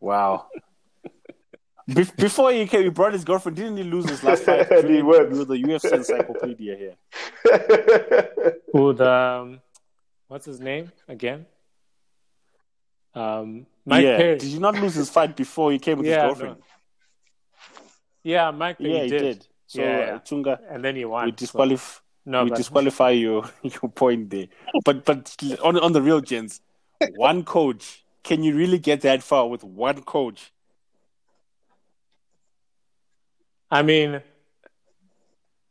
Wow. 0.00 0.46
Be- 1.86 2.04
before 2.18 2.52
he 2.52 2.66
came, 2.66 2.82
he 2.82 2.90
brought 2.90 3.14
his 3.14 3.24
girlfriend. 3.24 3.56
Didn't 3.56 3.78
he 3.78 3.82
lose 3.82 4.08
his 4.08 4.22
last 4.22 4.42
fight? 4.44 4.70
And 4.70 4.90
he 4.90 5.02
wins. 5.02 5.36
You're 5.36 5.46
the 5.46 5.54
UFC 5.54 5.92
encyclopedia 5.92 6.76
here. 6.76 6.96
With 8.74 8.98
the 8.98 9.10
um, 9.10 9.60
what's 10.28 10.44
his 10.44 10.60
name 10.60 10.92
again? 11.08 11.46
Um, 13.14 13.66
Mike 13.86 14.04
yeah. 14.04 14.16
Perry. 14.18 14.38
Did 14.38 14.50
you 14.50 14.60
not 14.60 14.74
lose 14.74 14.94
his 14.94 15.08
fight 15.08 15.34
before 15.34 15.72
he 15.72 15.78
came 15.78 15.96
with 15.98 16.06
Yeah, 16.06 16.28
his 16.28 16.38
girlfriend? 16.38 16.62
Yeah, 18.22 18.50
Mike 18.50 18.78
Perry 18.78 18.94
Yeah, 18.94 19.02
he 19.04 19.08
did. 19.10 19.20
did. 19.20 19.46
So, 19.68 19.82
Yeah. 19.82 20.18
Tunga, 20.18 20.60
and 20.68 20.82
then 20.84 20.96
he 20.96 21.04
won. 21.04 21.26
we 21.26 21.30
so- 21.30 21.36
disqualify. 21.36 22.00
No, 22.24 22.44
we 22.44 22.50
but- 22.50 22.56
disqualify 22.56 23.10
your 23.10 23.44
your 23.62 23.90
point 23.90 24.30
there. 24.30 24.48
But 24.84 25.04
but 25.04 25.36
on 25.62 25.78
on 25.78 25.92
the 25.92 26.02
real 26.02 26.20
gents, 26.20 26.60
one 27.14 27.44
coach. 27.44 28.02
Can 28.24 28.42
you 28.42 28.54
really 28.54 28.78
get 28.78 29.00
that 29.02 29.22
far 29.22 29.48
with 29.48 29.62
one 29.64 30.02
coach? 30.02 30.50
I 33.70 33.82
mean, 33.82 34.20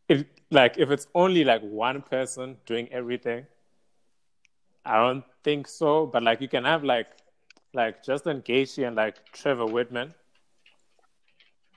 if 0.08 0.24
like 0.52 0.78
if 0.78 0.90
it's 0.92 1.08
only 1.14 1.44
like 1.44 1.62
one 1.62 2.02
person 2.02 2.58
doing 2.66 2.88
everything, 2.92 3.46
I 4.86 4.98
don't 4.98 5.24
think 5.44 5.68
so. 5.68 6.06
But 6.06 6.24
like 6.24 6.42
you 6.42 6.48
can 6.48 6.64
have 6.64 6.84
like 6.84 7.08
like 7.74 8.04
Justin 8.04 8.42
Gaethje 8.42 8.88
and 8.88 8.96
like 8.96 9.32
Trevor 9.34 9.66
Wittman, 9.66 10.14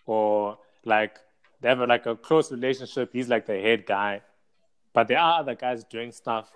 or 0.07 0.59
like 0.85 1.19
they 1.61 1.69
have 1.69 1.81
like 1.81 2.07
a 2.07 2.17
close 2.17 2.51
relationship. 2.51 3.11
He's 3.13 3.29
like 3.29 3.47
the 3.47 3.61
head 3.61 3.87
guy, 3.87 4.23
but 4.93 5.09
there 5.09 5.19
are 5.19 5.41
other 5.41 5.55
guys 5.55 5.85
doing 5.85 6.13
stuff. 6.13 6.51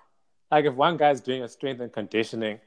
Like 0.50 0.64
if 0.64 0.74
one 0.74 0.96
guy's 0.96 1.20
doing 1.20 1.42
a 1.42 1.48
strength 1.48 1.80
and 1.80 1.92
conditioning, 1.92 2.60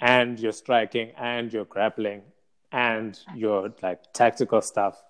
and 0.00 0.38
you're 0.38 0.52
striking 0.52 1.10
and 1.16 1.52
you're 1.52 1.64
grappling 1.64 2.22
and 2.70 3.18
your 3.34 3.72
like 3.82 4.12
tactical 4.12 4.62
stuff. 4.62 5.02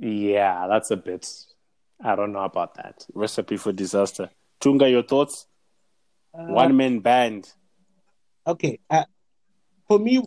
Yeah, 0.00 0.66
that's 0.68 0.90
a 0.90 0.96
bit. 0.96 1.28
I 2.02 2.14
don't 2.16 2.32
know 2.32 2.44
about 2.44 2.74
that. 2.76 3.06
Recipe 3.12 3.56
for 3.56 3.72
disaster. 3.72 4.30
Tunga, 4.60 4.88
your 4.88 5.02
thoughts? 5.02 5.46
one 6.32 6.76
man 6.76 7.00
band. 7.00 7.52
okay 8.46 8.78
uh, 8.90 9.04
for 9.86 9.98
me 9.98 10.18
i 10.18 10.24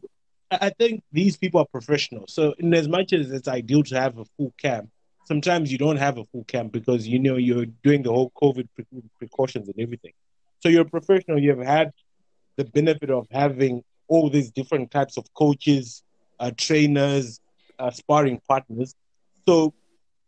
I 0.51 0.69
think 0.69 1.03
these 1.11 1.37
people 1.37 1.61
are 1.61 1.65
professional 1.65 2.25
so 2.27 2.53
in 2.59 2.73
as 2.73 2.87
much 2.87 3.13
as 3.13 3.31
it's 3.31 3.47
ideal 3.47 3.83
to 3.83 3.95
have 3.95 4.17
a 4.17 4.25
full 4.35 4.53
camp 4.57 4.89
sometimes 5.31 5.71
you 5.71 5.77
don't 5.77 5.95
have 5.95 6.17
a 6.17 6.25
full 6.25 6.43
camp 6.43 6.73
because 6.73 7.07
you 7.07 7.17
know 7.17 7.37
you're 7.37 7.67
doing 7.87 8.01
the 8.03 8.11
whole 8.11 8.31
covid 8.41 8.67
pre- 8.75 8.85
precautions 9.17 9.65
and 9.69 9.79
everything. 9.79 10.11
So 10.59 10.67
you're 10.67 10.87
a 10.89 10.93
professional. 10.97 11.39
You 11.39 11.51
have 11.55 11.65
had 11.77 11.91
the 12.57 12.65
benefit 12.65 13.09
of 13.09 13.27
having 13.31 13.81
all 14.09 14.29
these 14.29 14.51
different 14.51 14.91
types 14.91 15.15
of 15.17 15.23
coaches 15.33 16.03
uh, 16.41 16.51
trainers 16.57 17.39
uh, 17.79 17.91
sparring 17.91 18.41
partners. 18.45 18.93
So 19.47 19.73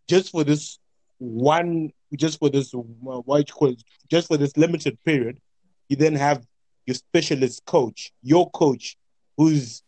just 0.07 0.31
for 0.31 0.45
this 0.45 0.79
one 1.19 1.91
just 2.23 2.39
for 2.39 2.49
this 2.49 2.73
uh, 2.73 2.79
what 3.27 3.39
you 3.39 3.53
call 3.53 3.71
it, 3.75 3.83
just 4.09 4.27
for 4.29 4.37
this 4.37 4.55
limited 4.55 4.97
period 5.03 5.35
you 5.89 5.97
then 5.97 6.15
have 6.15 6.45
your 6.85 6.95
specialist 6.95 7.65
coach, 7.65 8.11
your 8.21 8.49
coach, 8.51 8.95
who's 9.37 9.83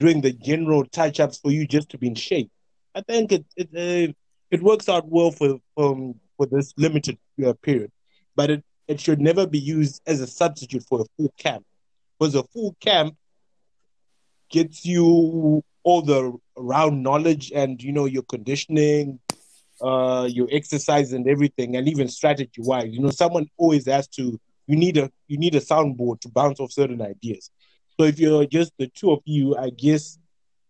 doing 0.00 0.20
the 0.22 0.32
general 0.32 0.84
touch 0.86 1.20
ups 1.20 1.38
for 1.38 1.52
you 1.52 1.66
just 1.66 1.88
to 1.90 1.98
be 1.98 2.08
in 2.08 2.16
shape. 2.16 2.50
I 2.96 3.02
think 3.02 3.30
it 3.30 3.44
it 3.56 3.68
uh, 3.84 4.12
it 4.50 4.62
works 4.62 4.88
out 4.88 5.06
well 5.08 5.30
for 5.30 5.58
um, 5.76 6.14
for 6.36 6.46
this 6.46 6.72
limited 6.76 7.18
uh, 7.44 7.52
period, 7.62 7.90
but 8.34 8.50
it, 8.50 8.64
it 8.88 9.00
should 9.00 9.20
never 9.20 9.46
be 9.46 9.58
used 9.58 10.02
as 10.06 10.20
a 10.20 10.26
substitute 10.26 10.84
for 10.88 11.00
a 11.00 11.04
full 11.16 11.32
camp, 11.38 11.64
because 12.18 12.34
a 12.34 12.42
full 12.44 12.76
camp 12.80 13.16
gets 14.50 14.84
you 14.84 15.62
all 15.82 16.02
the 16.02 16.32
round 16.56 17.02
knowledge 17.02 17.52
and 17.52 17.82
you 17.82 17.92
know 17.92 18.06
your 18.06 18.22
conditioning, 18.22 19.18
uh, 19.80 20.28
your 20.30 20.48
exercise 20.52 21.12
and 21.12 21.28
everything, 21.28 21.76
and 21.76 21.88
even 21.88 22.08
strategy 22.08 22.60
wise. 22.62 22.92
You 22.92 23.00
know, 23.00 23.10
someone 23.10 23.48
always 23.56 23.86
has 23.86 24.06
to 24.08 24.38
you 24.66 24.76
need 24.76 24.96
a 24.98 25.10
you 25.28 25.38
need 25.38 25.54
a 25.54 25.60
soundboard 25.60 26.20
to 26.20 26.28
bounce 26.28 26.60
off 26.60 26.72
certain 26.72 27.00
ideas. 27.02 27.50
So 27.98 28.04
if 28.04 28.18
you're 28.18 28.46
just 28.46 28.72
the 28.78 28.88
two 28.88 29.12
of 29.12 29.20
you, 29.24 29.56
I 29.56 29.70
guess 29.70 30.18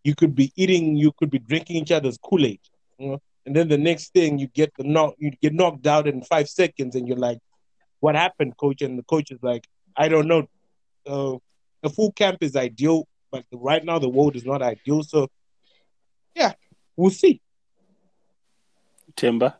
you 0.04 0.14
could 0.14 0.34
be 0.34 0.52
eating, 0.54 0.96
you 0.96 1.12
could 1.12 1.30
be 1.30 1.40
drinking 1.40 1.76
each 1.76 1.90
other's 1.90 2.18
Kool 2.18 2.46
Aid, 2.46 2.60
you 2.98 3.08
know? 3.08 3.22
And 3.47 3.55
then 3.55 3.68
the 3.68 3.78
next 3.78 4.12
thing 4.12 4.38
you 4.38 4.49
get 4.49 4.72
the 4.76 4.84
knock, 4.84 5.14
you 5.18 5.30
get 5.40 5.55
knocked 5.55 5.86
out 5.86 6.09
in 6.09 6.22
five 6.22 6.49
seconds, 6.49 6.97
and 6.97 7.07
you're 7.07 7.16
like, 7.16 7.38
"What 8.01 8.16
happened, 8.16 8.57
coach?" 8.57 8.82
And 8.82 8.99
the 8.99 9.05
coach 9.05 9.30
is 9.30 9.38
like, 9.42 9.66
"I 9.97 10.09
don't 10.09 10.26
know." 10.26 10.49
Uh, 11.07 11.38
a 11.84 11.88
full 11.88 12.11
camp 12.12 12.38
is 12.40 12.57
ideal, 12.57 13.07
but 13.30 13.44
right 13.53 13.84
now 13.84 14.01
the 14.01 14.09
world 14.09 14.34
is 14.34 14.44
not 14.44 14.61
ideal. 14.62 15.05
So, 15.05 15.28
yeah, 16.34 16.55
we'll 16.97 17.11
see. 17.11 17.40
Themba. 19.16 19.55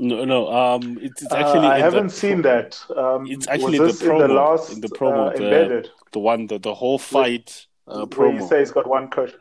No, 0.00 0.24
no. 0.24 0.48
Um, 0.52 0.96
it's, 1.02 1.22
it's 1.22 1.32
Uh, 1.32 1.36
actually. 1.36 1.66
I 1.66 1.78
haven't 1.80 2.06
the, 2.08 2.12
seen 2.12 2.42
that. 2.42 2.80
Um, 2.96 3.26
It's 3.26 3.48
actually 3.48 3.78
the 3.78 3.86
promo. 3.86 4.22
in 4.22 4.28
the 4.28 4.34
last 4.34 4.72
in 4.72 4.80
the 4.80 4.88
promo, 4.88 5.26
uh, 5.26 5.36
the, 5.36 5.44
embedded. 5.44 5.90
the 6.12 6.18
one, 6.20 6.46
the 6.46 6.58
the 6.58 6.72
whole 6.74 6.98
fight 6.98 7.66
uh, 7.88 8.06
Where 8.06 8.32
you 8.32 8.46
say 8.46 8.60
he's 8.60 8.70
got 8.70 8.86
one 8.86 9.08
coach. 9.08 9.32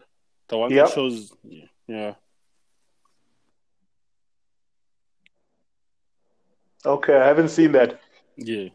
the 0.50 0.58
one 0.58 0.72
Yep. 0.72 0.86
that 0.88 0.94
shows. 0.96 1.32
Yeah. 1.88 2.16
Okay, 6.86 7.16
I 7.16 7.26
haven't 7.28 7.50
seen 7.50 7.72
that. 7.74 8.00
Yeah. 8.38 8.70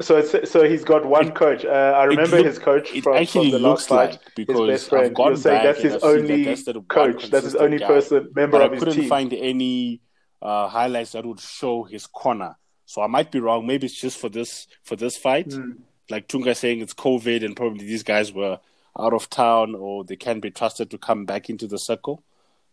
So 0.00 0.18
it's 0.18 0.50
so 0.50 0.68
he's 0.68 0.84
got 0.84 1.06
one 1.06 1.32
coach. 1.32 1.64
Uh, 1.64 1.68
I 1.96 2.04
remember 2.04 2.36
look- 2.36 2.46
his 2.46 2.58
coach 2.58 2.92
It 2.94 3.02
from, 3.02 3.16
actually 3.16 3.50
from 3.50 3.62
the 3.62 3.68
looks 3.68 3.82
last 3.82 3.88
fight. 3.88 4.10
like 4.10 4.20
his 4.36 4.46
because 4.46 4.68
best 4.68 4.88
friend. 4.90 5.06
I've 5.06 5.14
gone 5.14 5.26
You're 5.28 5.36
saying 5.38 5.56
back 5.56 5.64
that's 5.64 5.80
his 5.82 5.94
I've 5.94 6.00
that 6.02 6.06
only 6.06 6.44
that's 6.44 6.64
the 6.64 6.80
coach. 6.82 7.30
That's 7.30 7.44
his 7.44 7.54
only 7.56 7.78
person 7.78 8.30
member 8.34 8.58
but 8.58 8.62
I 8.62 8.64
of 8.66 8.72
his 8.72 8.84
couldn't 8.84 9.08
find 9.08 9.32
any 9.32 10.02
uh, 10.42 10.68
highlights 10.68 11.12
that 11.12 11.24
would 11.24 11.40
show 11.40 11.84
his 11.84 12.06
corner. 12.06 12.56
So 12.84 13.02
I 13.02 13.06
might 13.06 13.32
be 13.32 13.40
wrong. 13.40 13.66
Maybe 13.66 13.86
it's 13.86 14.00
just 14.00 14.18
for 14.18 14.28
this 14.28 14.66
for 14.82 14.96
this 14.96 15.16
fight. 15.16 15.52
Hmm. 15.52 15.72
Like 16.08 16.28
Tunga 16.28 16.54
saying 16.54 16.80
it's 16.80 16.94
COVID 16.94 17.44
and 17.44 17.56
probably 17.56 17.84
these 17.84 18.04
guys 18.04 18.32
were 18.32 18.60
out 18.98 19.12
of 19.12 19.28
town 19.28 19.74
or 19.74 20.04
they 20.04 20.16
can't 20.16 20.40
be 20.40 20.50
trusted 20.50 20.90
to 20.90 20.98
come 20.98 21.24
back 21.24 21.50
into 21.50 21.66
the 21.66 21.78
circle. 21.78 22.22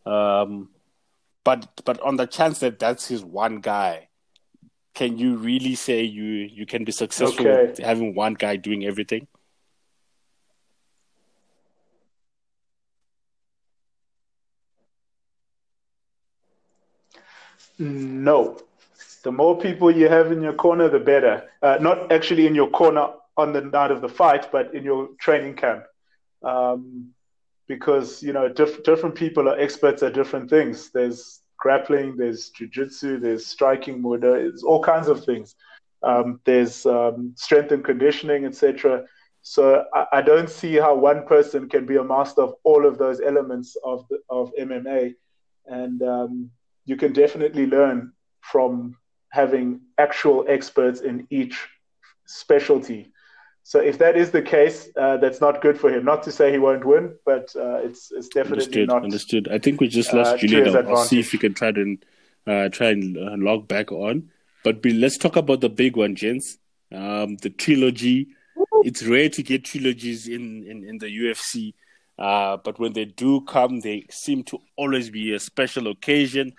Um, 0.06 0.70
but 1.44 1.82
but 1.84 2.00
on 2.02 2.18
the 2.18 2.28
chance 2.28 2.60
that 2.60 2.80
that's 2.80 3.08
his 3.08 3.24
one 3.24 3.60
guy, 3.60 4.10
can 4.94 5.18
you 5.18 5.38
really 5.38 5.76
say 5.76 6.04
you 6.04 6.24
you 6.24 6.66
can 6.66 6.84
be 6.84 6.92
successful 6.92 7.48
Okay. 7.48 7.84
having 7.84 8.14
one 8.14 8.36
guy 8.36 8.56
doing 8.56 8.86
everything? 8.86 9.28
No. 17.80 18.60
The 19.24 19.32
more 19.32 19.58
people 19.58 19.90
you 19.90 20.10
have 20.10 20.32
in 20.32 20.42
your 20.42 20.54
corner, 20.54 20.90
the 20.90 21.00
better. 21.00 21.50
Uh, 21.62 21.78
not 21.80 22.12
actually 22.12 22.46
in 22.46 22.56
your 22.56 22.70
corner 22.70 23.10
on 23.38 23.54
the 23.54 23.62
night 23.62 23.92
of 23.92 24.02
the 24.02 24.10
fight, 24.10 24.52
but 24.52 24.74
in 24.76 24.84
your 24.84 25.10
training 25.20 25.56
camp. 25.56 25.86
Um, 26.44 27.14
because, 27.68 28.22
you 28.22 28.34
know, 28.34 28.50
diff- 28.50 28.84
different 28.84 29.16
people 29.16 29.48
are 29.50 29.58
experts 29.58 30.04
at 30.04 30.14
different 30.14 30.50
things. 30.50 30.90
There's 30.92 31.42
grappling, 31.58 32.18
there's 32.18 32.52
jujitsu, 32.52 33.22
there's 33.22 33.46
striking, 33.48 34.02
there's 34.20 34.64
all 34.64 34.84
kinds 34.84 35.08
of 35.08 35.24
things. 35.24 35.56
Um, 36.04 36.42
there's 36.44 36.86
um, 36.86 37.34
strength 37.36 37.72
and 37.72 37.84
conditioning, 37.84 38.46
etc. 38.46 39.06
So 39.42 39.86
I, 39.94 40.06
I 40.14 40.22
don't 40.22 40.50
see 40.50 40.76
how 40.76 40.96
one 40.96 41.26
person 41.26 41.70
can 41.70 41.86
be 41.86 41.96
a 41.96 42.04
master 42.04 42.42
of 42.42 42.56
all 42.64 42.86
of 42.86 42.98
those 42.98 43.22
elements 43.22 43.78
of 43.84 44.06
the, 44.10 44.20
of 44.30 44.52
MMA, 44.60 45.16
and 45.68 46.02
um, 46.02 46.52
you 46.86 46.96
can 46.96 47.14
definitely 47.14 47.66
learn 47.66 48.14
from 48.42 48.98
having 49.30 49.82
actual 49.98 50.46
experts 50.48 51.02
in 51.02 51.28
each 51.30 51.68
specialty. 52.26 53.12
So 53.64 53.80
if 53.80 53.98
that 54.00 54.18
is 54.18 54.32
the 54.32 54.42
case, 54.42 54.90
uh, 54.98 55.18
that's 55.18 55.40
not 55.40 55.62
good 55.62 55.80
for 55.80 55.90
him. 55.90 56.04
Not 56.04 56.24
to 56.24 56.32
say 56.32 56.52
he 56.52 56.60
won't 56.60 56.86
win, 56.86 57.16
but 57.26 57.56
uh, 57.56 57.78
it's 57.78 58.12
it's 58.12 58.28
definitely 58.28 58.66
Understood. 58.66 58.88
not. 58.90 59.04
Understood. 59.04 59.48
I 59.50 59.58
think 59.58 59.80
we 59.80 59.88
just 59.88 60.14
uh, 60.14 60.18
lost 60.18 60.40
to 60.40 60.48
Julian. 60.48 60.76
I'll, 60.76 60.98
I'll 60.98 61.04
see 61.06 61.20
if 61.20 61.34
advantage. 61.34 61.34
we 61.34 61.40
can 61.40 61.54
try 61.54 61.72
to 61.72 61.98
uh, 62.46 62.70
try 62.70 62.90
and 62.90 63.18
uh, 63.18 63.36
log 63.38 63.68
back 63.68 63.92
on. 63.92 64.30
But 64.64 64.82
be, 64.82 64.94
let's 64.94 65.18
talk 65.18 65.36
about 65.38 65.62
the 65.62 65.70
big 65.70 65.96
one, 65.96 66.16
gents. 66.16 66.58
Um, 66.92 67.38
the 67.38 67.50
trilogy. 67.50 68.28
It's 68.84 69.04
rare 69.04 69.30
to 69.30 69.44
get 69.44 69.64
trilogies 69.64 70.28
in, 70.28 70.64
in, 70.66 70.84
in 70.84 70.98
the 70.98 71.08
UFC, 71.08 71.74
uh, 72.20 72.58
but 72.58 72.80
when 72.80 72.94
they 72.94 73.06
do 73.06 73.42
come, 73.42 73.80
they 73.80 74.06
seem 74.10 74.44
to 74.46 74.60
always 74.76 75.10
be 75.10 75.34
a 75.34 75.40
special 75.40 75.88
occasion. 75.88 76.54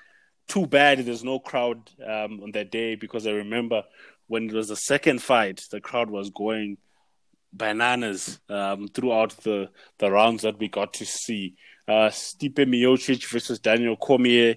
Too 0.47 0.67
bad 0.67 0.99
there's 0.99 1.25
no 1.25 1.39
crowd 1.39 1.91
um, 2.05 2.41
on 2.43 2.53
that 2.53 2.71
day 2.71 2.95
because 2.97 3.27
I 3.27 3.31
remember 3.31 3.83
when 4.27 4.49
it 4.49 4.55
was 4.55 4.69
the 4.69 4.77
second 4.77 5.23
fight, 5.23 5.65
the 5.71 5.81
crowd 5.81 6.11
was 6.11 6.31
going 6.31 6.79
bananas 7.53 8.41
um, 8.49 8.89
throughout 8.89 9.31
the, 9.39 9.71
the 9.99 10.11
rounds 10.11 10.43
that 10.43 10.59
we 10.59 10.69
got 10.69 10.95
to 10.95 11.07
see. 11.07 11.55
Uh, 11.87 12.09
Stipe 12.11 12.55
Miocic 12.55 13.31
versus 13.31 13.59
Daniel 13.59 13.97
Cormier. 13.97 14.57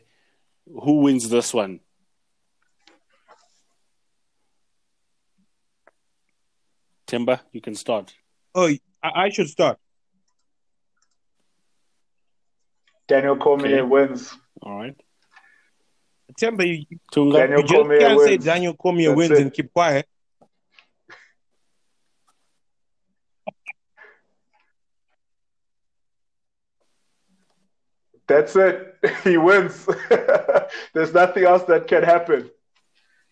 Who 0.65 1.01
wins 1.01 1.29
this 1.29 1.53
one? 1.53 1.79
Themba, 7.07 7.39
you 7.53 7.61
can 7.61 7.75
start. 7.75 8.13
Oh, 8.53 8.67
I, 9.01 9.11
I 9.15 9.29
should 9.29 9.47
start. 9.47 9.79
Daniel 13.07 13.38
Cormier 13.38 13.79
Okay. 13.79 13.81
wins. 13.83 14.38
All 14.61 14.77
right. 14.77 14.95
Themba, 16.38 16.67
you, 16.67 16.85
you 16.89 16.99
Tunga. 17.11 17.38
Daniel 17.38 17.61
just 17.61 17.73
Cormier 17.73 17.99
can't 17.99 18.21
say. 18.21 18.38
Daniel 18.38 18.73
Cormier 18.75 19.09
That's 19.09 19.17
wins 19.17 19.31
it. 19.31 19.41
and 19.41 19.53
keep 19.53 19.73
quiet. 19.73 20.07
That's 28.27 28.55
it. 28.55 28.83
He 29.23 29.38
wins. 29.38 29.88
There's 30.93 31.13
nothing 31.13 31.45
else 31.45 31.63
that 31.63 31.88
can 31.88 32.03
happen. 32.03 32.49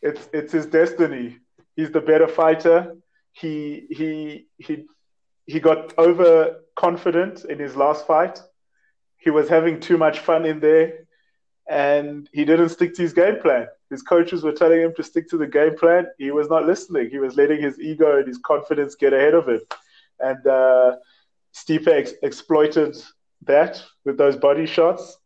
It's 0.01 0.29
it's 0.33 0.53
his 0.53 0.67
destiny. 0.67 1.37
He's 1.75 1.91
the 1.91 2.01
better 2.01 2.27
fighter. 2.27 2.95
He 3.33 3.87
he 3.89 4.47
he 4.57 4.85
he 5.45 5.59
got 5.59 5.97
overconfident 5.97 7.45
in 7.45 7.59
his 7.59 7.75
last 7.75 8.07
fight. 8.07 8.41
He 9.17 9.29
was 9.31 9.49
having 9.49 9.79
too 9.79 9.97
much 9.97 10.19
fun 10.19 10.45
in 10.45 10.59
there, 10.59 11.05
and 11.70 12.30
he 12.34 12.45
didn't 12.45 12.70
stick 12.70 12.93
to 12.95 13.01
his 13.01 13.13
game 13.13 13.39
plan. 13.41 13.68
His 13.89 14.01
coaches 14.01 14.43
were 14.43 14.51
telling 14.51 14.82
him 14.82 14.93
to 14.95 15.03
stick 15.03 15.30
to 15.30 15.38
the 15.38 15.47
game 15.47 15.76
plan. 15.78 16.07
He 16.18 16.32
was 16.32 16.49
not 16.49 16.66
listening. 16.66 17.09
He 17.09 17.18
was 17.20 17.36
letting 17.38 17.61
his 17.61 17.80
ego 17.80 18.18
and 18.18 18.28
his 18.28 18.38
confidence 18.39 18.95
get 18.95 19.13
ahead 19.13 19.34
of 19.34 19.47
him, 19.47 19.61
and 20.20 20.45
uh, 20.47 20.95
Stipe 21.55 21.88
ex- 21.88 22.13
exploited 22.24 22.95
that 23.43 23.82
with 24.05 24.18
those 24.18 24.36
body 24.36 24.66
shots. 24.66 25.18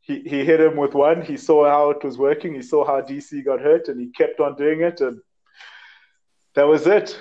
He, 0.00 0.20
he 0.22 0.44
hit 0.44 0.60
him 0.60 0.76
with 0.76 0.94
one. 0.94 1.22
He 1.22 1.36
saw 1.36 1.68
how 1.68 1.90
it 1.90 2.02
was 2.02 2.18
working. 2.18 2.54
He 2.54 2.62
saw 2.62 2.84
how 2.84 3.00
DC 3.02 3.44
got 3.44 3.60
hurt, 3.60 3.86
and 3.88 4.00
he 4.00 4.08
kept 4.10 4.40
on 4.40 4.56
doing 4.56 4.80
it. 4.80 5.00
And 5.00 5.20
that 6.54 6.64
was 6.66 6.86
it. 6.86 7.16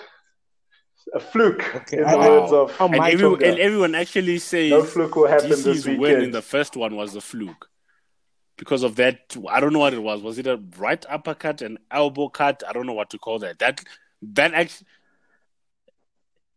A 1.13 1.19
fluke, 1.19 1.63
Okay, 1.75 1.97
in 1.97 2.03
the 2.03 2.09
I- 2.09 2.29
words 2.29 2.51
of 2.51 2.75
Oh, 2.79 2.85
And, 2.87 2.95
every, 2.95 3.49
and 3.49 3.59
everyone 3.59 3.95
actually 3.95 4.39
says 4.39 4.71
No 4.71 4.83
fluke 4.83 5.15
will 5.15 5.27
happen 5.27 5.49
DC's 5.51 5.63
this 5.83 5.85
win 5.85 6.21
in 6.21 6.31
the 6.31 6.41
first 6.41 6.75
one 6.77 6.95
was 6.95 7.15
a 7.15 7.21
fluke 7.21 7.67
because 8.61 8.83
of 8.83 8.95
that. 8.97 9.35
I 9.49 9.59
don't 9.59 9.73
know 9.73 9.79
what 9.79 9.91
it 9.95 10.03
was. 10.03 10.21
Was 10.21 10.37
it 10.37 10.45
a 10.45 10.61
right 10.77 11.03
uppercut, 11.09 11.63
an 11.63 11.79
elbow 11.89 12.29
cut? 12.29 12.61
I 12.69 12.73
don't 12.73 12.85
know 12.85 12.93
what 12.93 13.09
to 13.09 13.17
call 13.17 13.39
that. 13.39 13.57
That 13.57 13.83
that 14.21 14.53
actually, 14.53 14.85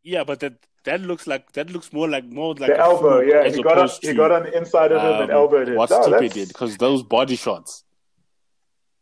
yeah, 0.03 0.23
but 0.23 0.41
that 0.41 0.53
that 0.85 1.01
looks 1.01 1.27
like 1.27 1.53
that 1.53 1.71
looks 1.71 1.95
more 1.95 2.07
like 2.07 2.27
more 2.27 2.55
like 2.57 2.69
the 2.69 2.77
a 2.77 2.79
elbow, 2.79 3.21
yeah. 3.21 3.49
He 3.49 3.63
got, 3.63 3.79
on, 3.79 3.89
he 4.03 4.13
got 4.13 4.31
on 4.33 4.43
the 4.43 4.55
inside 4.55 4.93
of 4.93 5.01
him 5.01 5.23
and 5.23 5.31
um, 5.31 5.31
elbowed 5.31 5.69
him. 5.71 5.77
what 5.77 5.89
No, 5.89 6.11
that's- 6.11 6.35
did 6.35 6.49
because 6.49 6.77
those 6.77 7.03
body 7.03 7.37
shots. 7.37 7.85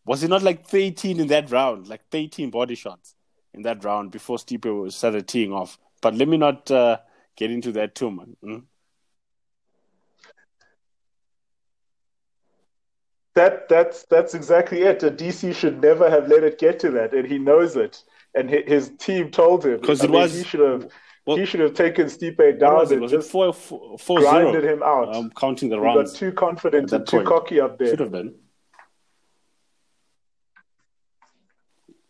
Was 0.04 0.22
it 0.22 0.28
not 0.30 0.42
like 0.44 0.66
13 0.66 1.18
in 1.18 1.26
that 1.28 1.50
round? 1.50 1.88
Like 1.88 2.02
13 2.10 2.50
body 2.50 2.76
shots 2.76 3.16
in 3.52 3.62
that 3.62 3.84
round 3.84 4.12
before 4.12 4.36
Stipe 4.36 4.92
started 4.92 5.26
teeing 5.26 5.52
off. 5.52 5.76
But 6.00 6.14
let 6.14 6.28
me 6.28 6.36
not 6.36 6.70
uh, 6.70 6.98
get 7.36 7.50
into 7.50 7.72
that 7.72 7.94
too 7.96 8.10
much. 8.12 8.28
Mm? 8.44 8.62
That 13.34 13.68
that's 13.68 14.04
that's 14.04 14.34
exactly 14.34 14.82
it. 14.82 15.02
A 15.02 15.10
DC 15.10 15.54
should 15.54 15.80
never 15.80 16.10
have 16.10 16.28
let 16.28 16.44
it 16.44 16.58
get 16.58 16.78
to 16.80 16.90
that, 16.90 17.14
and 17.14 17.26
he 17.26 17.38
knows 17.38 17.76
it. 17.76 18.02
And 18.34 18.50
hi- 18.50 18.64
his 18.66 18.90
team 18.98 19.30
told 19.30 19.64
him 19.64 19.80
'Cause 19.80 20.02
I 20.02 20.04
it 20.04 20.10
mean, 20.10 20.20
was- 20.20 20.34
he 20.36 20.44
should 20.44 20.60
have 20.60 20.88
Well, 21.24 21.36
he 21.36 21.46
should 21.46 21.60
have 21.60 21.72
taken 21.74 22.06
Stipe 22.06 22.36
what 22.38 22.58
down 22.58 22.74
was 22.74 22.90
it? 22.90 22.94
and 22.94 23.02
Was 23.02 23.12
it 23.12 23.16
just 23.18 23.30
four, 23.30 23.52
four, 23.54 23.96
four 23.98 24.18
grinded 24.20 24.62
zero? 24.62 24.74
him 24.74 24.82
out. 24.82 25.14
Um, 25.14 25.30
counting 25.36 25.68
the 25.70 25.76
he 25.76 25.82
got 25.82 25.96
rounds. 25.96 26.12
too 26.14 26.32
confident 26.32 26.92
and 26.92 27.06
too 27.06 27.16
point. 27.18 27.28
cocky 27.28 27.60
up 27.60 27.78
there. 27.78 27.88
Should 27.88 28.00
have 28.00 28.12
been. 28.12 28.34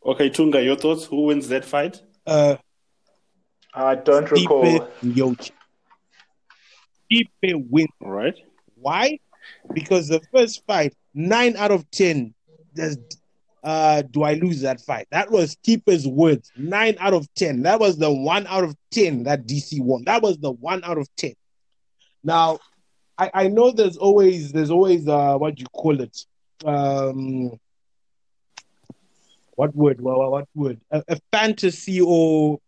Okay, 0.04 0.28
Tunga, 0.30 0.62
your 0.62 0.76
thoughts? 0.76 1.04
Who 1.04 1.22
wins 1.26 1.48
that 1.48 1.64
fight? 1.64 2.02
Uh, 2.26 2.56
I 3.74 3.94
don't 3.94 4.28
recall. 4.30 4.64
Stipe 4.64 4.88
Miocic. 5.04 5.50
Stipe 7.12 7.70
wins. 7.70 7.88
All 8.00 8.10
right. 8.10 8.34
Why? 8.74 9.18
Because 9.72 10.08
the 10.08 10.20
first 10.32 10.64
fight, 10.66 10.94
nine 11.14 11.56
out 11.56 11.70
of 11.70 11.90
ten, 11.90 12.34
does 12.74 12.98
uh, 13.64 14.02
do 14.02 14.24
I 14.24 14.34
lose 14.34 14.60
that 14.62 14.80
fight? 14.80 15.06
That 15.10 15.30
was 15.30 15.52
Stipe's 15.52 16.06
words. 16.06 16.50
Nine 16.56 16.96
out 16.98 17.14
of 17.14 17.32
ten. 17.34 17.62
That 17.62 17.78
was 17.78 17.96
the 17.96 18.12
one 18.12 18.46
out 18.48 18.64
of 18.64 18.76
ten 18.90 19.24
that 19.24 19.46
DC 19.46 19.80
won. 19.80 20.04
That 20.04 20.22
was 20.22 20.38
the 20.38 20.50
one 20.50 20.82
out 20.84 20.98
of 20.98 21.08
ten. 21.16 21.34
Now, 22.24 22.58
I, 23.18 23.30
I 23.34 23.48
know 23.48 23.70
there's 23.70 23.96
always 23.96 24.52
there's 24.52 24.70
always 24.70 25.06
uh 25.06 25.36
what 25.36 25.54
do 25.54 25.60
you 25.60 25.66
call 25.66 26.00
it? 26.00 26.24
Um 26.64 27.58
what 29.54 29.74
word? 29.76 30.00
Well, 30.00 30.30
what 30.30 30.48
word? 30.54 30.80
A, 30.90 31.04
a 31.08 31.20
fantasy 31.30 32.00
or 32.00 32.58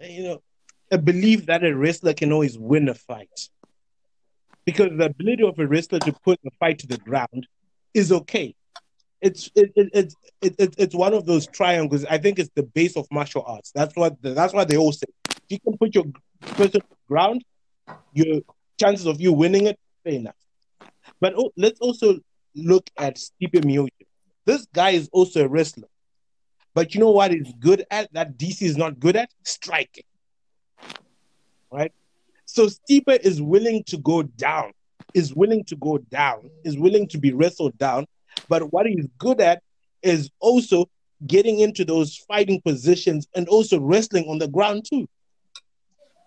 you 0.00 0.22
know 0.24 0.42
a 0.90 0.98
belief 0.98 1.46
that 1.46 1.64
a 1.64 1.76
wrestler 1.76 2.14
can 2.14 2.32
always 2.32 2.58
win 2.58 2.88
a 2.88 2.94
fight 2.94 3.48
because 4.68 4.90
the 4.98 5.06
ability 5.06 5.42
of 5.44 5.58
a 5.58 5.66
wrestler 5.66 5.98
to 5.98 6.12
put 6.12 6.38
the 6.44 6.50
fight 6.60 6.78
to 6.78 6.86
the 6.86 6.98
ground 6.98 7.46
is 7.94 8.12
okay. 8.12 8.54
It's 9.22 9.50
it, 9.54 9.72
it, 9.74 9.88
it's 9.94 10.14
it, 10.42 10.54
it, 10.58 10.74
it's 10.76 10.94
one 10.94 11.14
of 11.14 11.24
those 11.24 11.46
triangles. 11.46 12.04
I 12.04 12.18
think 12.18 12.38
it's 12.38 12.50
the 12.54 12.64
base 12.64 12.94
of 12.94 13.06
martial 13.10 13.42
arts. 13.46 13.72
That's 13.74 13.96
what 13.96 14.20
the, 14.20 14.34
that's 14.34 14.52
what 14.52 14.68
they 14.68 14.76
all 14.76 14.92
say. 14.92 15.06
If 15.30 15.40
you 15.48 15.60
can 15.60 15.78
put 15.78 15.94
your 15.94 16.04
person 16.42 16.82
to 16.82 16.86
the 16.86 16.96
ground, 17.08 17.44
your 18.12 18.42
chances 18.78 19.06
of 19.06 19.22
you 19.22 19.32
winning 19.32 19.68
it 19.68 19.78
fair 20.04 20.12
enough. 20.12 20.36
But 21.18 21.32
oh, 21.34 21.50
let's 21.56 21.80
also 21.80 22.18
look 22.54 22.90
at 22.98 23.16
Stipe 23.16 23.64
Miocic. 23.64 24.06
This 24.44 24.66
guy 24.74 24.90
is 24.90 25.08
also 25.12 25.46
a 25.46 25.48
wrestler, 25.48 25.88
but 26.74 26.94
you 26.94 27.00
know 27.00 27.12
what 27.12 27.30
he's 27.30 27.54
good 27.58 27.86
at 27.90 28.12
that 28.12 28.36
DC 28.36 28.60
is 28.60 28.76
not 28.76 29.00
good 29.00 29.16
at 29.16 29.30
striking. 29.44 30.04
Right. 31.72 31.92
So 32.50 32.66
Stipe 32.66 33.20
is 33.20 33.42
willing 33.42 33.84
to 33.84 33.98
go 33.98 34.22
down, 34.22 34.72
is 35.12 35.34
willing 35.34 35.64
to 35.64 35.76
go 35.76 35.98
down, 35.98 36.48
is 36.64 36.78
willing 36.78 37.06
to 37.08 37.18
be 37.18 37.34
wrestled 37.34 37.76
down. 37.76 38.06
But 38.48 38.72
what 38.72 38.86
he's 38.86 39.06
good 39.18 39.42
at 39.42 39.62
is 40.02 40.30
also 40.40 40.86
getting 41.26 41.60
into 41.60 41.84
those 41.84 42.16
fighting 42.26 42.62
positions 42.62 43.28
and 43.34 43.46
also 43.48 43.78
wrestling 43.78 44.24
on 44.30 44.38
the 44.38 44.48
ground 44.48 44.86
too. 44.90 45.06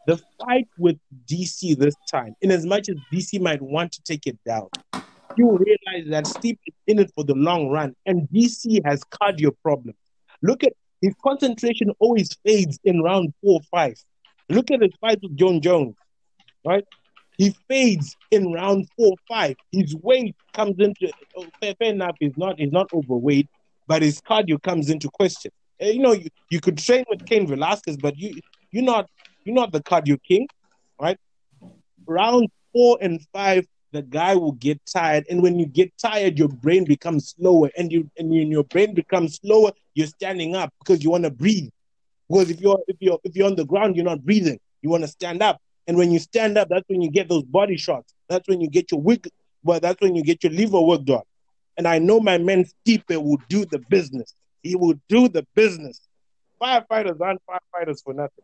The 0.06 0.22
fight 0.40 0.68
with 0.78 0.98
DC 1.26 1.76
this 1.80 1.96
time, 2.12 2.36
in 2.42 2.52
as 2.52 2.68
much 2.68 2.88
as 2.90 2.98
DC 3.12 3.42
might 3.42 3.62
want 3.62 3.92
to 3.94 4.04
take 4.04 4.28
it 4.28 4.38
down, 4.46 4.68
you 5.38 5.58
realize 5.58 6.08
that 6.12 6.26
Stipe 6.26 6.60
is 6.68 6.76
in 6.86 7.00
it 7.00 7.12
for 7.16 7.24
the 7.24 7.34
long 7.34 7.70
run, 7.70 7.96
and 8.06 8.30
DC 8.30 8.80
has 8.86 9.04
cardio 9.06 9.52
problems. 9.64 9.98
Look 10.44 10.64
at 10.64 10.74
his 11.02 11.16
concentration 11.24 11.92
always 11.98 12.32
fades 12.46 12.80
in 12.84 13.02
round 13.02 13.34
four 13.42 13.60
or 13.60 13.62
five. 13.72 13.96
Look 14.50 14.70
at 14.70 14.82
his 14.82 14.92
fight 15.02 15.20
with 15.24 15.36
Jon 15.36 15.62
Jones, 15.62 15.96
right? 16.66 16.86
He 17.38 17.56
fades 17.68 18.16
in 18.30 18.52
round 18.52 18.88
four 18.98 19.16
five. 19.28 19.56
His 19.72 19.96
weight 19.96 20.36
comes 20.54 20.76
into 20.80 21.12
oh, 21.38 21.46
fair, 21.62 21.74
fair 21.80 21.92
enough. 21.92 22.16
He's 22.20 22.38
not 22.38 22.60
he's 22.60 22.72
not 22.72 22.92
overweight, 22.94 23.48
but 23.88 24.02
his 24.02 24.22
cardio 24.22 24.62
comes 24.62 24.90
into 24.90 25.10
question. 25.10 25.52
Uh, 25.82 25.88
You 25.88 26.00
know, 26.00 26.12
you, 26.14 26.30
you 26.50 26.60
could 26.60 26.78
train 26.78 27.04
with 27.10 27.26
Cain 27.26 27.48
Velasquez, 27.48 27.98
but 27.98 28.18
you 28.18 28.40
you're 28.72 28.84
not 28.84 29.10
you're 29.44 29.56
not 29.56 29.72
the 29.72 29.82
cardio 29.82 30.18
king, 30.22 30.48
right? 31.00 31.18
Round 32.06 32.50
four 32.74 32.98
and 33.02 33.22
five, 33.34 33.66
the 33.92 34.02
guy 34.02 34.36
will 34.36 34.54
get 34.54 34.80
tired, 34.86 35.26
and 35.30 35.42
when 35.42 35.60
you 35.60 35.66
get 35.66 35.92
tired, 35.98 36.38
your 36.38 36.48
brain 36.48 36.86
becomes 36.86 37.30
slower, 37.30 37.72
and 37.78 37.92
you 37.92 38.10
and 38.18 38.30
when 38.30 38.52
your 38.52 38.64
brain 38.66 38.94
becomes 38.94 39.36
slower, 39.36 39.72
you're 39.96 40.08
standing 40.08 40.56
up 40.56 40.72
because 40.80 41.04
you 41.04 41.10
want 41.10 41.24
to 41.24 41.32
breathe. 41.32 41.70
Because 42.30 42.50
if 42.50 42.62
you're 42.62 42.80
if 42.88 42.98
you're 43.00 43.20
if 43.24 43.36
you're 43.36 43.48
on 43.48 43.56
the 43.56 43.66
ground, 43.66 43.96
you're 43.96 44.06
not 44.06 44.24
breathing. 44.24 44.60
You 44.82 44.90
want 44.90 45.04
to 45.04 45.08
stand 45.08 45.42
up, 45.44 45.60
and 45.88 45.98
when 45.98 46.12
you 46.12 46.20
stand 46.20 46.58
up, 46.58 46.70
that's 46.70 46.88
when 46.88 47.02
you 47.02 47.10
get 47.10 47.30
those 47.30 47.44
body 47.44 47.78
shots. 47.78 48.14
That's 48.30 48.48
when 48.48 48.62
you 48.62 48.70
get 48.70 48.92
your 48.92 49.02
wig. 49.02 49.28
Well, 49.64 49.80
that's 49.80 50.00
when 50.02 50.16
you 50.16 50.24
get 50.24 50.44
your 50.44 50.54
liver 50.54 50.82
worked 50.82 51.10
on. 51.10 51.22
And 51.78 51.88
I 51.88 52.00
know 52.00 52.20
my 52.20 52.38
man 52.38 52.66
Stipe 52.66 53.10
will 53.10 53.42
do 53.50 53.66
the 53.66 53.80
business. 53.90 54.34
He 54.64 54.76
will 54.76 54.96
do 55.10 55.28
the 55.28 55.46
business. 55.56 56.02
firefighters 56.62 57.20
aren't 57.20 57.42
firefighters 57.46 58.04
for 58.04 58.14
nothing. 58.14 58.44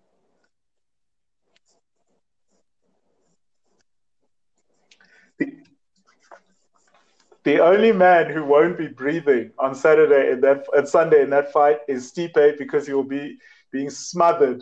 The 7.44 7.62
only 7.62 7.94
man 7.94 8.30
who 8.30 8.44
won't 8.44 8.78
be 8.78 8.88
breathing 8.88 9.52
on 9.58 9.74
Saturday 9.74 10.32
in 10.34 10.42
that 10.42 10.66
and 10.76 10.86
Sunday 10.86 11.22
in 11.22 11.30
that 11.30 11.54
fight 11.54 11.80
is 11.88 12.12
Stipe 12.12 12.58
because 12.58 12.86
he 12.86 12.92
will 12.92 13.06
be 13.06 13.38
being 13.72 13.90
smothered 13.90 14.62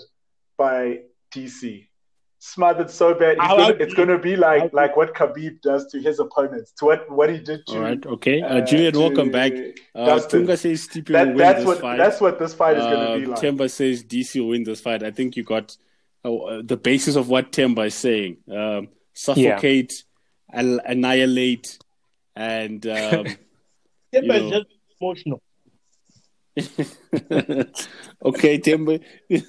by 0.55 0.99
DC. 1.33 1.87
Smothered 2.47 2.91
so 2.91 3.15
bad, 3.15 3.37
he's 3.39 3.47
gonna, 3.47 3.73
it's 3.79 3.93
going 3.95 4.07
to 4.07 4.19
be 4.19 4.35
like 4.35 4.61
How 4.61 4.69
like 4.71 4.95
what 4.95 5.15
Khabib 5.15 5.61
does 5.61 5.87
to 5.87 5.99
his 5.99 6.19
opponents, 6.19 6.73
to 6.73 6.85
what 6.85 7.09
what 7.09 7.27
he 7.31 7.39
did 7.39 7.65
to. 7.65 7.73
All 7.73 7.79
right, 7.81 8.05
okay. 8.05 8.39
Uh, 8.43 8.57
uh, 8.59 8.61
Julian, 8.61 8.93
to 8.93 8.99
welcome 8.99 9.31
back. 9.31 9.51
Uh, 9.95 10.05
Dustin. 10.05 10.41
Tunga 10.41 10.55
says 10.55 10.87
Stipe 10.87 11.09
will 11.09 11.13
That, 11.13 11.27
win 11.29 11.37
that's 11.37 11.57
this 11.57 11.65
what 11.65 11.79
fight. 11.81 11.97
that's 11.97 12.21
what 12.21 12.37
this 12.37 12.53
fight 12.53 12.77
is 12.77 12.83
going 12.83 12.99
to 12.99 13.11
Uh, 13.13 13.17
be 13.17 13.25
like. 13.25 13.39
Themba 13.39 13.71
says 13.71 14.03
DC 14.03 14.39
will 14.39 14.49
win 14.49 14.63
this 14.63 14.79
fight. 14.79 15.01
I 15.01 15.09
think 15.09 15.35
you 15.35 15.43
got 15.43 15.75
uh, 16.23 16.61
the 16.63 16.77
basis 16.77 17.15
of 17.15 17.29
what 17.29 17.51
Themba 17.51 17.87
is 17.87 17.95
saying. 17.95 18.37
Um, 18.51 18.89
suffocate, 19.13 20.03
al- 20.53 20.81
annihilate, 20.85 21.79
and 22.35 22.85
um, 22.85 22.93
Themba 24.13 24.23
You 24.23 24.31
is 24.33 24.51
just 24.51 24.65
emotional. 25.01 25.41
okay, 28.23 28.59
Themba. 28.59 29.01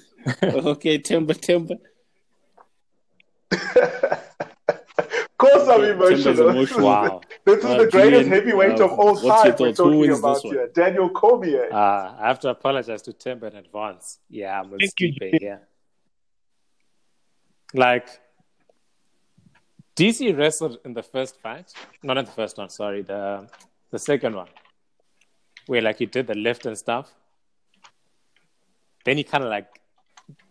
okay, 0.43 0.97
Themba, 0.97 1.33
Themba. 1.35 1.77
Of 3.51 5.37
course, 5.37 5.67
I'm 5.69 5.81
Themba's 5.81 6.25
emotional. 6.25 6.49
emotional. 6.49 6.85
Wow. 6.85 7.21
This 7.45 7.59
is 7.59 7.65
Uh, 7.65 7.77
the 7.77 7.87
greatest 7.91 7.93
Julian, 7.93 8.27
heavyweight 8.27 8.79
uh, 8.81 8.85
of 8.85 8.91
all 8.99 9.15
time 9.15 9.23
we're 9.25 9.33
thoughts? 9.33 9.59
Who 9.59 9.71
talking 9.73 9.99
wins 9.99 10.19
about 10.19 10.33
this 10.41 10.51
here. 10.51 10.67
Daniel 10.73 11.09
Cormier. 11.11 11.69
Uh, 11.71 12.15
I 12.19 12.27
have 12.27 12.39
to 12.39 12.49
apologize 12.49 13.01
to 13.03 13.13
Timber 13.13 13.47
in 13.47 13.55
advance. 13.55 14.17
Yeah, 14.29 14.59
I'm 14.59 14.71
with 14.71 14.79
Thank 14.81 14.99
you, 14.99 15.13
Stipe, 15.13 15.39
yeah. 15.41 15.57
Like, 17.73 18.07
DC 19.95 20.35
wrestled 20.37 20.79
in 20.85 20.93
the 20.93 21.03
first 21.03 21.39
fight. 21.39 21.71
Not 22.01 22.17
in 22.17 22.25
the 22.25 22.31
first 22.31 22.57
one, 22.57 22.69
sorry. 22.69 23.03
The, 23.03 23.47
the 23.91 23.99
second 23.99 24.35
one. 24.35 24.47
Where, 25.67 25.81
like, 25.81 25.99
he 25.99 26.07
did 26.07 26.25
the 26.27 26.35
lift 26.35 26.65
and 26.65 26.77
stuff. 26.77 27.13
Then 29.05 29.17
he 29.17 29.23
kind 29.23 29.43
of 29.43 29.49
like. 29.51 29.67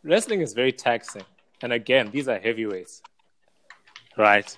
Wrestling 0.04 0.40
is 0.42 0.52
very 0.52 0.72
taxing. 0.72 1.24
And 1.62 1.72
again, 1.72 2.10
these 2.10 2.28
are 2.28 2.38
heavyweights. 2.38 3.02
Right? 4.16 4.56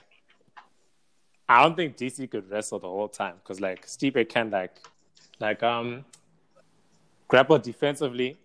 I 1.48 1.62
don't 1.62 1.76
think 1.76 1.96
DC 1.96 2.30
could 2.30 2.50
wrestle 2.50 2.78
the 2.78 2.88
whole 2.88 3.08
time 3.08 3.36
because, 3.42 3.60
like, 3.60 3.86
Stipe 3.86 4.28
can, 4.28 4.50
like, 4.50 4.76
like, 5.40 5.62
um, 5.62 6.04
grapple 7.26 7.58
defensively, 7.58 8.36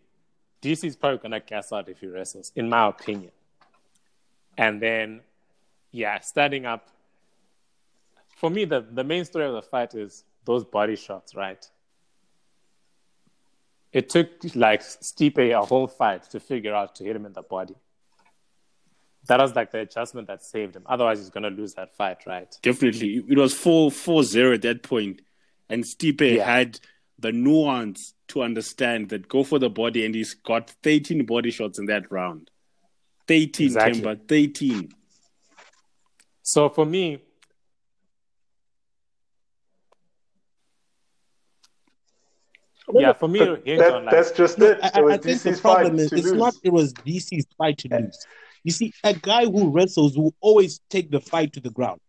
DC 0.61 0.85
is 0.85 0.95
probably 0.95 1.17
gonna 1.17 1.41
gas 1.41 1.73
out 1.73 1.89
if 1.89 1.99
he 1.99 2.07
wrestles, 2.07 2.51
in 2.55 2.69
my 2.69 2.87
opinion. 2.87 3.31
And 4.57 4.81
then, 4.81 5.21
yeah, 5.91 6.19
standing 6.21 6.65
up. 6.65 6.89
For 8.37 8.49
me, 8.49 8.65
the, 8.65 8.81
the 8.81 9.03
main 9.03 9.25
story 9.25 9.45
of 9.45 9.53
the 9.53 9.61
fight 9.61 9.93
is 9.95 10.23
those 10.45 10.63
body 10.63 10.95
shots, 10.95 11.35
right? 11.35 11.65
It 13.91 14.09
took 14.09 14.29
like 14.55 14.81
Stipe 14.81 15.37
a 15.37 15.65
whole 15.65 15.87
fight 15.87 16.23
to 16.31 16.39
figure 16.39 16.73
out 16.73 16.95
to 16.95 17.03
hit 17.03 17.15
him 17.15 17.25
in 17.25 17.33
the 17.33 17.43
body. 17.43 17.75
That 19.27 19.39
was 19.39 19.55
like 19.55 19.71
the 19.71 19.79
adjustment 19.79 20.27
that 20.27 20.43
saved 20.43 20.75
him. 20.75 20.83
Otherwise, 20.85 21.19
he's 21.19 21.29
gonna 21.29 21.49
lose 21.49 21.73
that 21.75 21.95
fight, 21.95 22.25
right? 22.25 22.53
Definitely. 22.61 23.23
It 23.29 23.37
was 23.37 23.53
4 23.53 23.89
4 23.89 24.23
0 24.23 24.53
at 24.53 24.61
that 24.63 24.83
point, 24.83 25.21
and 25.69 25.83
Stipe 25.83 26.35
Yeah. 26.35 26.45
had 26.45 26.79
the 27.19 27.31
nuance 27.31 28.13
to 28.29 28.41
understand 28.41 29.09
that 29.09 29.29
go 29.29 29.43
for 29.43 29.59
the 29.59 29.69
body, 29.69 30.05
and 30.05 30.13
he's 30.13 30.33
got 30.33 30.69
13 30.83 31.25
body 31.25 31.51
shots 31.51 31.79
in 31.79 31.85
that 31.85 32.11
round. 32.11 32.49
13, 33.27 33.67
Exactly. 33.67 34.01
Themba, 34.01 34.27
13. 34.27 34.91
So 36.41 36.67
for 36.67 36.85
me, 36.85 37.21
yeah, 42.93 43.13
for 43.13 43.27
me, 43.27 43.39
it 43.39 43.65
hinged 43.65 43.81
That- 43.81 43.93
on 43.93 44.05
like 44.05 44.13
that's 44.13 44.31
just 44.31 44.57
No, 44.57 44.67
it. 44.67 44.79
I, 44.93 45.01
was 45.01 45.13
I 45.13 45.17
think 45.17 45.41
the 45.41 45.61
problem 45.61 45.99
is 45.99 46.11
it's 46.11 46.23
lose. 46.25 46.33
not 46.33 46.53
it 46.63 46.71
was 46.73 46.93
DC's 46.93 47.47
fight 47.57 47.77
to 47.79 47.87
lose. 47.89 48.25
You 48.63 48.71
see, 48.71 48.93
a 49.03 49.13
guy 49.13 49.45
who 49.45 49.69
wrestles 49.69 50.17
will 50.17 50.33
always 50.39 50.79
take 50.89 51.11
the 51.11 51.19
fight 51.19 51.53
to 51.53 51.59
the 51.59 51.69
ground. 51.69 51.99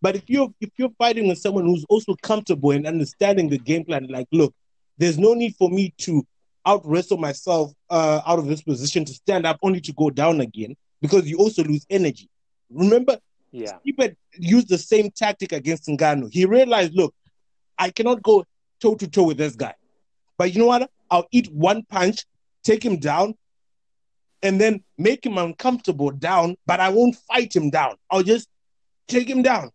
But 0.00 0.16
if 0.16 0.28
you're 0.28 0.52
if 0.60 0.70
you're 0.76 0.90
fighting 0.98 1.28
with 1.28 1.38
someone 1.38 1.64
who's 1.64 1.84
also 1.88 2.14
comfortable 2.22 2.72
and 2.72 2.86
understanding 2.86 3.48
the 3.48 3.58
game 3.58 3.84
plan, 3.84 4.06
like, 4.08 4.26
look, 4.32 4.52
there's 4.98 5.18
no 5.18 5.32
need 5.34 5.54
for 5.56 5.70
me 5.70 5.94
to 5.98 6.26
out 6.66 6.82
wrestle 6.84 7.16
myself 7.16 7.72
uh, 7.90 8.20
out 8.26 8.38
of 8.38 8.46
this 8.46 8.62
position 8.62 9.04
to 9.04 9.12
stand 9.12 9.46
up 9.46 9.58
only 9.62 9.80
to 9.80 9.92
go 9.94 10.10
down 10.10 10.40
again 10.40 10.76
because 11.00 11.26
you 11.28 11.38
also 11.38 11.64
lose 11.64 11.86
energy. 11.88 12.28
Remember, 12.70 13.18
yeah, 13.52 13.78
Stipe 13.86 14.16
used 14.34 14.68
the 14.68 14.78
same 14.78 15.10
tactic 15.10 15.52
against 15.52 15.86
Ngannou. 15.86 16.32
He 16.32 16.46
realized, 16.46 16.94
look, 16.94 17.14
I 17.78 17.90
cannot 17.90 18.22
go 18.22 18.44
toe 18.80 18.96
to 18.96 19.06
toe 19.08 19.24
with 19.24 19.38
this 19.38 19.54
guy. 19.54 19.74
But 20.36 20.52
you 20.52 20.60
know 20.60 20.66
what? 20.66 20.90
I'll 21.10 21.26
eat 21.30 21.52
one 21.52 21.84
punch, 21.84 22.24
take 22.64 22.84
him 22.84 22.96
down, 22.96 23.34
and 24.42 24.60
then 24.60 24.82
make 24.98 25.24
him 25.24 25.38
uncomfortable 25.38 26.10
down, 26.10 26.56
but 26.66 26.80
I 26.80 26.88
won't 26.88 27.16
fight 27.16 27.54
him 27.54 27.70
down. 27.70 27.96
I'll 28.10 28.22
just 28.22 28.48
take 29.08 29.28
him 29.28 29.42
down. 29.42 29.70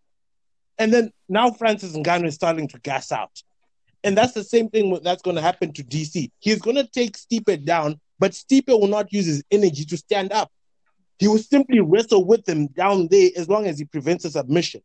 And 0.78 0.94
then 0.94 1.12
now 1.30 1.52
Francis 1.52 1.96
Ngannou 1.96 2.28
is 2.28 2.36
starting 2.36 2.68
to 2.70 2.80
gas 2.80 3.12
out. 3.12 3.42
And 4.04 4.18
that's 4.18 4.34
the 4.34 4.44
same 4.44 4.70
thing 4.70 4.98
that's 5.02 5.22
going 5.22 5.36
to 5.36 5.42
happen 5.42 5.74
to 5.74 5.84
DC. 5.84 6.30
He's 6.40 6.62
going 6.62 6.76
to 6.76 6.86
take 6.88 7.18
Stipe 7.18 7.66
down, 7.66 8.00
but 8.20 8.32
Stipe 8.32 8.68
will 8.68 8.88
not 8.88 9.12
use 9.12 9.26
his 9.26 9.44
energy 9.52 9.86
to 9.86 9.98
stand 9.98 10.32
up. 10.32 10.52
He 11.20 11.28
will 11.28 11.40
simply 11.40 11.80
wrestle 11.80 12.26
with 12.26 12.48
him 12.48 12.68
down 12.68 13.08
there 13.10 13.32
as 13.36 13.50
long 13.50 13.66
as 13.66 13.80
he 13.80 13.86
prevents 13.86 14.24
a 14.26 14.30
submission. 14.30 14.82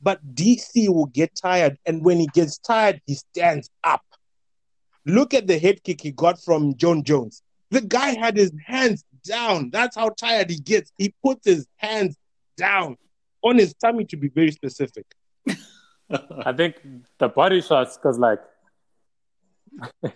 But 0.00 0.34
DC 0.34 0.88
will 0.88 1.06
get 1.06 1.36
tired, 1.36 1.76
and 1.84 2.02
when 2.02 2.18
he 2.18 2.26
gets 2.28 2.56
tired, 2.56 3.02
he 3.06 3.14
stands 3.14 3.68
up. 3.84 4.02
Look 5.04 5.34
at 5.34 5.46
the 5.46 5.58
head 5.58 5.82
kick 5.82 6.00
he 6.00 6.10
got 6.10 6.42
from 6.42 6.74
Jon 6.76 7.04
Jones. 7.04 7.42
The 7.70 7.80
guy 7.80 8.10
had 8.18 8.36
his 8.36 8.52
hands 8.66 9.04
down. 9.24 9.70
That's 9.70 9.96
how 9.96 10.08
tired 10.10 10.50
he 10.50 10.58
gets. 10.58 10.92
He 10.98 11.14
puts 11.24 11.46
his 11.46 11.66
hands 11.76 12.16
down 12.56 12.96
on 13.42 13.56
his 13.58 13.74
tummy, 13.74 14.04
to 14.06 14.16
be 14.16 14.28
very 14.28 14.50
specific. 14.52 15.06
I 16.44 16.52
think 16.52 16.76
the 17.18 17.28
body 17.28 17.60
shots 17.60 17.96
because 17.96 18.18
like 18.18 18.40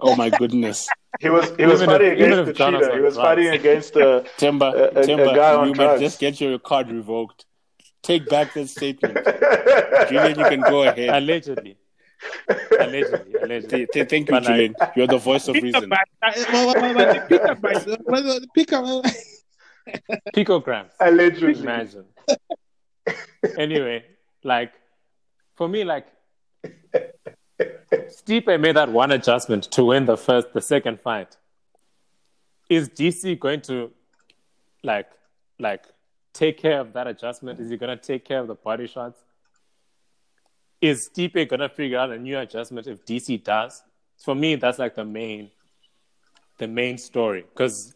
Oh 0.00 0.14
my 0.14 0.30
goodness. 0.30 0.88
He 1.20 1.28
was 1.28 1.50
he 1.56 1.64
was 1.66 1.82
Even 1.82 1.86
fighting 1.86 2.12
if- 2.12 2.18
against 2.20 2.46
the 2.46 2.52
Jonas 2.52 2.80
cheater. 2.82 2.94
He 2.96 3.00
was 3.02 3.14
drugs. 3.14 3.26
fighting 3.26 3.48
against 3.48 3.94
the 3.94 4.28
Themba, 4.38 4.72
A- 4.72 4.98
a- 4.98 5.30
a 5.32 5.34
guy 5.34 5.54
on 5.54 5.68
you 5.68 5.74
might 5.74 5.98
just 5.98 6.20
get 6.20 6.40
your 6.40 6.58
card 6.58 6.90
revoked. 6.90 7.46
Take 8.02 8.28
back 8.28 8.54
that 8.54 8.68
statement. 8.68 9.14
Julian, 10.08 10.38
you 10.38 10.44
can 10.44 10.60
go 10.60 10.84
ahead. 10.84 11.08
allegedly, 11.10 11.76
allegedly, 12.80 13.34
allegedly. 13.42 13.86
Th- 13.86 13.90
th- 13.92 14.08
Thank 14.08 14.30
you, 14.30 14.40
Julian. 14.40 14.74
You're 14.96 15.06
the 15.06 15.18
voice 15.18 15.48
of 15.48 15.54
reason. 15.54 15.90
pick 18.54 18.72
up. 18.72 18.84
Picograms. 20.34 20.90
Allegedly. 21.00 21.60
Imagine. 21.60 22.04
anyway, 23.58 24.04
like 24.44 24.72
for 25.56 25.68
me, 25.68 25.84
like 25.84 26.06
Stipe 27.58 28.60
made 28.60 28.76
that 28.76 28.90
one 28.90 29.10
adjustment 29.12 29.64
to 29.64 29.84
win 29.84 30.06
the 30.06 30.16
first, 30.16 30.52
the 30.52 30.60
second 30.60 31.00
fight. 31.00 31.36
Is 32.68 32.88
DC 32.90 33.38
going 33.38 33.62
to 33.62 33.90
like, 34.84 35.08
like 35.58 35.84
take 36.32 36.58
care 36.58 36.80
of 36.80 36.92
that 36.92 37.06
adjustment? 37.06 37.58
Is 37.60 37.70
he 37.70 37.76
going 37.76 37.96
to 37.96 38.02
take 38.02 38.24
care 38.24 38.40
of 38.40 38.46
the 38.46 38.54
body 38.54 38.86
shots? 38.86 39.18
Is 40.80 41.08
Stipe 41.08 41.48
to 41.48 41.68
figure 41.68 41.98
out 41.98 42.10
a 42.10 42.18
new 42.18 42.38
adjustment 42.38 42.86
if 42.86 43.04
DC 43.04 43.42
does? 43.42 43.82
For 44.16 44.34
me, 44.34 44.54
that's 44.54 44.78
like 44.78 44.94
the 44.94 45.04
main, 45.04 45.50
the 46.58 46.68
main 46.68 46.98
story 46.98 47.44
because 47.48 47.94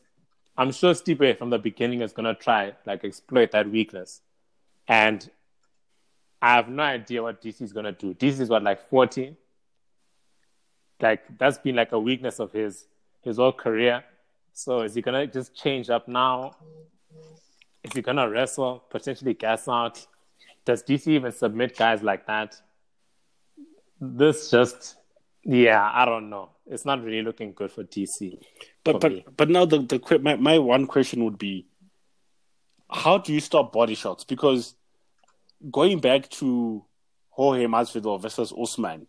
I'm 0.57 0.72
sure 0.72 0.93
Stipe 0.93 1.39
from 1.39 1.51
the 1.51 1.59
beginning 1.59 2.03
is 2.03 2.12
gonna 2.12 2.35
try 2.35 2.72
like 2.85 3.05
exploit 3.05 3.53
that 3.53 3.70
weakness, 3.70 4.20
and 4.89 5.28
I 6.41 6.55
have 6.57 6.68
no 6.68 6.83
idea 6.83 7.22
what 7.22 7.41
DC 7.41 7.62
is 7.62 7.72
gonna 7.72 7.93
do. 7.93 8.14
DC 8.14 8.41
is 8.41 8.49
what 8.49 8.62
like 8.62 8.89
40. 8.91 9.37
Like 11.01 11.39
that's 11.39 11.59
been 11.59 11.76
like 11.76 11.93
a 11.93 11.99
weakness 11.99 12.41
of 12.41 12.53
his 12.53 12.87
his 13.22 13.37
whole 13.37 13.53
career. 13.53 14.05
So 14.53 14.83
is 14.83 14.95
he 14.95 15.03
gonna 15.03 15.26
just 15.26 15.55
change 15.55 15.89
up 15.89 16.09
now? 16.09 16.57
Is 17.85 17.93
he 17.93 18.03
gonna 18.03 18.28
wrestle 18.28 18.85
potentially 18.91 19.35
gas 19.35 19.68
out? 19.68 20.05
Does 20.64 20.83
DC 20.83 21.09
even 21.09 21.33
submit 21.33 21.76
guys 21.76 22.03
like 22.03 22.26
that? 22.26 22.61
This 24.05 24.51
just 24.51 24.97
yeah, 25.45 25.89
I 25.93 26.05
don't 26.05 26.29
know. 26.29 26.51
It's 26.67 26.85
not 26.85 27.05
really 27.05 27.23
looking 27.23 27.53
good 27.53 27.71
for 27.71 27.85
DC. 27.85 28.37
But 28.83 28.95
for 28.95 28.99
but 28.99 29.13
me. 29.13 29.25
but 29.37 29.49
now 29.49 29.65
the 29.65 29.79
the 29.79 30.19
my, 30.19 30.35
my 30.35 30.59
one 30.59 30.89
question 30.89 31.25
would 31.25 31.39
be, 31.39 31.67
how 32.91 33.19
do 33.19 33.33
you 33.33 33.39
stop 33.39 33.73
body 33.73 33.95
shots? 33.95 34.25
Because 34.25 34.75
going 35.71 36.01
back 36.01 36.29
to 36.31 36.85
Jorge 37.31 37.67
Masvidal 37.67 38.21
versus 38.21 38.53
Usman, 38.61 39.07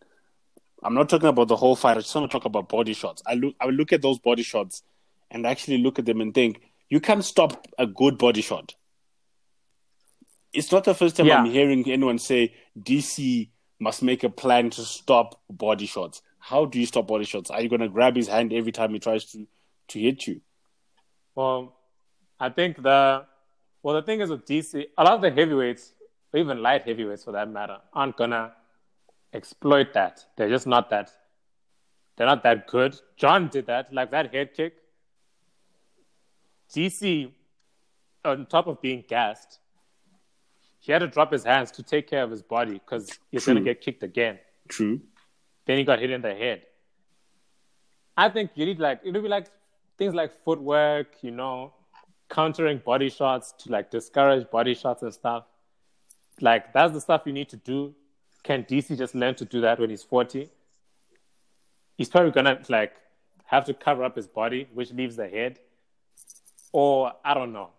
I'm 0.83 0.93
not 0.93 1.09
talking 1.09 1.29
about 1.29 1.47
the 1.47 1.55
whole 1.55 1.75
fight. 1.75 1.97
I 1.97 2.01
just 2.01 2.13
want 2.13 2.29
to 2.29 2.37
talk 2.37 2.45
about 2.45 2.69
body 2.69 2.93
shots. 2.93 3.23
I 3.25 3.33
look, 3.33 3.55
I 3.59 3.65
look 3.65 3.93
at 3.93 4.03
those 4.03 4.19
body 4.19 4.43
shots 4.43 4.83
and 5.31 5.47
actually 5.47 5.79
look 5.79 5.97
at 5.97 6.05
them 6.05 6.21
and 6.21 6.35
think, 6.35 6.61
you 6.87 6.99
can't 6.99 7.25
stop 7.25 7.67
a 7.79 7.87
good 7.87 8.19
body 8.19 8.41
shot. 8.41 8.75
It's 10.53 10.71
not 10.71 10.83
the 10.83 10.93
first 10.93 11.17
time 11.17 11.25
Yeah. 11.25 11.39
I'm 11.39 11.49
hearing 11.49 11.89
anyone 11.89 12.19
say 12.19 12.53
DC 12.79 13.49
must 13.83 14.01
make 14.01 14.23
a 14.23 14.29
plan 14.29 14.69
to 14.71 14.81
stop 14.81 15.41
body 15.49 15.85
shots. 15.85 16.21
How 16.39 16.65
do 16.65 16.79
you 16.79 16.85
stop 16.85 17.07
body 17.07 17.25
shots? 17.25 17.51
Are 17.51 17.61
you 17.61 17.69
going 17.69 17.81
to 17.81 17.89
grab 17.89 18.15
his 18.15 18.27
hand 18.27 18.53
every 18.53 18.71
time 18.71 18.93
he 18.93 18.99
tries 18.99 19.25
to, 19.33 19.45
to 19.89 19.99
hit 19.99 20.25
you? 20.25 20.39
Well, 21.35 21.75
I 22.39 22.49
think 22.49 22.81
the 22.81 23.25
well 23.81 23.95
the 23.95 24.01
thing 24.01 24.21
is 24.21 24.29
with 24.29 24.45
DC, 24.45 24.85
a 24.97 25.03
lot 25.03 25.13
of 25.13 25.21
the 25.21 25.31
heavyweights, 25.31 25.93
or 26.31 26.39
even 26.39 26.61
light 26.61 26.83
heavyweights 26.83 27.23
for 27.23 27.33
that 27.33 27.49
matter, 27.49 27.77
aren't 27.93 28.15
gonna 28.17 28.53
exploit 29.33 29.93
that. 29.93 30.25
They're 30.37 30.49
just 30.49 30.67
not 30.67 30.89
that. 30.91 31.11
They're 32.15 32.27
not 32.27 32.43
that 32.43 32.67
good. 32.67 32.99
Jon 33.17 33.49
did 33.49 33.65
that, 33.67 33.93
like 33.93 34.11
that 34.11 34.33
head 34.33 34.53
kick. 34.53 34.73
DC, 36.73 37.31
on 38.23 38.45
top 38.45 38.67
of 38.67 38.81
being 38.81 39.03
gassed, 39.07 39.59
he 40.83 40.91
had 40.91 40.99
to 40.99 41.07
drop 41.07 41.31
his 41.31 41.45
hands 41.45 41.71
to 41.71 41.81
take 41.81 42.09
care 42.09 42.23
of 42.23 42.29
his 42.29 42.41
body 42.41 42.73
because 42.73 43.17
he's 43.31 43.45
gonna 43.45 43.61
get 43.61 43.79
kicked 43.79 44.03
again. 44.03 44.37
True. 44.67 44.99
Then 45.65 45.77
he 45.77 45.85
got 45.85 45.99
hit 45.99 46.11
in 46.11 46.21
the 46.21 46.35
head. 46.35 46.63
I 48.17 48.27
think 48.27 48.51
you 48.55 48.65
need 48.65 48.79
like 48.79 48.99
it'll 49.05 49.21
be 49.21 49.29
like 49.29 49.47
things 49.97 50.13
like 50.13 50.43
footwork, 50.43 51.07
you 51.21 51.31
know, 51.31 51.73
countering 52.29 52.79
body 52.79 53.09
shots 53.09 53.53
to 53.59 53.71
like 53.71 53.91
discourage 53.91 54.51
body 54.51 54.73
shots 54.73 55.03
and 55.03 55.13
stuff. 55.13 55.45
Like 56.41 56.73
that's 56.73 56.91
the 56.91 56.99
stuff 56.99 57.21
you 57.25 57.31
need 57.31 57.47
to 57.49 57.57
do. 57.57 57.95
Can 58.43 58.65
DC 58.65 58.97
just 58.97 59.15
learn 59.15 59.35
to 59.35 59.45
do 59.45 59.61
that 59.61 59.79
when 59.79 59.89
he's 59.89 60.03
forty? 60.03 60.49
He's 61.97 62.09
probably 62.09 62.31
gonna 62.31 62.59
like 62.67 62.93
have 63.45 63.63
to 63.67 63.73
cover 63.73 64.03
up 64.03 64.17
his 64.17 64.27
body, 64.27 64.67
which 64.73 64.91
leaves 64.91 65.15
the 65.15 65.29
head. 65.29 65.59
Or 66.73 67.13
I 67.23 67.33
don't 67.33 67.53
know. 67.53 67.69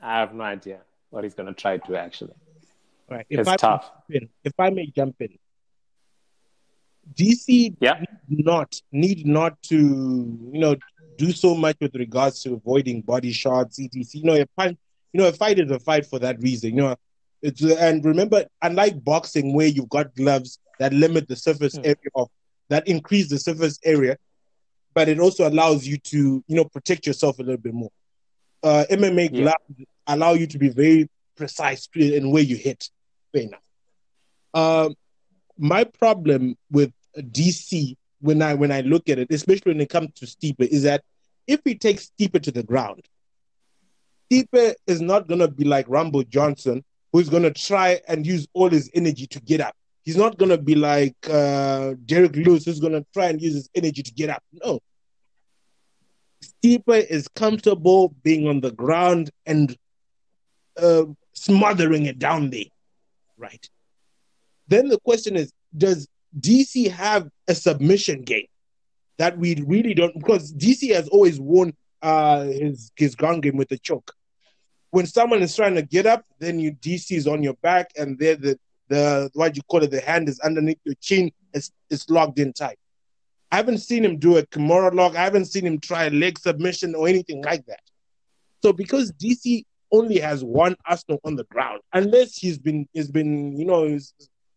I 0.00 0.20
have 0.20 0.32
no 0.32 0.44
idea 0.44 0.82
what 1.10 1.24
he's 1.24 1.34
gonna 1.34 1.54
try 1.54 1.78
to 1.78 1.96
actually. 1.96 2.32
Right. 3.08 3.26
If 3.28 3.40
It's 3.40 3.48
I 3.48 3.56
tough. 3.56 3.90
In, 4.08 4.28
if 4.44 4.52
I 4.58 4.70
may 4.70 4.86
jump 4.86 5.16
in, 5.20 5.38
DC 7.14 7.76
Yeah. 7.80 8.00
need 8.28 8.44
not 8.46 8.80
need 8.92 9.26
not 9.26 9.60
to 9.64 9.76
you 9.76 10.60
know 10.60 10.76
do 11.16 11.32
so 11.32 11.54
much 11.54 11.76
with 11.80 11.94
regards 11.96 12.42
to 12.42 12.54
avoiding 12.54 13.02
body 13.02 13.32
shots, 13.32 13.78
etc. 13.80 14.04
You 14.12 14.24
know, 14.24 14.40
a 14.40 14.46
fight, 14.56 14.78
you 15.12 15.20
know, 15.20 15.28
a 15.28 15.32
fight 15.32 15.58
is 15.58 15.70
a 15.70 15.78
fight 15.78 16.06
for 16.06 16.18
that 16.20 16.40
reason. 16.40 16.70
You 16.70 16.82
know, 16.82 16.96
it's 17.42 17.60
and 17.62 18.04
remember, 18.04 18.46
unlike 18.62 19.02
boxing 19.04 19.52
where 19.54 19.66
you've 19.66 19.88
got 19.88 20.14
gloves 20.14 20.58
that 20.78 20.92
limit 20.92 21.28
the 21.28 21.36
surface 21.36 21.74
Hmm. 21.76 21.84
area 21.84 22.10
of 22.14 22.28
that 22.68 22.86
increase 22.86 23.28
the 23.28 23.38
surface 23.38 23.78
area, 23.84 24.16
but 24.94 25.08
it 25.08 25.18
also 25.18 25.48
allows 25.48 25.86
you 25.86 25.98
to 25.98 26.42
you 26.46 26.56
know 26.56 26.64
protect 26.64 27.06
yourself 27.06 27.38
a 27.38 27.42
little 27.42 27.60
bit 27.60 27.74
more. 27.74 27.90
Uh, 28.62 28.84
MMA 28.90 29.30
Yeah. 29.32 29.42
gloves 29.42 29.86
allow 30.14 30.34
you 30.34 30.46
to 30.48 30.58
be 30.58 30.68
very 30.68 31.08
precise 31.36 31.88
in 31.94 32.30
where 32.30 32.42
you 32.42 32.56
hit. 32.56 32.88
Fair 33.32 33.42
enough. 33.42 33.60
Um, 34.52 34.94
my 35.58 35.84
problem 35.84 36.56
with 36.70 36.92
DC 37.16 37.96
when 38.20 38.42
I 38.42 38.54
when 38.54 38.72
I 38.72 38.80
look 38.82 39.08
at 39.08 39.18
it, 39.18 39.28
especially 39.30 39.72
when 39.72 39.80
it 39.80 39.88
comes 39.88 40.10
to 40.16 40.26
Stipe, 40.26 40.60
is 40.60 40.82
that 40.82 41.02
if 41.46 41.60
he 41.64 41.74
takes 41.74 42.10
Stipe 42.10 42.40
to 42.42 42.50
the 42.50 42.62
ground, 42.62 43.06
Stipe 44.30 44.74
is 44.86 45.00
not 45.00 45.26
gonna 45.28 45.48
be 45.48 45.64
like 45.64 45.86
Rumble 45.88 46.22
Johnson, 46.24 46.84
who's 47.12 47.28
gonna 47.28 47.52
try 47.52 48.00
and 48.08 48.26
use 48.26 48.46
all 48.52 48.68
his 48.68 48.90
energy 48.94 49.26
to 49.28 49.40
get 49.40 49.60
up. 49.60 49.74
He's 50.04 50.16
not 50.16 50.38
gonna 50.38 50.58
be 50.58 50.74
like 50.74 51.16
uh, 51.28 51.94
Derrick 52.06 52.36
Lewis, 52.36 52.64
who's 52.64 52.80
gonna 52.80 53.04
try 53.12 53.26
and 53.26 53.40
use 53.40 53.54
his 53.54 53.70
energy 53.74 54.02
to 54.02 54.12
get 54.12 54.30
up. 54.30 54.42
No. 54.52 54.80
Stipe 56.42 57.06
is 57.06 57.28
comfortable 57.28 58.14
being 58.22 58.48
on 58.48 58.60
the 58.60 58.72
ground 58.72 59.30
and 59.46 59.76
uh, 60.80 61.04
smothering 61.34 62.06
it 62.06 62.18
down 62.18 62.50
there, 62.50 62.64
right? 63.36 63.68
Then 64.68 64.88
the 64.88 64.98
question 65.00 65.36
is, 65.36 65.52
does 65.76 66.08
DC 66.38 66.90
have 66.90 67.28
a 67.48 67.54
submission 67.54 68.22
game 68.22 68.46
that 69.18 69.36
we 69.38 69.56
really 69.66 69.94
don't? 69.94 70.14
Because 70.14 70.52
DC 70.52 70.92
has 70.94 71.08
always 71.08 71.40
won 71.40 71.72
uh, 72.02 72.44
his 72.44 72.92
his 72.96 73.14
ground 73.14 73.42
game 73.42 73.56
with 73.56 73.70
a 73.72 73.78
choke. 73.78 74.12
When 74.90 75.06
someone 75.06 75.42
is 75.42 75.54
trying 75.54 75.74
to 75.76 75.82
get 75.82 76.06
up, 76.06 76.24
then 76.38 76.58
you 76.58 76.72
DC 76.72 77.16
is 77.16 77.26
on 77.26 77.42
your 77.42 77.54
back, 77.54 77.90
and 77.96 78.18
there 78.18 78.36
the 78.36 78.58
the 78.88 79.30
what 79.34 79.56
you 79.56 79.62
call 79.62 79.82
it, 79.82 79.90
the 79.90 80.00
hand 80.00 80.28
is 80.28 80.38
underneath 80.40 80.78
your 80.84 80.96
chin, 81.00 81.32
it's 81.54 81.72
it's 81.88 82.08
locked 82.10 82.38
in 82.38 82.52
tight. 82.52 82.78
I 83.52 83.56
haven't 83.56 83.78
seen 83.78 84.04
him 84.04 84.18
do 84.18 84.36
a 84.36 84.46
Kimura 84.46 84.94
lock. 84.94 85.16
I 85.16 85.24
haven't 85.24 85.46
seen 85.46 85.66
him 85.66 85.80
try 85.80 86.04
a 86.04 86.10
leg 86.10 86.38
submission 86.38 86.94
or 86.94 87.08
anything 87.08 87.42
like 87.42 87.66
that. 87.66 87.80
So 88.62 88.72
because 88.72 89.12
DC 89.12 89.64
only 89.92 90.18
has 90.18 90.44
one 90.44 90.76
Arsenal 90.86 91.20
on 91.24 91.36
the 91.36 91.44
ground, 91.44 91.80
unless 91.92 92.36
he's 92.36 92.58
been 92.58 92.88
he's 92.92 93.10
been 93.10 93.58
you 93.58 93.64
know 93.64 93.98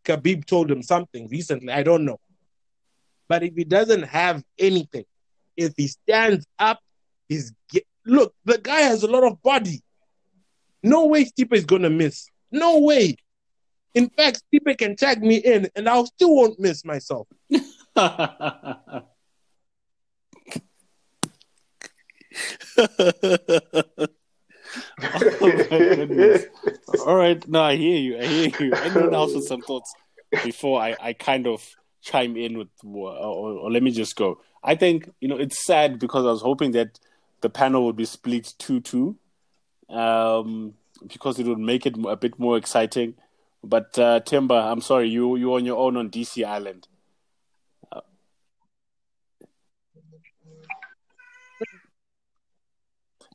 Khabib 0.06 0.46
told 0.46 0.70
him 0.70 0.82
something 0.82 1.28
recently. 1.30 1.72
I 1.72 1.84
don't 1.84 2.06
know. 2.06 2.20
But 3.28 3.44
if 3.44 3.56
he 3.56 3.64
doesn't 3.64 4.04
have 4.04 4.44
anything, 4.60 5.06
if 5.56 5.74
he 5.78 5.88
stands 5.88 6.46
up, 6.60 6.80
he's 7.30 7.54
get, 7.70 7.86
look. 8.06 8.34
The 8.46 8.58
guy 8.58 8.82
has 8.82 9.04
a 9.04 9.08
lot 9.08 9.24
of 9.24 9.42
body. 9.42 9.82
No 10.82 11.06
way 11.06 11.26
Stipe 11.26 11.54
is 11.54 11.66
gonna 11.66 11.90
miss. 11.90 12.28
No 12.52 12.80
way. 12.80 13.16
In 13.94 14.10
fact, 14.10 14.42
Stipe 14.54 14.78
can 14.78 14.96
tag 14.96 15.24
me 15.24 15.38
in, 15.38 15.70
and 15.76 15.88
I 15.88 16.04
still 16.04 16.36
won't 16.36 16.60
miss 16.60 16.84
myself. 16.84 17.28
oh. 25.01 26.39
All 27.05 27.15
right, 27.15 27.47
no, 27.47 27.61
I 27.61 27.76
hear 27.76 27.97
you. 27.97 28.19
I 28.19 28.26
hear 28.26 28.51
you. 28.59 28.74
Anyone 28.74 29.13
else 29.13 29.34
with 29.34 29.45
some 29.45 29.61
thoughts 29.61 29.93
before 30.43 30.82
I, 30.82 30.95
I 30.99 31.13
kind 31.13 31.47
of 31.47 31.67
chime 32.01 32.36
in 32.38 32.57
with, 32.57 32.67
or, 32.84 33.11
or, 33.11 33.53
or 33.53 33.71
let 33.71 33.84
me 33.84 33.91
just 33.91 34.15
go. 34.15 34.39
I 34.63 34.76
think 34.76 35.09
you 35.19 35.28
know 35.28 35.38
it's 35.38 35.63
sad 35.65 35.99
because 35.99 36.26
I 36.26 36.32
was 36.32 36.41
hoping 36.41 36.71
that 36.71 36.99
the 37.41 37.49
panel 37.49 37.86
would 37.86 37.95
be 37.95 38.05
split 38.05 38.53
two 38.57 38.80
two, 38.80 39.17
um, 39.89 40.74
because 41.05 41.39
it 41.39 41.45
would 41.45 41.59
make 41.59 41.86
it 41.86 41.95
a 42.05 42.15
bit 42.15 42.39
more 42.39 42.57
exciting. 42.57 43.15
But 43.63 43.97
uh, 43.97 44.21
Themba, 44.21 44.71
I'm 44.71 44.82
sorry, 44.82 45.09
you 45.09 45.36
you're 45.36 45.55
on 45.55 45.65
your 45.65 45.78
own 45.78 45.97
on 45.97 46.09
DC 46.09 46.45
Island. 46.45 46.88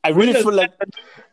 I 0.03 0.09
really 0.09 0.33
feel 0.33 0.53
like 0.53 0.71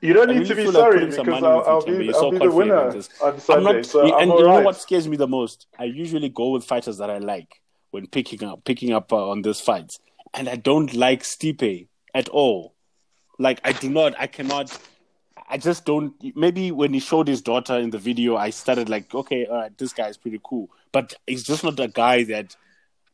You 0.01 0.13
don't 0.13 0.29
need 0.29 0.39
really 0.39 0.49
to 0.49 0.55
be 0.55 0.65
like 0.67 0.75
sorry 0.75 1.13
some 1.13 1.27
because 1.27 1.43
I'll, 1.43 1.63
I'll 1.67 1.85
be, 1.85 2.09
I'll 2.09 2.21
so 2.21 2.31
be 2.31 2.39
the 2.39 2.51
winner 2.51 2.77
on 2.79 3.05
I'm 3.23 3.41
Sunday. 3.41 3.73
not, 3.73 3.87
so 3.87 4.03
and 4.03 4.33
I'm 4.33 4.39
you 4.39 4.45
know 4.45 4.61
what 4.61 4.77
scares 4.77 5.09
me 5.09 5.17
the 5.17 5.29
most? 5.29 5.67
I 5.79 5.85
usually 5.85 6.29
go 6.29 6.51
with 6.51 6.65
fighters 6.65 6.99
that 6.99 7.11
I 7.11 7.19
like 7.19 7.61
when 7.91 8.07
picking 8.07 8.43
up 8.45 8.65
picking 8.65 8.93
up 8.93 9.13
uh, 9.13 9.31
on 9.31 9.43
these 9.43 9.61
fights, 9.61 9.99
and 10.35 10.49
I 10.49 10.57
don't 10.57 10.93
like 10.95 11.23
Stipe 11.23 11.89
at 12.15 12.29
all. 12.29 12.75
Like 13.39 13.61
I 13.65 13.73
do 13.73 13.91
not, 13.91 14.19
I 14.19 14.27
cannot, 14.27 14.77
I 15.49 15.59
just 15.59 15.85
don't. 15.85 16.15
Maybe 16.35 16.73
when 16.73 16.93
he 16.93 17.01
showed 17.01 17.29
his 17.29 17.43
daughter 17.43 17.79
in 17.79 17.91
the 17.91 17.99
video, 17.99 18.37
I 18.37 18.51
started 18.51 18.89
like, 18.89 19.15
okay, 19.15 19.47
all 19.47 19.57
right, 19.59 19.79
this 19.79 19.93
guy 19.93 20.09
is 20.09 20.17
pretty 20.17 20.41
cool, 20.43 20.71
but 20.93 21.15
he's 21.27 21.45
just 21.45 21.63
not 21.63 21.79
a 21.79 21.89
guy 21.89 22.25
that 22.25 22.57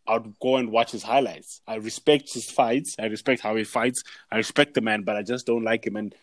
I'd 0.07 0.39
go 0.41 0.57
and 0.57 0.71
watch 0.71 0.93
his 0.93 1.03
highlights. 1.03 1.61
I 1.67 1.77
respect 1.77 2.33
his 2.33 2.51
fights, 2.51 2.97
I 2.99 3.07
respect 3.07 3.41
how 3.41 3.55
he 3.57 3.65
fights, 3.65 4.03
I 4.31 4.37
respect 4.37 4.75
the 4.75 4.81
man, 4.81 5.03
but 5.03 5.17
I 5.17 5.23
just 5.23 5.47
don't 5.47 5.65
like 5.65 5.87
him 5.87 5.97
and 5.97 6.15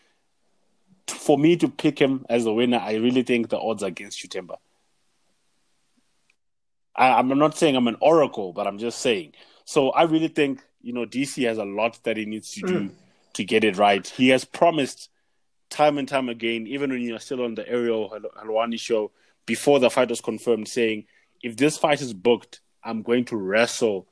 for 1.10 1.38
me 1.38 1.56
to 1.56 1.68
pick 1.68 1.98
him 1.98 2.24
as 2.28 2.44
the 2.44 2.52
winner, 2.52 2.78
I 2.78 2.94
really 2.94 3.22
think 3.22 3.48
the 3.48 3.58
odds 3.58 3.82
are 3.82 3.86
against 3.88 4.22
you, 4.22 4.28
Themba. 4.28 4.56
I, 6.94 7.12
I'm 7.12 7.28
not 7.28 7.56
saying 7.56 7.76
I'm 7.76 7.88
an 7.88 7.96
oracle, 8.00 8.52
but 8.52 8.66
I'm 8.66 8.78
just 8.78 9.00
saying. 9.00 9.32
So 9.64 9.90
I 9.90 10.02
really 10.04 10.28
think 10.28 10.62
you 10.82 10.92
know 10.92 11.04
DC 11.04 11.46
has 11.46 11.58
a 11.58 11.64
lot 11.64 11.98
that 12.04 12.16
he 12.16 12.24
needs 12.26 12.52
to 12.52 12.60
do 12.62 12.80
mm. 12.80 12.90
to 13.34 13.44
get 13.44 13.64
it 13.64 13.76
right. 13.76 14.06
He 14.06 14.28
has 14.30 14.44
promised 14.44 15.10
time 15.68 15.98
and 15.98 16.08
time 16.08 16.28
again, 16.28 16.66
even 16.66 16.90
when 16.90 17.02
you're 17.02 17.20
still 17.20 17.42
on 17.42 17.54
the 17.54 17.68
Ariel 17.68 18.12
Helwani 18.36 18.78
show, 18.78 19.12
before 19.46 19.78
the 19.78 19.90
fight 19.90 20.08
was 20.08 20.20
confirmed, 20.20 20.68
saying 20.68 21.06
if 21.42 21.56
this 21.56 21.78
fight 21.78 22.00
is 22.00 22.12
booked, 22.12 22.60
I'm 22.84 23.02
going 23.02 23.24
to 23.26 23.36
wrestle 23.36 24.06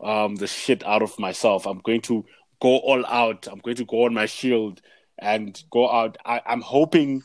um, 0.00 0.36
the 0.36 0.46
shit 0.46 0.84
out 0.86 1.02
of 1.02 1.18
myself. 1.18 1.66
I'm 1.66 1.78
going 1.78 2.00
to 2.02 2.24
go 2.60 2.78
all 2.78 3.04
out. 3.06 3.46
I'm 3.50 3.58
going 3.58 3.76
to 3.76 3.84
go 3.84 4.04
on 4.04 4.14
my 4.14 4.26
shield 4.26 4.80
and 5.18 5.60
go 5.70 5.90
out. 5.90 6.18
I, 6.24 6.40
I'm 6.46 6.60
hoping, 6.60 7.22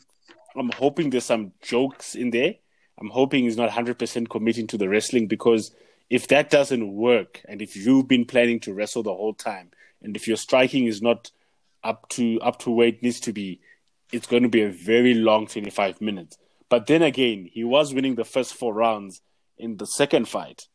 I'm 0.56 0.70
hoping 0.72 1.10
there's 1.10 1.24
some 1.24 1.52
jokes 1.62 2.14
in 2.14 2.30
there. 2.30 2.54
I'm 2.98 3.10
hoping 3.10 3.44
he's 3.44 3.56
not 3.56 3.70
100% 3.70 4.28
committing 4.28 4.66
to 4.68 4.78
the 4.78 4.88
wrestling 4.88 5.26
because 5.26 5.74
if 6.10 6.28
that 6.28 6.50
doesn't 6.50 6.94
work, 6.94 7.42
and 7.48 7.60
if 7.60 7.76
you've 7.76 8.06
been 8.06 8.24
planning 8.24 8.60
to 8.60 8.74
wrestle 8.74 9.02
the 9.02 9.14
whole 9.14 9.34
time, 9.34 9.70
and 10.02 10.16
if 10.16 10.28
your 10.28 10.36
striking 10.36 10.86
is 10.86 11.02
not 11.02 11.30
up 11.82 12.08
to 12.10 12.40
up 12.40 12.58
to 12.60 12.70
where 12.70 12.88
it 12.88 13.02
needs 13.02 13.20
to 13.20 13.32
be, 13.32 13.60
it's 14.12 14.26
going 14.26 14.42
to 14.42 14.48
be 14.48 14.62
a 14.62 14.70
very 14.70 15.14
long 15.14 15.46
25 15.46 16.00
minutes. 16.00 16.38
But 16.68 16.86
then 16.86 17.02
again, 17.02 17.48
he 17.52 17.64
was 17.64 17.94
winning 17.94 18.14
the 18.14 18.24
first 18.24 18.54
four 18.54 18.74
rounds 18.74 19.22
in 19.58 19.76
the 19.76 19.86
second 19.86 20.28
fight. 20.28 20.68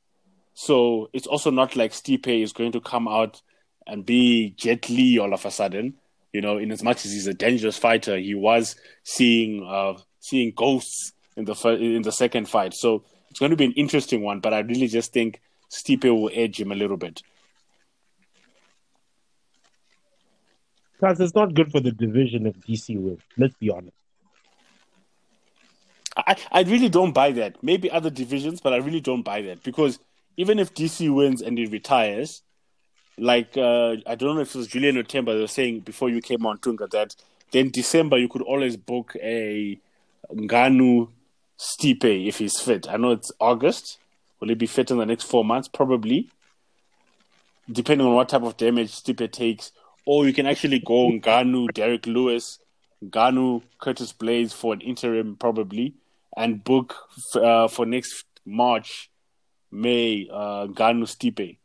So 0.60 1.10
it's 1.14 1.26
also 1.26 1.52
not 1.52 1.78
like 1.78 1.94
Stipe 1.94 2.28
is 2.28 2.52
going 2.52 2.74
to 2.74 2.82
come 2.82 3.08
out 3.08 3.42
and 3.88 4.06
be 4.06 4.50
Jet 4.58 4.90
Li 4.90 5.18
all 5.18 5.34
of 5.34 5.46
a 5.46 5.52
sudden. 5.52 5.94
You 6.34 6.42
know, 6.42 6.58
in 6.58 6.70
as 6.74 6.84
much 6.84 7.06
as 7.06 7.14
he's 7.14 7.28
a 7.28 7.34
dangerous 7.34 7.78
fighter, 7.78 8.18
he 8.18 8.36
was 8.36 8.76
seeing 9.04 9.66
uh, 9.66 9.94
seeing 10.20 10.52
ghosts 10.54 11.14
in 11.38 11.46
the 11.46 11.56
fir- 11.56 11.78
in 11.78 12.02
the 12.02 12.12
second 12.12 12.50
fight. 12.50 12.74
So 12.74 13.06
it's 13.30 13.40
going 13.40 13.52
to 13.52 13.56
be 13.56 13.64
an 13.64 13.72
interesting 13.78 14.22
one. 14.22 14.42
But 14.42 14.54
I 14.54 14.60
really 14.60 14.88
just 14.88 15.14
think 15.14 15.40
Stipe 15.72 16.04
will 16.04 16.30
edge 16.34 16.60
him 16.60 16.74
a 16.74 16.76
little 16.76 16.98
bit. 16.98 17.24
Because 21.00 21.22
it's 21.22 21.36
not 21.36 21.54
good 21.54 21.72
for 21.72 21.80
the 21.80 21.94
division 21.94 22.46
if 22.46 22.58
DC 22.60 23.00
wins. 23.00 23.22
Let's 23.38 23.56
be 23.56 23.70
honest. 23.70 23.96
I, 26.18 26.36
I 26.52 26.64
really 26.64 26.90
don't 26.90 27.14
buy 27.14 27.32
that. 27.32 27.64
Maybe 27.64 27.90
other 27.90 28.10
divisions, 28.10 28.60
but 28.60 28.74
I 28.74 28.78
really 28.78 29.00
don't 29.00 29.24
buy 29.24 29.42
that 29.44 29.64
because 29.64 30.00
even 30.40 30.58
if 30.58 30.74
DC 30.74 31.14
wins 31.14 31.42
and 31.42 31.58
he 31.58 31.66
retires, 31.66 32.44
like 33.18 33.58
uh, 33.58 33.98
I 34.08 34.16
don't 34.16 34.36
know 34.36 34.42
if 34.42 34.56
it 34.56 34.58
was 34.58 34.68
Julian 34.68 34.98
or 34.98 35.04
Themba 35.04 35.34
they 35.34 35.42
were 35.42 35.48
saying 35.48 35.82
before 35.82 36.10
you 36.10 36.22
came 36.22 36.46
on 36.46 36.60
Tunga 36.60 36.88
that 36.88 37.14
then 37.52 37.72
December 37.72 38.18
you 38.18 38.30
could 38.30 38.44
always 38.44 38.78
book 38.78 39.18
a 39.22 39.78
Ngannou 40.34 41.10
Stipe 41.60 42.26
if 42.26 42.38
he's 42.38 42.58
fit. 42.58 42.88
I 42.88 42.96
know 42.96 43.12
it's 43.12 43.34
August. 43.42 43.98
Will 44.40 44.48
he 44.48 44.56
be 44.56 44.66
fit 44.66 44.90
in 44.92 44.98
the 44.98 45.06
next 45.06 45.24
four 45.24 45.44
months? 45.44 45.68
Probably. 45.68 46.30
Depending 47.70 48.08
on 48.08 48.14
what 48.14 48.30
type 48.30 48.44
of 48.44 48.56
damage 48.56 48.94
Stipe 48.94 49.30
takes, 49.34 49.74
or 50.06 50.26
you 50.26 50.32
can 50.32 50.48
actually 50.48 50.80
go 50.80 51.10
Ngannou, 51.10 51.74
Derrick 51.74 52.08
Lewis, 52.08 52.60
Ngannou, 53.04 53.64
Curtis 53.78 54.14
Blaydes 54.14 54.54
for 54.54 54.74
an 54.74 54.80
interim 54.80 55.36
probably, 55.36 55.96
and 56.38 56.64
book 56.64 56.96
uh, 57.36 57.68
for 57.68 57.86
next 57.86 58.24
March, 58.46 59.10
May, 59.72 60.28
uh, 60.32 60.68
Ngannou 60.68 61.04
Stipe. 61.04 61.58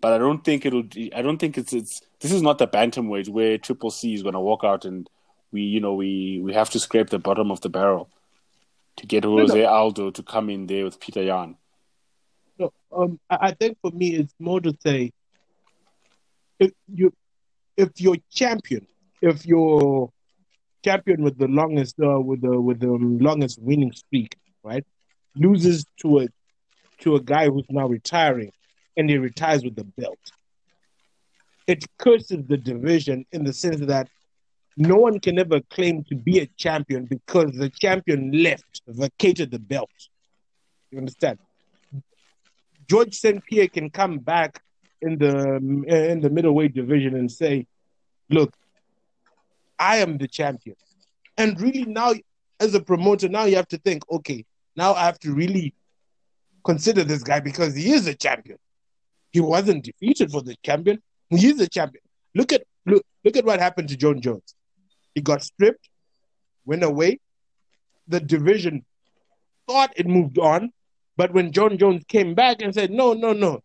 But 0.00 0.12
I 0.12 0.18
don't 0.18 0.44
think 0.44 0.66
it'll. 0.66 0.84
I 1.14 1.22
don't 1.22 1.38
think 1.38 1.56
it's 1.58 1.72
it's. 1.72 2.02
This 2.20 2.32
is 2.32 2.42
not 2.42 2.58
the 2.58 2.68
bantamweight 2.68 3.28
where 3.28 3.58
Triple 3.58 3.90
C 3.90 4.14
is 4.14 4.22
going 4.22 4.34
to 4.34 4.40
walk 4.40 4.62
out 4.62 4.84
and 4.84 5.08
we, 5.52 5.62
you 5.62 5.80
know, 5.80 5.94
we 5.94 6.40
we 6.42 6.52
have 6.52 6.70
to 6.70 6.80
scrape 6.80 7.10
the 7.10 7.18
bottom 7.18 7.50
of 7.50 7.60
the 7.60 7.68
barrel 7.68 8.10
to 8.96 9.06
get 9.06 9.24
Jose 9.24 9.62
no. 9.62 9.68
Aldo 9.68 10.10
to 10.10 10.22
come 10.22 10.50
in 10.50 10.66
there 10.66 10.84
with 10.84 11.00
Petr 11.00 11.24
Yan. 11.24 11.56
No, 12.58 12.72
um, 12.92 13.20
I, 13.30 13.38
I 13.40 13.50
think 13.52 13.78
for 13.80 13.90
me 13.90 14.16
it's 14.16 14.34
more 14.38 14.60
to 14.60 14.76
say 14.84 15.12
if 16.58 16.72
you 16.92 17.12
if 17.76 17.90
you're 18.00 18.16
champion, 18.30 18.86
if 19.20 19.46
you're 19.46 20.10
champion 20.84 21.22
with 21.22 21.38
the 21.38 21.48
longest 21.48 21.96
uh, 22.02 22.20
with 22.20 22.40
the 22.40 22.60
with 22.60 22.80
the 22.80 22.88
longest 22.88 23.60
winning 23.60 23.92
streak, 23.92 24.36
right, 24.62 24.84
loses 25.34 25.84
to 26.00 26.20
a 26.20 26.28
to 27.00 27.16
a 27.16 27.20
guy 27.20 27.48
who's 27.48 27.66
now 27.68 27.86
retiring, 27.86 28.52
and 28.96 29.08
he 29.08 29.18
retires 29.18 29.64
with 29.64 29.76
the 29.76 29.84
belt. 29.84 30.18
It 31.66 31.84
curses 31.98 32.46
the 32.46 32.56
division 32.56 33.26
in 33.32 33.44
the 33.44 33.52
sense 33.52 33.80
that 33.80 34.08
no 34.76 34.96
one 34.96 35.18
can 35.20 35.38
ever 35.38 35.60
claim 35.70 36.04
to 36.04 36.14
be 36.14 36.38
a 36.40 36.46
champion 36.56 37.06
because 37.06 37.52
the 37.52 37.70
champion 37.70 38.30
left, 38.42 38.82
vacated 38.86 39.50
the 39.50 39.58
belt. 39.58 39.90
You 40.90 40.98
understand? 40.98 41.38
Georges 42.88 43.20
St-Pierre 43.20 43.68
can 43.68 43.90
come 43.90 44.18
back 44.18 44.62
in 45.02 45.18
the 45.18 45.56
in 45.88 46.20
the 46.20 46.30
middleweight 46.30 46.74
division 46.74 47.16
and 47.16 47.30
say, 47.30 47.66
"Look, 48.30 48.54
I 49.78 49.98
am 49.98 50.18
the 50.18 50.28
champion." 50.28 50.76
And 51.36 51.60
really, 51.60 51.84
now 51.84 52.12
as 52.60 52.74
a 52.74 52.80
promoter, 52.80 53.28
now 53.28 53.44
you 53.44 53.56
have 53.56 53.68
to 53.68 53.78
think, 53.78 54.02
okay, 54.10 54.44
now 54.76 54.94
I 54.94 55.04
have 55.04 55.18
to 55.20 55.32
really 55.32 55.74
consider 56.66 57.04
this 57.04 57.22
guy 57.22 57.40
because 57.40 57.74
he 57.74 57.92
is 57.92 58.06
a 58.06 58.14
champion. 58.14 58.58
He 59.30 59.40
wasn't 59.40 59.84
defeated 59.84 60.30
for 60.30 60.42
the 60.42 60.56
champion. 60.64 61.00
He 61.30 61.48
is 61.48 61.60
a 61.60 61.68
champion. 61.68 62.02
Look 62.34 62.52
at 62.52 62.64
look 62.84 63.04
look 63.24 63.36
at 63.36 63.44
what 63.44 63.60
happened 63.60 63.88
to 63.90 63.96
Jon 63.96 64.20
Jones. 64.20 64.54
He 65.14 65.20
got 65.20 65.42
stripped, 65.42 65.88
went 66.64 66.82
away. 66.82 67.20
The 68.08 68.20
division 68.20 68.84
thought 69.66 69.92
it 69.96 70.06
moved 70.06 70.38
on, 70.38 70.70
but 71.16 71.32
when 71.32 71.52
Jon 71.52 71.78
Jones 71.78 72.04
came 72.08 72.34
back 72.34 72.62
and 72.62 72.74
said, 72.74 72.90
"No, 72.90 73.14
no, 73.14 73.32
no, 73.32 73.62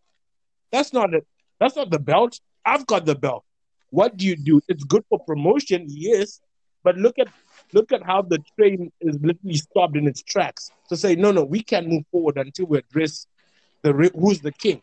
that's 0.70 0.92
not 0.92 1.12
it. 1.12 1.26
That's 1.60 1.76
not 1.76 1.90
the 1.90 1.98
belt. 1.98 2.40
I've 2.64 2.86
got 2.86 3.04
the 3.04 3.14
belt." 3.14 3.44
What 3.90 4.16
do 4.16 4.26
you 4.26 4.36
do? 4.36 4.60
It's 4.68 4.84
good 4.84 5.04
for 5.10 5.18
promotion, 5.18 5.86
yes, 5.88 6.40
but 6.82 6.96
look 6.96 7.18
at 7.18 7.28
look 7.72 7.92
at 7.92 8.02
how 8.02 8.22
the 8.22 8.38
train 8.56 8.90
is 9.00 9.16
literally 9.20 9.56
stopped 9.56 9.96
in 9.96 10.06
its 10.06 10.22
tracks 10.22 10.70
to 10.92 10.96
say, 10.96 11.14
"No, 11.14 11.32
no, 11.32 11.44
we 11.44 11.62
can't 11.62 11.88
move 11.88 12.04
forward 12.10 12.38
until 12.38 12.66
we 12.66 12.78
address 12.78 13.26
the 13.82 13.92
who's 14.14 14.40
the 14.40 14.52
king." 14.52 14.80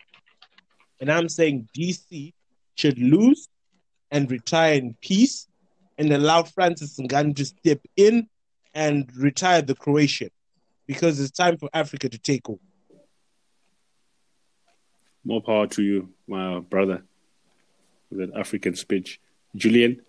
And 1.00 1.12
I'm 1.12 1.30
saying 1.30 1.70
DC 1.78 2.34
should 2.76 3.00
lose 3.00 3.48
and 4.12 4.30
retire 4.30 4.76
in 4.76 4.96
peace 5.02 5.48
and 5.98 6.12
allow 6.12 6.44
Francis 6.44 6.98
Ngannou 6.98 7.36
to 7.36 7.46
step 7.46 7.82
in 7.96 8.28
and 8.74 9.10
retire 9.16 9.62
the 9.62 9.76
Croatian 9.76 10.30
because 10.88 11.20
it's 11.20 11.32
time 11.32 11.58
for 11.58 11.70
Africa 11.74 12.10
to 12.10 12.18
take 12.18 12.50
over. 12.50 12.60
More 15.24 15.42
power 15.42 15.68
to 15.68 15.84
you, 15.84 16.10
my 16.28 16.60
brother, 16.60 17.04
with 18.10 18.20
that 18.20 18.38
African 18.38 18.76
speech. 18.76 19.20
Julian? 19.56 20.02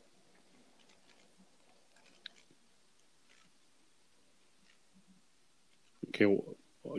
Okay, 6.21 6.43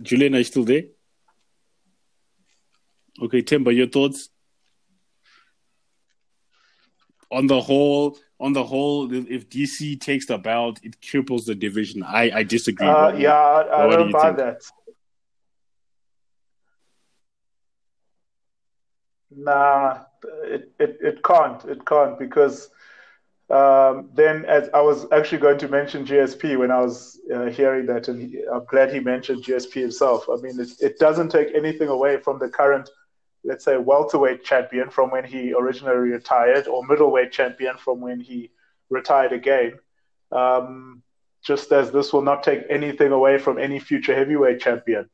Julian, 0.01 0.35
are 0.35 0.39
you 0.39 0.43
still 0.43 0.63
there? 0.63 0.83
Okay, 3.21 3.41
Themba, 3.43 3.75
your 3.75 3.87
thoughts? 3.87 4.29
On 7.31 7.47
the 7.47 7.61
whole, 7.61 8.17
on 8.39 8.53
the 8.53 8.63
whole, 8.63 9.13
if 9.13 9.47
DC 9.49 9.99
takes 10.01 10.25
the 10.25 10.37
belt, 10.37 10.79
it 10.83 10.99
cripples 11.01 11.45
the 11.45 11.55
division. 11.55 12.03
I, 12.03 12.31
I 12.31 12.43
disagree. 12.43 12.87
Uh, 12.87 13.13
yeah, 13.13 13.33
I, 13.33 13.85
I 13.85 13.95
don't 13.95 14.07
do 14.07 14.11
buy 14.11 14.25
think? 14.25 14.37
that. 14.37 14.61
Nah, 19.33 19.99
it, 20.43 20.71
it, 20.79 20.97
it 21.01 21.23
can't. 21.23 21.63
It 21.65 21.85
can't 21.85 22.19
because 22.19 22.69
um, 23.51 24.09
then, 24.13 24.45
as 24.45 24.69
I 24.73 24.81
was 24.81 25.05
actually 25.11 25.39
going 25.39 25.57
to 25.59 25.67
mention 25.67 26.05
GSP 26.05 26.57
when 26.57 26.71
I 26.71 26.79
was 26.79 27.19
uh, 27.33 27.45
hearing 27.45 27.85
that, 27.87 28.07
and 28.07 28.35
I'm 28.53 28.65
glad 28.65 28.93
he 28.93 28.99
mentioned 28.99 29.43
GSP 29.43 29.73
himself. 29.81 30.25
I 30.29 30.37
mean, 30.41 30.59
it, 30.59 30.69
it 30.79 30.99
doesn't 30.99 31.29
take 31.29 31.53
anything 31.53 31.89
away 31.89 32.17
from 32.17 32.39
the 32.39 32.49
current 32.49 32.89
let's 33.43 33.65
say, 33.65 33.77
welterweight 33.77 34.43
champion 34.43 34.89
from 34.89 35.09
when 35.09 35.23
he 35.23 35.53
originally 35.53 35.97
retired, 35.97 36.67
or 36.67 36.85
middleweight 36.85 37.31
champion 37.31 37.77
from 37.77 37.99
when 37.99 38.19
he 38.19 38.51
retired 38.89 39.33
again. 39.33 39.73
Um, 40.31 41.03
just 41.43 41.71
as 41.71 41.91
this 41.91 42.13
will 42.13 42.21
not 42.21 42.43
take 42.43 42.61
anything 42.69 43.11
away 43.11 43.39
from 43.39 43.57
any 43.57 43.79
future 43.79 44.13
heavyweight 44.13 44.59
champion. 44.59 45.09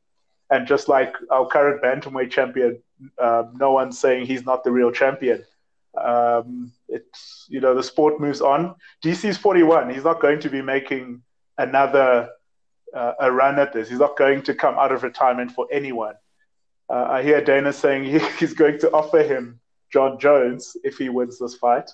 And 0.50 0.68
just 0.68 0.90
like 0.90 1.14
our 1.32 1.48
current 1.48 1.82
bantamweight 1.82 2.32
champion, 2.32 2.82
uh, 3.18 3.44
no 3.54 3.72
one's 3.72 3.98
saying 3.98 4.26
he's 4.26 4.46
not 4.46 4.64
the 4.64 4.72
real 4.72 4.92
champion. 4.92 5.46
Um, 5.96 6.72
it's 6.88 7.46
you 7.50 7.60
know 7.60 7.74
the 7.76 7.84
sport 7.84 8.20
moves 8.20 8.42
on. 8.42 8.76
DC's 9.04 9.38
41. 9.38 9.94
He's 9.94 10.04
not 10.04 10.22
going 10.22 10.40
to 10.42 10.50
be 10.50 10.62
making 10.62 11.22
another 11.58 12.30
uh, 12.94 13.14
a 13.20 13.32
run 13.32 13.60
at 13.60 13.74
this. 13.74 13.90
He's 13.90 14.00
not 14.00 14.18
going 14.18 14.44
to 14.44 14.56
come 14.56 14.76
out 14.78 14.92
of 14.92 15.04
retirement 15.04 15.52
for 15.52 15.68
anyone. 15.72 16.16
Uh, 16.90 17.08
I 17.10 17.24
hear 17.24 17.44
Dana 17.44 17.74
saying 17.74 18.06
he, 18.06 18.20
he's 18.40 18.54
going 18.54 18.80
to 18.80 18.92
offer 18.92 19.24
him 19.24 19.60
Jon 19.92 20.20
Jones 20.20 20.78
if 20.84 20.98
he 20.98 21.10
wins 21.10 21.40
this 21.40 21.56
fight. 21.56 21.90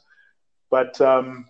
But 0.70 1.00
um, 1.02 1.48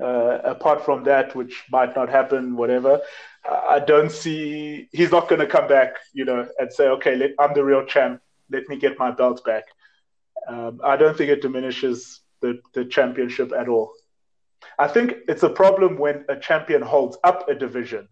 uh, 0.00 0.38
apart 0.44 0.84
from 0.84 1.04
that, 1.04 1.34
which 1.34 1.64
might 1.70 1.94
not 1.94 2.08
happen, 2.08 2.56
whatever, 2.56 3.00
I 3.48 3.80
don't 3.80 4.10
see 4.10 4.88
he's 4.92 5.10
not 5.10 5.28
going 5.28 5.40
to 5.40 5.46
come 5.46 5.68
back, 5.68 5.94
you 6.12 6.24
know, 6.24 6.48
and 6.58 6.72
say, 6.72 6.88
okay, 6.88 7.16
let, 7.16 7.30
I'm 7.38 7.54
the 7.54 7.64
real 7.64 7.84
champ. 7.84 8.20
Let 8.50 8.68
me 8.68 8.76
get 8.76 8.98
my 8.98 9.10
belt 9.10 9.44
back. 9.44 9.64
Um, 10.48 10.80
I 10.84 10.96
don't 10.96 11.16
think 11.16 11.30
it 11.30 11.42
diminishes 11.42 12.20
the, 12.40 12.60
the 12.74 12.84
championship 12.84 13.52
at 13.52 13.68
all. 13.68 13.92
I 14.78 14.88
think 14.88 15.14
it's 15.28 15.42
a 15.42 15.50
problem 15.50 15.98
when 15.98 16.24
a 16.28 16.36
champion 16.36 16.82
holds 16.82 17.18
up 17.24 17.48
a 17.48 17.54
division 17.54 18.08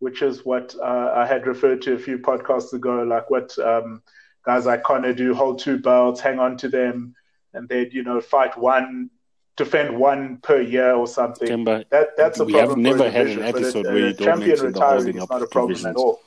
which 0.00 0.22
is 0.22 0.44
what 0.44 0.74
uh, 0.82 1.12
I 1.14 1.26
had 1.26 1.46
referred 1.46 1.82
to 1.82 1.94
a 1.94 1.98
few 1.98 2.18
podcasts 2.18 2.72
ago, 2.72 3.02
like 3.02 3.30
what 3.30 3.56
um, 3.58 4.02
guys 4.44 4.66
like 4.66 4.82
Conor 4.82 5.12
do: 5.12 5.34
hold 5.34 5.60
two 5.60 5.78
belts, 5.78 6.20
hang 6.20 6.40
on 6.40 6.56
to 6.58 6.68
them, 6.68 7.14
and 7.54 7.68
then 7.68 7.90
you 7.92 8.02
know 8.02 8.20
fight 8.20 8.58
one, 8.58 9.10
defend 9.56 9.96
one 9.96 10.38
per 10.38 10.60
year 10.60 10.94
or 10.94 11.06
something. 11.06 11.48
Themba, 11.48 11.88
that 11.90 12.16
that's 12.16 12.40
a 12.40 12.44
we 12.44 12.54
problem. 12.54 12.84
have 12.84 12.96
never 12.96 13.10
had 13.10 13.26
division, 13.26 13.42
an 13.42 13.48
episode 13.48 13.86
where 13.86 13.96
a 13.96 14.08
you 14.08 14.12
don't 14.14 14.26
champion 14.26 14.48
mention 14.48 14.72
the 14.72 14.72
retiring 14.72 14.96
holding 14.96 15.16
is 15.16 15.22
up 15.22 15.30
not 15.30 15.42
a 15.42 15.46
problem 15.46 15.68
divisions. 15.74 15.96
at 15.96 15.96
all. 15.96 16.20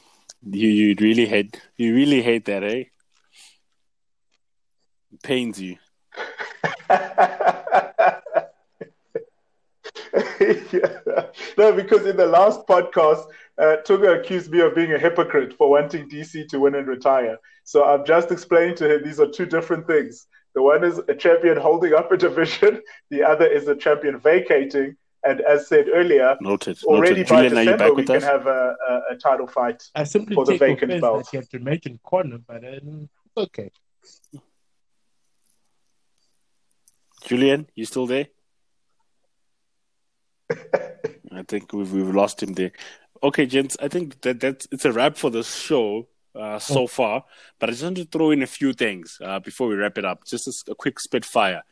You 0.52 0.70
you 0.70 0.96
really 1.00 1.26
hate 1.26 1.60
you 1.76 1.96
really 1.96 2.22
hate 2.22 2.46
that, 2.46 2.64
eh? 2.64 2.84
Pains 5.22 5.62
you. 5.62 5.78
yeah. 10.40 11.26
no, 11.58 11.72
because 11.74 12.06
in 12.06 12.18
the 12.18 12.26
last 12.28 12.66
podcast, 12.68 13.26
uh, 13.58 13.78
Tunga 13.78 14.20
accused 14.20 14.52
me 14.52 14.60
of 14.62 14.76
being 14.76 14.94
a 14.94 14.98
hypocrite 15.00 15.54
for 15.58 15.70
wanting 15.70 16.10
DC 16.10 16.48
to 16.50 16.60
win 16.60 16.76
and 16.76 16.88
retire. 16.88 17.38
So 17.64 17.84
I'm 17.86 18.06
just 18.06 18.32
explaining 18.32 18.76
to 18.78 18.94
him 18.96 19.04
these 19.04 19.20
are 19.20 19.28
two 19.28 19.46
different 19.46 19.88
things. 19.88 20.28
The 20.56 20.62
one 20.62 20.84
is 20.84 21.00
a 21.08 21.16
champion 21.16 21.58
holding 21.58 21.94
up 21.94 22.12
a 22.12 22.18
division, 22.18 22.82
the 23.10 23.24
other 23.24 23.46
is 23.46 23.68
a 23.68 23.76
champion 23.76 24.20
vacating. 24.20 24.96
And 25.26 25.40
as 25.42 25.68
said 25.70 25.86
earlier, 25.94 26.36
Noted. 26.42 26.84
already 26.84 27.22
Noted. 27.22 27.30
by 27.30 27.48
Julian, 27.48 27.54
you 27.68 27.72
December 27.72 27.78
back 27.78 27.90
we 27.92 27.96
with 27.96 28.08
can 28.08 28.16
us? 28.18 28.24
have 28.24 28.46
a, 28.46 28.76
a, 28.90 29.02
a 29.12 29.16
title 29.16 29.48
fight. 29.48 29.82
I 29.96 30.04
simply 30.04 30.36
For 30.36 30.44
the 30.46 30.58
vacant 30.58 30.92
offense 30.92 31.02
belt. 31.02 31.24
that 31.24 31.34
you 31.34 31.40
have 31.40 31.50
to 31.50 31.60
mention 31.60 31.98
corner, 32.04 32.40
but 32.46 32.64
um, 32.66 33.10
okay. 33.38 33.72
Julian, 37.24 37.68
you 37.76 37.86
still 37.86 38.08
there? 38.08 38.28
I 41.32 41.44
think 41.48 41.74
we've 41.74 41.92
we've 41.92 42.14
lost 42.14 42.44
him 42.44 42.54
there. 42.54 42.72
Okay, 43.22 43.46
gents, 43.46 43.78
I 43.82 43.88
think 43.88 44.22
that 44.22 44.40
that's 44.40 44.68
it's 44.72 44.86
a 44.86 44.92
wrap 44.92 45.18
for 45.18 45.30
the 45.30 45.44
show 45.44 46.08
uh, 46.36 46.60
so 46.60 46.88
far. 46.88 47.24
But 47.60 47.70
I 47.70 47.72
just 47.72 47.84
want 47.84 47.98
to 47.98 48.06
throw 48.06 48.32
in 48.32 48.44
a 48.44 48.48
few 48.48 48.74
things 48.74 49.18
uh, 49.24 49.40
before 49.40 49.68
we 49.68 49.76
wrap 49.76 49.98
it 49.98 50.06
up. 50.06 50.26
Just 50.26 50.70
a 50.70 50.76
quick 50.76 51.00
spitfire. 51.00 51.64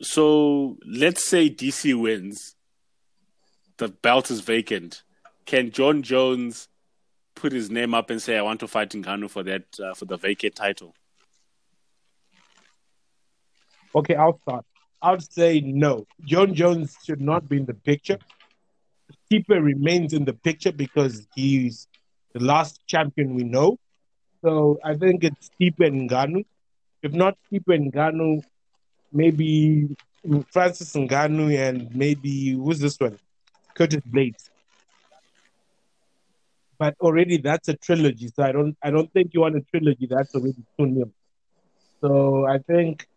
So 0.00 0.78
let's 0.86 1.28
say 1.28 1.50
DC 1.50 2.00
wins, 2.00 2.54
the 3.78 3.88
belt 3.88 4.30
is 4.30 4.40
vacant. 4.40 5.02
Can 5.44 5.72
Jon 5.72 6.02
Jones 6.02 6.68
put 7.34 7.52
his 7.52 7.70
name 7.70 7.94
up 7.94 8.10
and 8.10 8.22
say, 8.22 8.36
"I 8.36 8.42
want 8.42 8.60
to 8.60 8.68
fight 8.68 8.90
Ngannou 8.90 9.30
for 9.30 9.42
that 9.42 9.64
uh, 9.82 9.94
for 9.94 10.04
the 10.04 10.16
vacant 10.16 10.54
title"? 10.54 10.94
Okay, 13.94 14.14
I'll 14.14 14.38
start. 14.40 14.64
I 15.00 15.12
would 15.12 15.32
say 15.32 15.60
no. 15.60 16.06
Jon 16.24 16.54
Jones 16.54 16.96
should 17.04 17.20
not 17.20 17.48
be 17.48 17.56
in 17.58 17.66
the 17.66 17.74
picture. 17.74 18.18
Stipe 19.30 19.48
remains 19.48 20.12
in 20.12 20.24
the 20.24 20.32
picture 20.32 20.72
because 20.72 21.26
he's 21.34 21.86
the 22.34 22.40
last 22.40 22.80
champion 22.86 23.34
we 23.34 23.44
know. 23.44 23.78
So 24.42 24.78
I 24.84 24.96
think 24.96 25.24
it's 25.24 25.50
Stipe 25.50 25.84
and 25.86 26.08
Ngannou. 26.08 26.44
If 27.02 27.12
not 27.12 27.36
Stipe 27.50 27.74
and 27.74 27.92
Ngannou, 27.92 28.42
maybe 29.12 29.96
Francis 30.50 30.92
Ngannou 30.92 31.56
and 31.56 31.94
maybe 31.94 32.52
who's 32.52 32.80
this 32.80 32.98
one? 32.98 33.18
Curtis 33.74 34.02
Blaydes. 34.02 34.50
But 36.78 36.94
already 37.00 37.38
that's 37.38 37.68
a 37.68 37.74
trilogy, 37.74 38.28
so 38.28 38.42
I 38.44 38.52
don't 38.52 38.76
I 38.82 38.90
don't 38.90 39.12
think 39.12 39.34
you 39.34 39.40
want 39.40 39.56
a 39.56 39.62
trilogy. 39.62 40.06
That's 40.08 40.34
already 40.34 40.62
too 40.78 40.86
nil. 40.86 41.10
So 42.00 42.46
I 42.46 42.58
think 42.58 43.07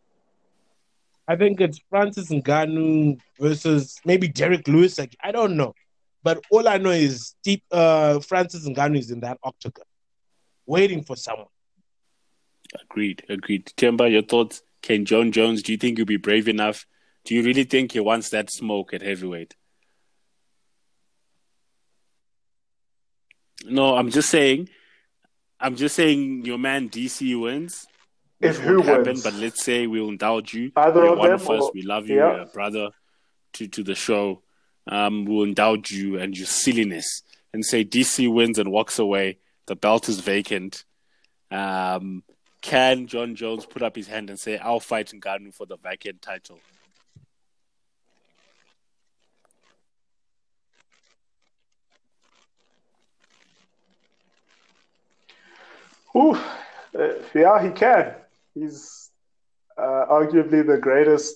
I 1.31 1.37
think 1.37 1.61
it's 1.61 1.79
Francis 1.89 2.27
Ngannou 2.27 3.17
versus 3.39 4.01
maybe 4.03 4.27
Derrick 4.27 4.67
Lewis. 4.67 4.99
Like 4.99 5.15
I 5.23 5.31
don't 5.31 5.55
know, 5.55 5.73
but 6.23 6.43
all 6.51 6.67
I 6.67 6.77
know 6.77 6.89
is 6.89 7.35
Steve, 7.39 7.61
uh, 7.71 8.19
Francis 8.19 8.67
Ngannou 8.67 8.99
is 8.99 9.11
in 9.11 9.21
that 9.21 9.37
octagon, 9.41 9.85
waiting 10.65 11.05
for 11.05 11.15
someone. 11.15 11.47
Agreed, 12.81 13.23
agreed. 13.29 13.71
Themba, 13.77 14.11
your 14.11 14.23
thoughts? 14.23 14.61
Can 14.81 15.05
Jon 15.05 15.31
Jones, 15.31 15.63
do 15.63 15.71
you 15.71 15.77
think 15.77 15.97
he'll 15.97 16.05
be 16.05 16.17
brave 16.17 16.49
enough? 16.49 16.85
Do 17.23 17.33
you 17.33 17.43
really 17.43 17.63
think 17.63 17.93
he 17.93 18.01
wants 18.01 18.31
that 18.31 18.51
smoke 18.51 18.93
at 18.93 19.01
heavyweight? 19.01 19.55
No, 23.63 23.95
I'm 23.95 24.09
just 24.09 24.29
saying. 24.29 24.67
I'm 25.61 25.77
just 25.77 25.95
saying 25.95 26.43
your 26.43 26.57
man 26.57 26.89
DC 26.89 27.39
wins. 27.39 27.87
If 28.41 28.57
who 28.59 28.75
won't 28.77 28.85
happen, 28.87 29.03
wins? 29.05 29.23
but 29.23 29.33
let's 29.35 29.63
say 29.63 29.87
we'll 29.87 30.09
indulge 30.09 30.53
you. 30.53 30.71
Either 30.75 31.03
You're 31.03 31.13
of 31.13 31.19
one 31.19 31.27
them 31.29 31.35
of 31.35 31.49
us. 31.49 31.63
or- 31.63 31.71
We 31.73 31.81
love 31.83 32.07
you, 32.09 32.17
yeah. 32.17 32.27
uh, 32.27 32.45
brother, 32.45 32.89
to, 33.53 33.67
to 33.67 33.83
the 33.83 33.95
show. 33.95 34.41
Um, 34.87 35.25
we'll 35.25 35.43
indulge 35.43 35.91
you 35.91 36.17
and 36.17 36.35
your 36.35 36.47
silliness 36.47 37.21
and 37.53 37.63
say 37.65 37.85
DC 37.85 38.31
wins 38.33 38.57
and 38.57 38.71
walks 38.71 38.97
away. 38.99 39.37
The 39.67 39.75
belt 39.75 40.09
is 40.09 40.19
vacant. 40.21 40.85
Um, 41.51 42.23
can 42.61 43.07
Jon 43.07 43.35
Jones 43.35 43.65
put 43.65 43.81
up 43.83 43.95
his 43.95 44.07
hand 44.07 44.29
and 44.29 44.39
say, 44.39 44.57
I'll 44.57 44.79
fight 44.79 45.07
Ngannou 45.15 45.53
for 45.53 45.65
the 45.65 45.77
vacant 45.77 46.21
title? 46.21 46.59
Ooh, 56.15 56.35
uh, 56.97 57.13
yeah, 57.33 57.61
he 57.63 57.69
can. 57.71 58.15
He's 58.53 59.09
uh, 59.77 60.05
arguably 60.09 60.65
the 60.65 60.77
greatest 60.77 61.35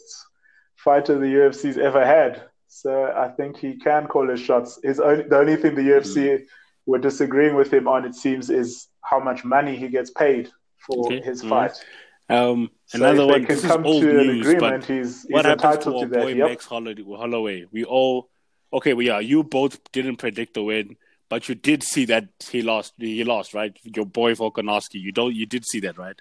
fighter 0.75 1.17
the 1.17 1.25
UFC's 1.25 1.77
ever 1.77 2.05
had. 2.05 2.43
So 2.67 3.11
I 3.15 3.29
think 3.29 3.57
he 3.57 3.77
can 3.77 4.07
call 4.07 4.29
his 4.29 4.39
shots. 4.39 4.79
His 4.83 4.99
only, 4.99 5.23
the 5.23 5.37
only 5.37 5.55
thing 5.55 5.75
the 5.75 5.81
UFC 5.81 6.45
were 6.85 6.99
disagreeing 6.99 7.55
with 7.55 7.71
him 7.73 7.87
on, 7.87 8.05
it 8.05 8.15
seems, 8.15 8.49
is 8.49 8.87
how 9.01 9.19
much 9.19 9.43
money 9.45 9.75
he 9.75 9.87
gets 9.87 10.11
paid 10.11 10.49
for 10.85 11.05
Okay, 11.05 11.21
his 11.21 11.41
all 11.43 11.49
fight. 11.49 11.83
Um, 12.29 12.71
So 12.87 12.97
another 12.97 13.25
one. 13.25 13.45
This 13.45 13.63
is 13.63 13.71
old 13.71 14.01
to 14.03 14.09
an 14.09 14.27
news, 14.27 14.47
agreement, 14.47 14.81
but 14.81 14.85
he's, 14.85 15.23
he's 15.23 15.31
what 15.31 15.45
happens 15.45 15.83
to 15.85 15.95
our 15.95 16.01
to 16.01 16.07
boy 16.07 16.33
Yep. 16.33 16.49
Max 16.49 16.65
Holloway, 16.65 17.03
Holloway? 17.03 17.65
We 17.71 17.83
all 17.83 18.29
okay. 18.73 18.93
We 18.93 19.09
are. 19.09 19.21
You 19.21 19.43
both 19.43 19.79
didn't 19.91 20.17
predict 20.17 20.55
the 20.55 20.63
win, 20.63 20.97
but 21.29 21.47
you 21.47 21.55
did 21.55 21.83
see 21.83 22.05
that 22.05 22.29
he 22.49 22.61
lost. 22.61 22.93
He 22.97 23.23
lost, 23.23 23.53
right? 23.53 23.77
Your 23.83 24.05
boy 24.05 24.33
Volkanovski. 24.33 24.95
You 24.95 25.11
don't. 25.11 25.35
You 25.35 25.45
did 25.45 25.65
see 25.65 25.79
that, 25.81 25.97
right? 25.97 26.19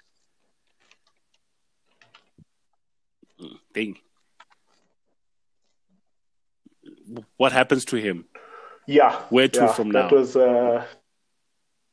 Ding. 3.75 3.97
What 7.37 7.51
happens 7.51 7.85
to 7.85 7.97
him? 7.97 8.25
Yeah. 8.87 9.21
Where 9.29 9.49
to 9.49 9.59
yeah, 9.59 9.73
from 9.73 9.89
that 9.89 10.03
now? 10.03 10.09
That 10.09 10.15
was 10.15 10.35
uh, 10.35 10.85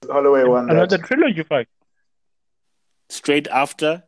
Holloway 0.09 0.45
one. 0.45 0.71
Another 0.71 0.97
that. 0.97 1.07
trilogy 1.07 1.43
fight. 1.43 1.69
Straight 3.09 3.49
after, 3.49 4.05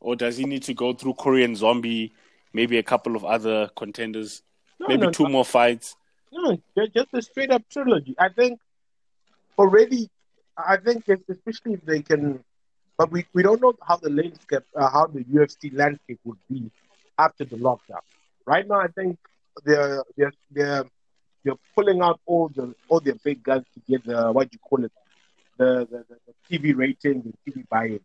or 0.00 0.16
does 0.16 0.36
he 0.36 0.44
need 0.44 0.64
to 0.64 0.74
go 0.74 0.92
through 0.92 1.14
Korean 1.14 1.54
Zombie? 1.54 2.12
Maybe 2.52 2.78
a 2.78 2.82
couple 2.82 3.16
of 3.16 3.24
other 3.24 3.70
contenders. 3.76 4.42
No, 4.80 4.88
maybe 4.88 5.06
no, 5.06 5.10
two 5.12 5.28
more 5.28 5.44
fights. 5.44 5.96
No, 6.32 6.58
just 6.76 7.08
a 7.14 7.22
straight 7.22 7.50
up 7.50 7.62
trilogy. 7.70 8.14
I 8.18 8.28
think 8.28 8.60
already, 9.56 10.10
I 10.58 10.76
think 10.76 11.08
especially 11.08 11.74
if 11.74 11.84
they 11.84 12.02
can, 12.02 12.44
but 12.98 13.10
we, 13.10 13.24
we 13.32 13.42
don't 13.42 13.62
know 13.62 13.74
how 13.86 13.96
the 13.96 14.10
landscape, 14.10 14.64
uh, 14.76 14.90
how 14.90 15.06
the 15.06 15.24
UFC 15.24 15.72
landscape 15.72 16.18
would 16.24 16.38
be 16.50 16.70
after 17.18 17.44
the 17.44 17.56
lockdown. 17.56 18.00
Right 18.46 18.66
now, 18.66 18.80
I 18.80 18.88
think 18.88 19.18
they're 19.64 20.02
they're 20.16 20.32
they're, 20.50 20.84
they're 21.44 21.54
pulling 21.74 22.02
out 22.02 22.20
all 22.26 22.48
the 22.48 22.74
all 22.88 23.00
their 23.00 23.14
big 23.22 23.42
guns 23.42 23.64
to 23.74 23.80
get 23.88 24.04
the 24.04 24.32
what 24.32 24.52
you 24.52 24.58
call 24.58 24.84
it, 24.84 24.92
the 25.58 25.86
the, 25.90 26.04
the, 26.08 26.16
the 26.26 26.58
TV 26.58 26.76
ratings 26.76 27.24
and 27.24 27.34
TV 27.46 27.68
buy-ins. 27.68 28.02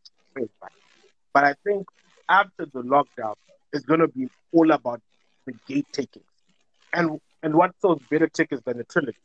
But 1.34 1.44
I 1.44 1.56
think 1.64 1.88
after 2.28 2.66
the 2.66 2.82
lockdown, 2.82 3.36
it's 3.74 3.86
going 3.86 4.00
to 4.00 4.08
be 4.08 4.30
all 4.52 4.72
about 4.72 5.02
the 5.46 5.54
gate 5.68 5.88
taking. 5.92 6.24
And 6.94 7.20
and 7.42 7.56
what 7.56 7.72
sells 7.82 8.02
better 8.10 8.28
tickets 8.28 8.62
than 8.66 8.80
a 8.80 8.84
trilogy? 8.84 9.18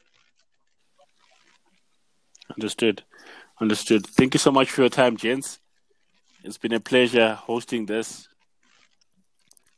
Understood. 2.51 3.03
Understood. 3.61 4.07
Thank 4.07 4.35
you 4.35 4.39
so 4.39 4.51
much 4.51 4.71
for 4.71 4.83
your 4.83 4.91
time, 4.91 5.17
gents. 5.17 5.61
It's 6.43 6.59
been 6.59 6.73
a 6.73 6.81
pleasure 6.81 7.35
hosting 7.35 7.87
this. 7.87 8.29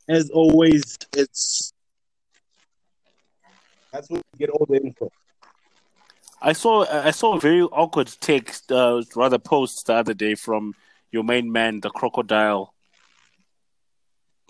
As 0.09 0.29
always, 0.29 0.97
it's 1.15 1.73
that's 3.91 4.09
where 4.09 4.21
you 4.33 4.39
get 4.39 4.49
all 4.49 4.65
the 4.69 4.81
info. 4.81 5.11
I 6.41 6.53
saw 6.53 6.85
I 6.85 7.11
saw 7.11 7.35
a 7.35 7.39
very 7.39 7.61
awkward 7.61 8.13
text, 8.19 8.71
uh, 8.71 9.01
rather 9.15 9.39
post 9.39 9.87
the 9.87 9.93
other 9.95 10.13
day 10.13 10.35
from 10.35 10.75
your 11.11 11.23
main 11.23 11.51
man, 11.51 11.79
the 11.79 11.89
crocodile, 11.89 12.73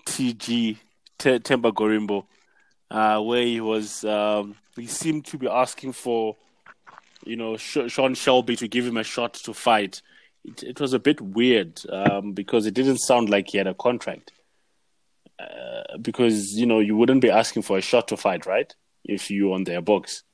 TG 0.06 0.76
T- 1.18 1.38
Themba 1.38 1.72
Gorimbo, 1.72 2.26
uh, 2.90 3.20
where 3.22 3.42
he 3.42 3.60
was 3.60 4.04
um, 4.04 4.54
he 4.76 4.86
seemed 4.86 5.24
to 5.26 5.38
be 5.38 5.48
asking 5.48 5.92
for, 5.92 6.36
you 7.24 7.36
know, 7.36 7.56
Sh- 7.56 7.88
Sean 7.88 8.14
Shelby 8.14 8.56
to 8.56 8.68
give 8.68 8.86
him 8.86 8.96
a 8.96 9.04
shot 9.04 9.34
to 9.34 9.54
fight. 9.54 10.02
It, 10.44 10.62
it 10.62 10.80
was 10.80 10.92
a 10.92 10.98
bit 10.98 11.20
weird 11.20 11.80
um, 11.90 12.32
because 12.32 12.66
it 12.66 12.74
didn't 12.74 12.98
sound 12.98 13.28
like 13.28 13.48
he 13.48 13.58
had 13.58 13.66
a 13.66 13.74
contract. 13.74 14.30
Uh, 15.38 15.96
because 15.98 16.54
you 16.54 16.66
know 16.66 16.80
you 16.80 16.96
wouldn't 16.96 17.20
be 17.20 17.30
asking 17.30 17.62
for 17.62 17.78
a 17.78 17.80
shot 17.80 18.08
to 18.08 18.16
fight, 18.16 18.44
right? 18.44 18.74
If 19.04 19.30
you 19.30 19.52
on 19.52 19.64
their 19.64 19.80
books. 19.80 20.24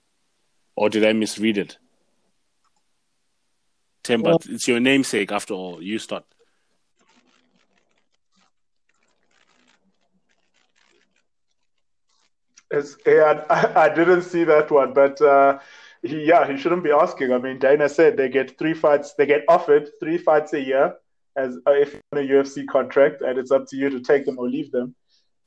Or 0.76 0.88
did 0.88 1.04
I 1.04 1.12
misread 1.12 1.58
it? 1.58 1.78
Tim, 4.02 4.22
Well- 4.22 4.38
but 4.38 4.50
it's 4.50 4.66
your 4.66 4.80
namesake 4.80 5.30
after 5.30 5.54
all. 5.54 5.82
You 5.82 5.98
start. 5.98 6.24
It's, 12.70 12.96
yeah, 13.06 13.44
I, 13.50 13.84
I 13.84 13.94
didn't 13.94 14.22
see 14.22 14.42
that 14.44 14.70
one, 14.70 14.94
but 14.94 15.20
uh, 15.20 15.58
he, 16.02 16.24
yeah, 16.24 16.50
he 16.50 16.56
shouldn't 16.56 16.82
be 16.82 16.90
asking. 16.90 17.32
I 17.32 17.38
mean, 17.38 17.58
Dana 17.58 17.88
said 17.88 18.16
they 18.16 18.28
get 18.28 18.58
three 18.58 18.74
fights, 18.74 19.14
they 19.14 19.26
get 19.26 19.44
offered 19.48 19.90
three 20.00 20.18
fights 20.18 20.54
a 20.54 20.60
year 20.60 20.96
as 21.36 21.56
uh, 21.66 21.72
if 21.72 21.94
on 22.12 22.18
a 22.18 22.22
UFC 22.22 22.66
contract, 22.66 23.22
and 23.22 23.38
it's 23.38 23.50
up 23.50 23.66
to 23.68 23.76
you 23.76 23.90
to 23.90 24.00
take 24.00 24.24
them 24.24 24.38
or 24.38 24.48
leave 24.48 24.70
them. 24.72 24.94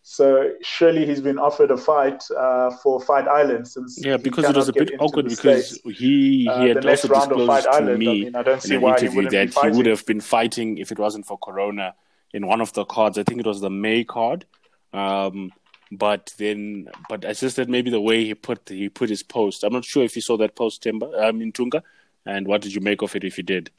So 0.10 0.54
surely 0.62 1.06
he's 1.06 1.20
been 1.20 1.38
offered 1.38 1.70
a 1.70 1.76
fight 1.76 2.24
uh, 2.32 2.72
for 2.78 3.02
Fight 3.02 3.28
Island 3.28 3.68
since 3.68 4.00
yeah, 4.02 4.16
because 4.16 4.46
it 4.46 4.56
was 4.56 4.70
a 4.70 4.74
bit 4.74 4.92
awkward 5.00 5.28
because 5.28 5.80
States. 5.80 6.00
he 6.00 6.48
uh, 6.50 6.62
he 6.62 6.68
had 6.70 6.86
also 6.86 7.10
disclosed 7.10 7.64
to 7.66 7.70
Island, 7.70 8.00
me 8.00 8.08
I 8.08 8.14
mean, 8.14 8.36
I 8.36 8.44
don't 8.44 8.62
see 8.64 8.70
in 8.70 8.76
an 8.78 8.82
why 8.84 8.92
interview 8.92 9.24
he 9.24 9.28
that 9.28 9.54
he 9.54 9.70
would 9.70 9.86
have 9.86 10.06
been 10.06 10.22
fighting 10.22 10.78
if 10.78 10.94
it 10.94 10.98
wasn't 10.98 11.26
for 11.26 11.38
Corona 11.38 11.94
in 12.34 12.48
one 12.48 12.62
of 12.62 12.72
the 12.72 12.86
cards. 12.86 13.18
I 13.18 13.24
think 13.24 13.42
it 13.42 13.46
was 13.46 13.60
the 13.60 13.70
May 13.70 14.06
card. 14.06 14.46
Um, 14.94 15.52
but 15.92 16.34
then, 16.38 16.90
but 17.10 17.26
I 17.26 17.34
just 17.34 17.58
that 17.58 17.68
maybe 17.68 17.90
the 17.90 18.00
way 18.00 18.24
he 18.24 18.34
put 18.34 18.70
he 18.70 18.88
put 18.88 19.10
his 19.10 19.24
post. 19.24 19.66
I'm 19.66 19.74
not 19.74 19.84
sure 19.84 20.04
if 20.04 20.16
you 20.16 20.22
saw 20.22 20.38
that 20.38 20.56
post, 20.56 20.84
Themba. 20.84 21.22
I 21.22 21.34
mean 21.34 21.52
Tunga, 21.52 21.84
and 22.26 22.48
what 22.48 22.62
did 22.62 22.74
you 22.74 22.80
make 22.80 23.02
of 23.02 23.14
it 23.16 23.26
if 23.26 23.38
you 23.38 23.44
did? 23.44 23.72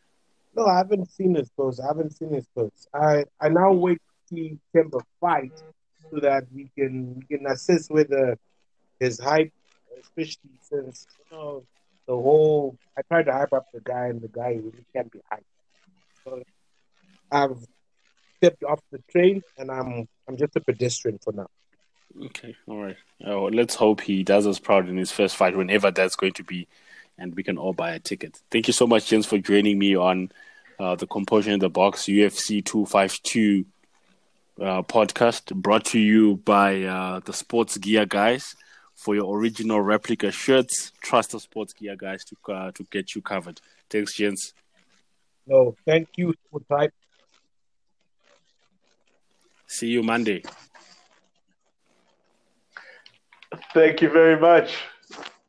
No, 0.58 0.66
I 0.66 0.78
haven't 0.78 1.08
seen 1.12 1.36
his 1.36 1.48
post. 1.50 1.80
I 1.80 1.86
haven't 1.86 2.16
seen 2.16 2.32
his 2.32 2.44
post. 2.48 2.88
I 2.92 3.24
I 3.40 3.48
now 3.48 3.72
wait 3.72 3.98
to 3.98 4.34
see 4.34 4.58
Themba 4.74 5.00
fight 5.20 5.52
so 6.10 6.18
that 6.18 6.46
we 6.52 6.68
can 6.76 7.14
we 7.14 7.36
can 7.36 7.46
assist 7.46 7.92
with 7.92 8.08
the, 8.08 8.36
his 8.98 9.20
hype, 9.20 9.52
especially 10.02 10.50
since 10.60 11.06
you 11.30 11.36
know 11.36 11.62
the 12.08 12.14
whole. 12.14 12.76
I 12.98 13.02
tried 13.02 13.26
to 13.26 13.32
hype 13.32 13.52
up 13.52 13.66
the 13.72 13.80
guy, 13.80 14.06
and 14.06 14.20
the 14.20 14.26
guy 14.26 14.58
really 14.60 14.84
can't 14.92 15.12
be 15.12 15.20
hyped. 15.32 15.44
So 16.24 16.42
I've 17.30 17.64
stepped 18.38 18.64
off 18.64 18.80
the 18.90 18.98
train, 19.12 19.44
and 19.58 19.70
I'm 19.70 20.08
I'm 20.28 20.36
just 20.36 20.56
a 20.56 20.60
pedestrian 20.60 21.20
for 21.22 21.32
now. 21.32 21.46
Okay, 22.20 22.56
all 22.66 22.82
right. 22.82 22.96
Oh, 23.24 23.44
let's 23.44 23.76
hope 23.76 24.00
he 24.00 24.24
does 24.24 24.44
us 24.44 24.58
proud 24.58 24.88
in 24.88 24.96
his 24.96 25.12
first 25.12 25.36
fight, 25.36 25.56
whenever 25.56 25.92
that's 25.92 26.16
going 26.16 26.32
to 26.32 26.42
be, 26.42 26.66
and 27.16 27.36
we 27.36 27.44
can 27.44 27.58
all 27.58 27.74
buy 27.74 27.92
a 27.92 28.00
ticket. 28.00 28.40
Thank 28.50 28.66
you 28.66 28.72
so 28.72 28.88
much, 28.88 29.06
James, 29.06 29.26
for 29.26 29.38
joining 29.38 29.78
me 29.78 29.94
on 29.94 30.32
uh, 30.78 30.94
the 30.94 31.06
Composure 31.06 31.50
in 31.50 31.60
the 31.60 31.68
Box 31.68 32.04
UFC 32.04 32.64
252 32.64 33.64
uh, 34.60 34.82
podcast, 34.82 35.54
brought 35.54 35.84
to 35.86 35.98
you 35.98 36.36
by 36.36 36.82
uh, 36.82 37.20
the 37.20 37.32
Sports 37.32 37.76
Gear 37.78 38.06
guys. 38.06 38.54
For 38.94 39.14
your 39.14 39.38
original 39.38 39.80
replica 39.80 40.32
shirts, 40.32 40.90
trust 41.00 41.30
the 41.30 41.38
Sports 41.38 41.72
Gear 41.72 41.94
guys 41.94 42.24
to 42.24 42.52
uh, 42.52 42.72
to 42.72 42.84
get 42.90 43.14
you 43.14 43.22
covered. 43.22 43.60
Thanks, 43.88 44.16
Jens. 44.16 44.54
No, 45.46 45.76
thank 45.86 46.08
you, 46.16 46.34
Type. 46.68 46.92
See 49.68 49.88
you 49.88 50.02
Monday. 50.02 50.42
Thank 53.72 54.02
you 54.02 54.10
very 54.10 54.38
much. 54.38 54.74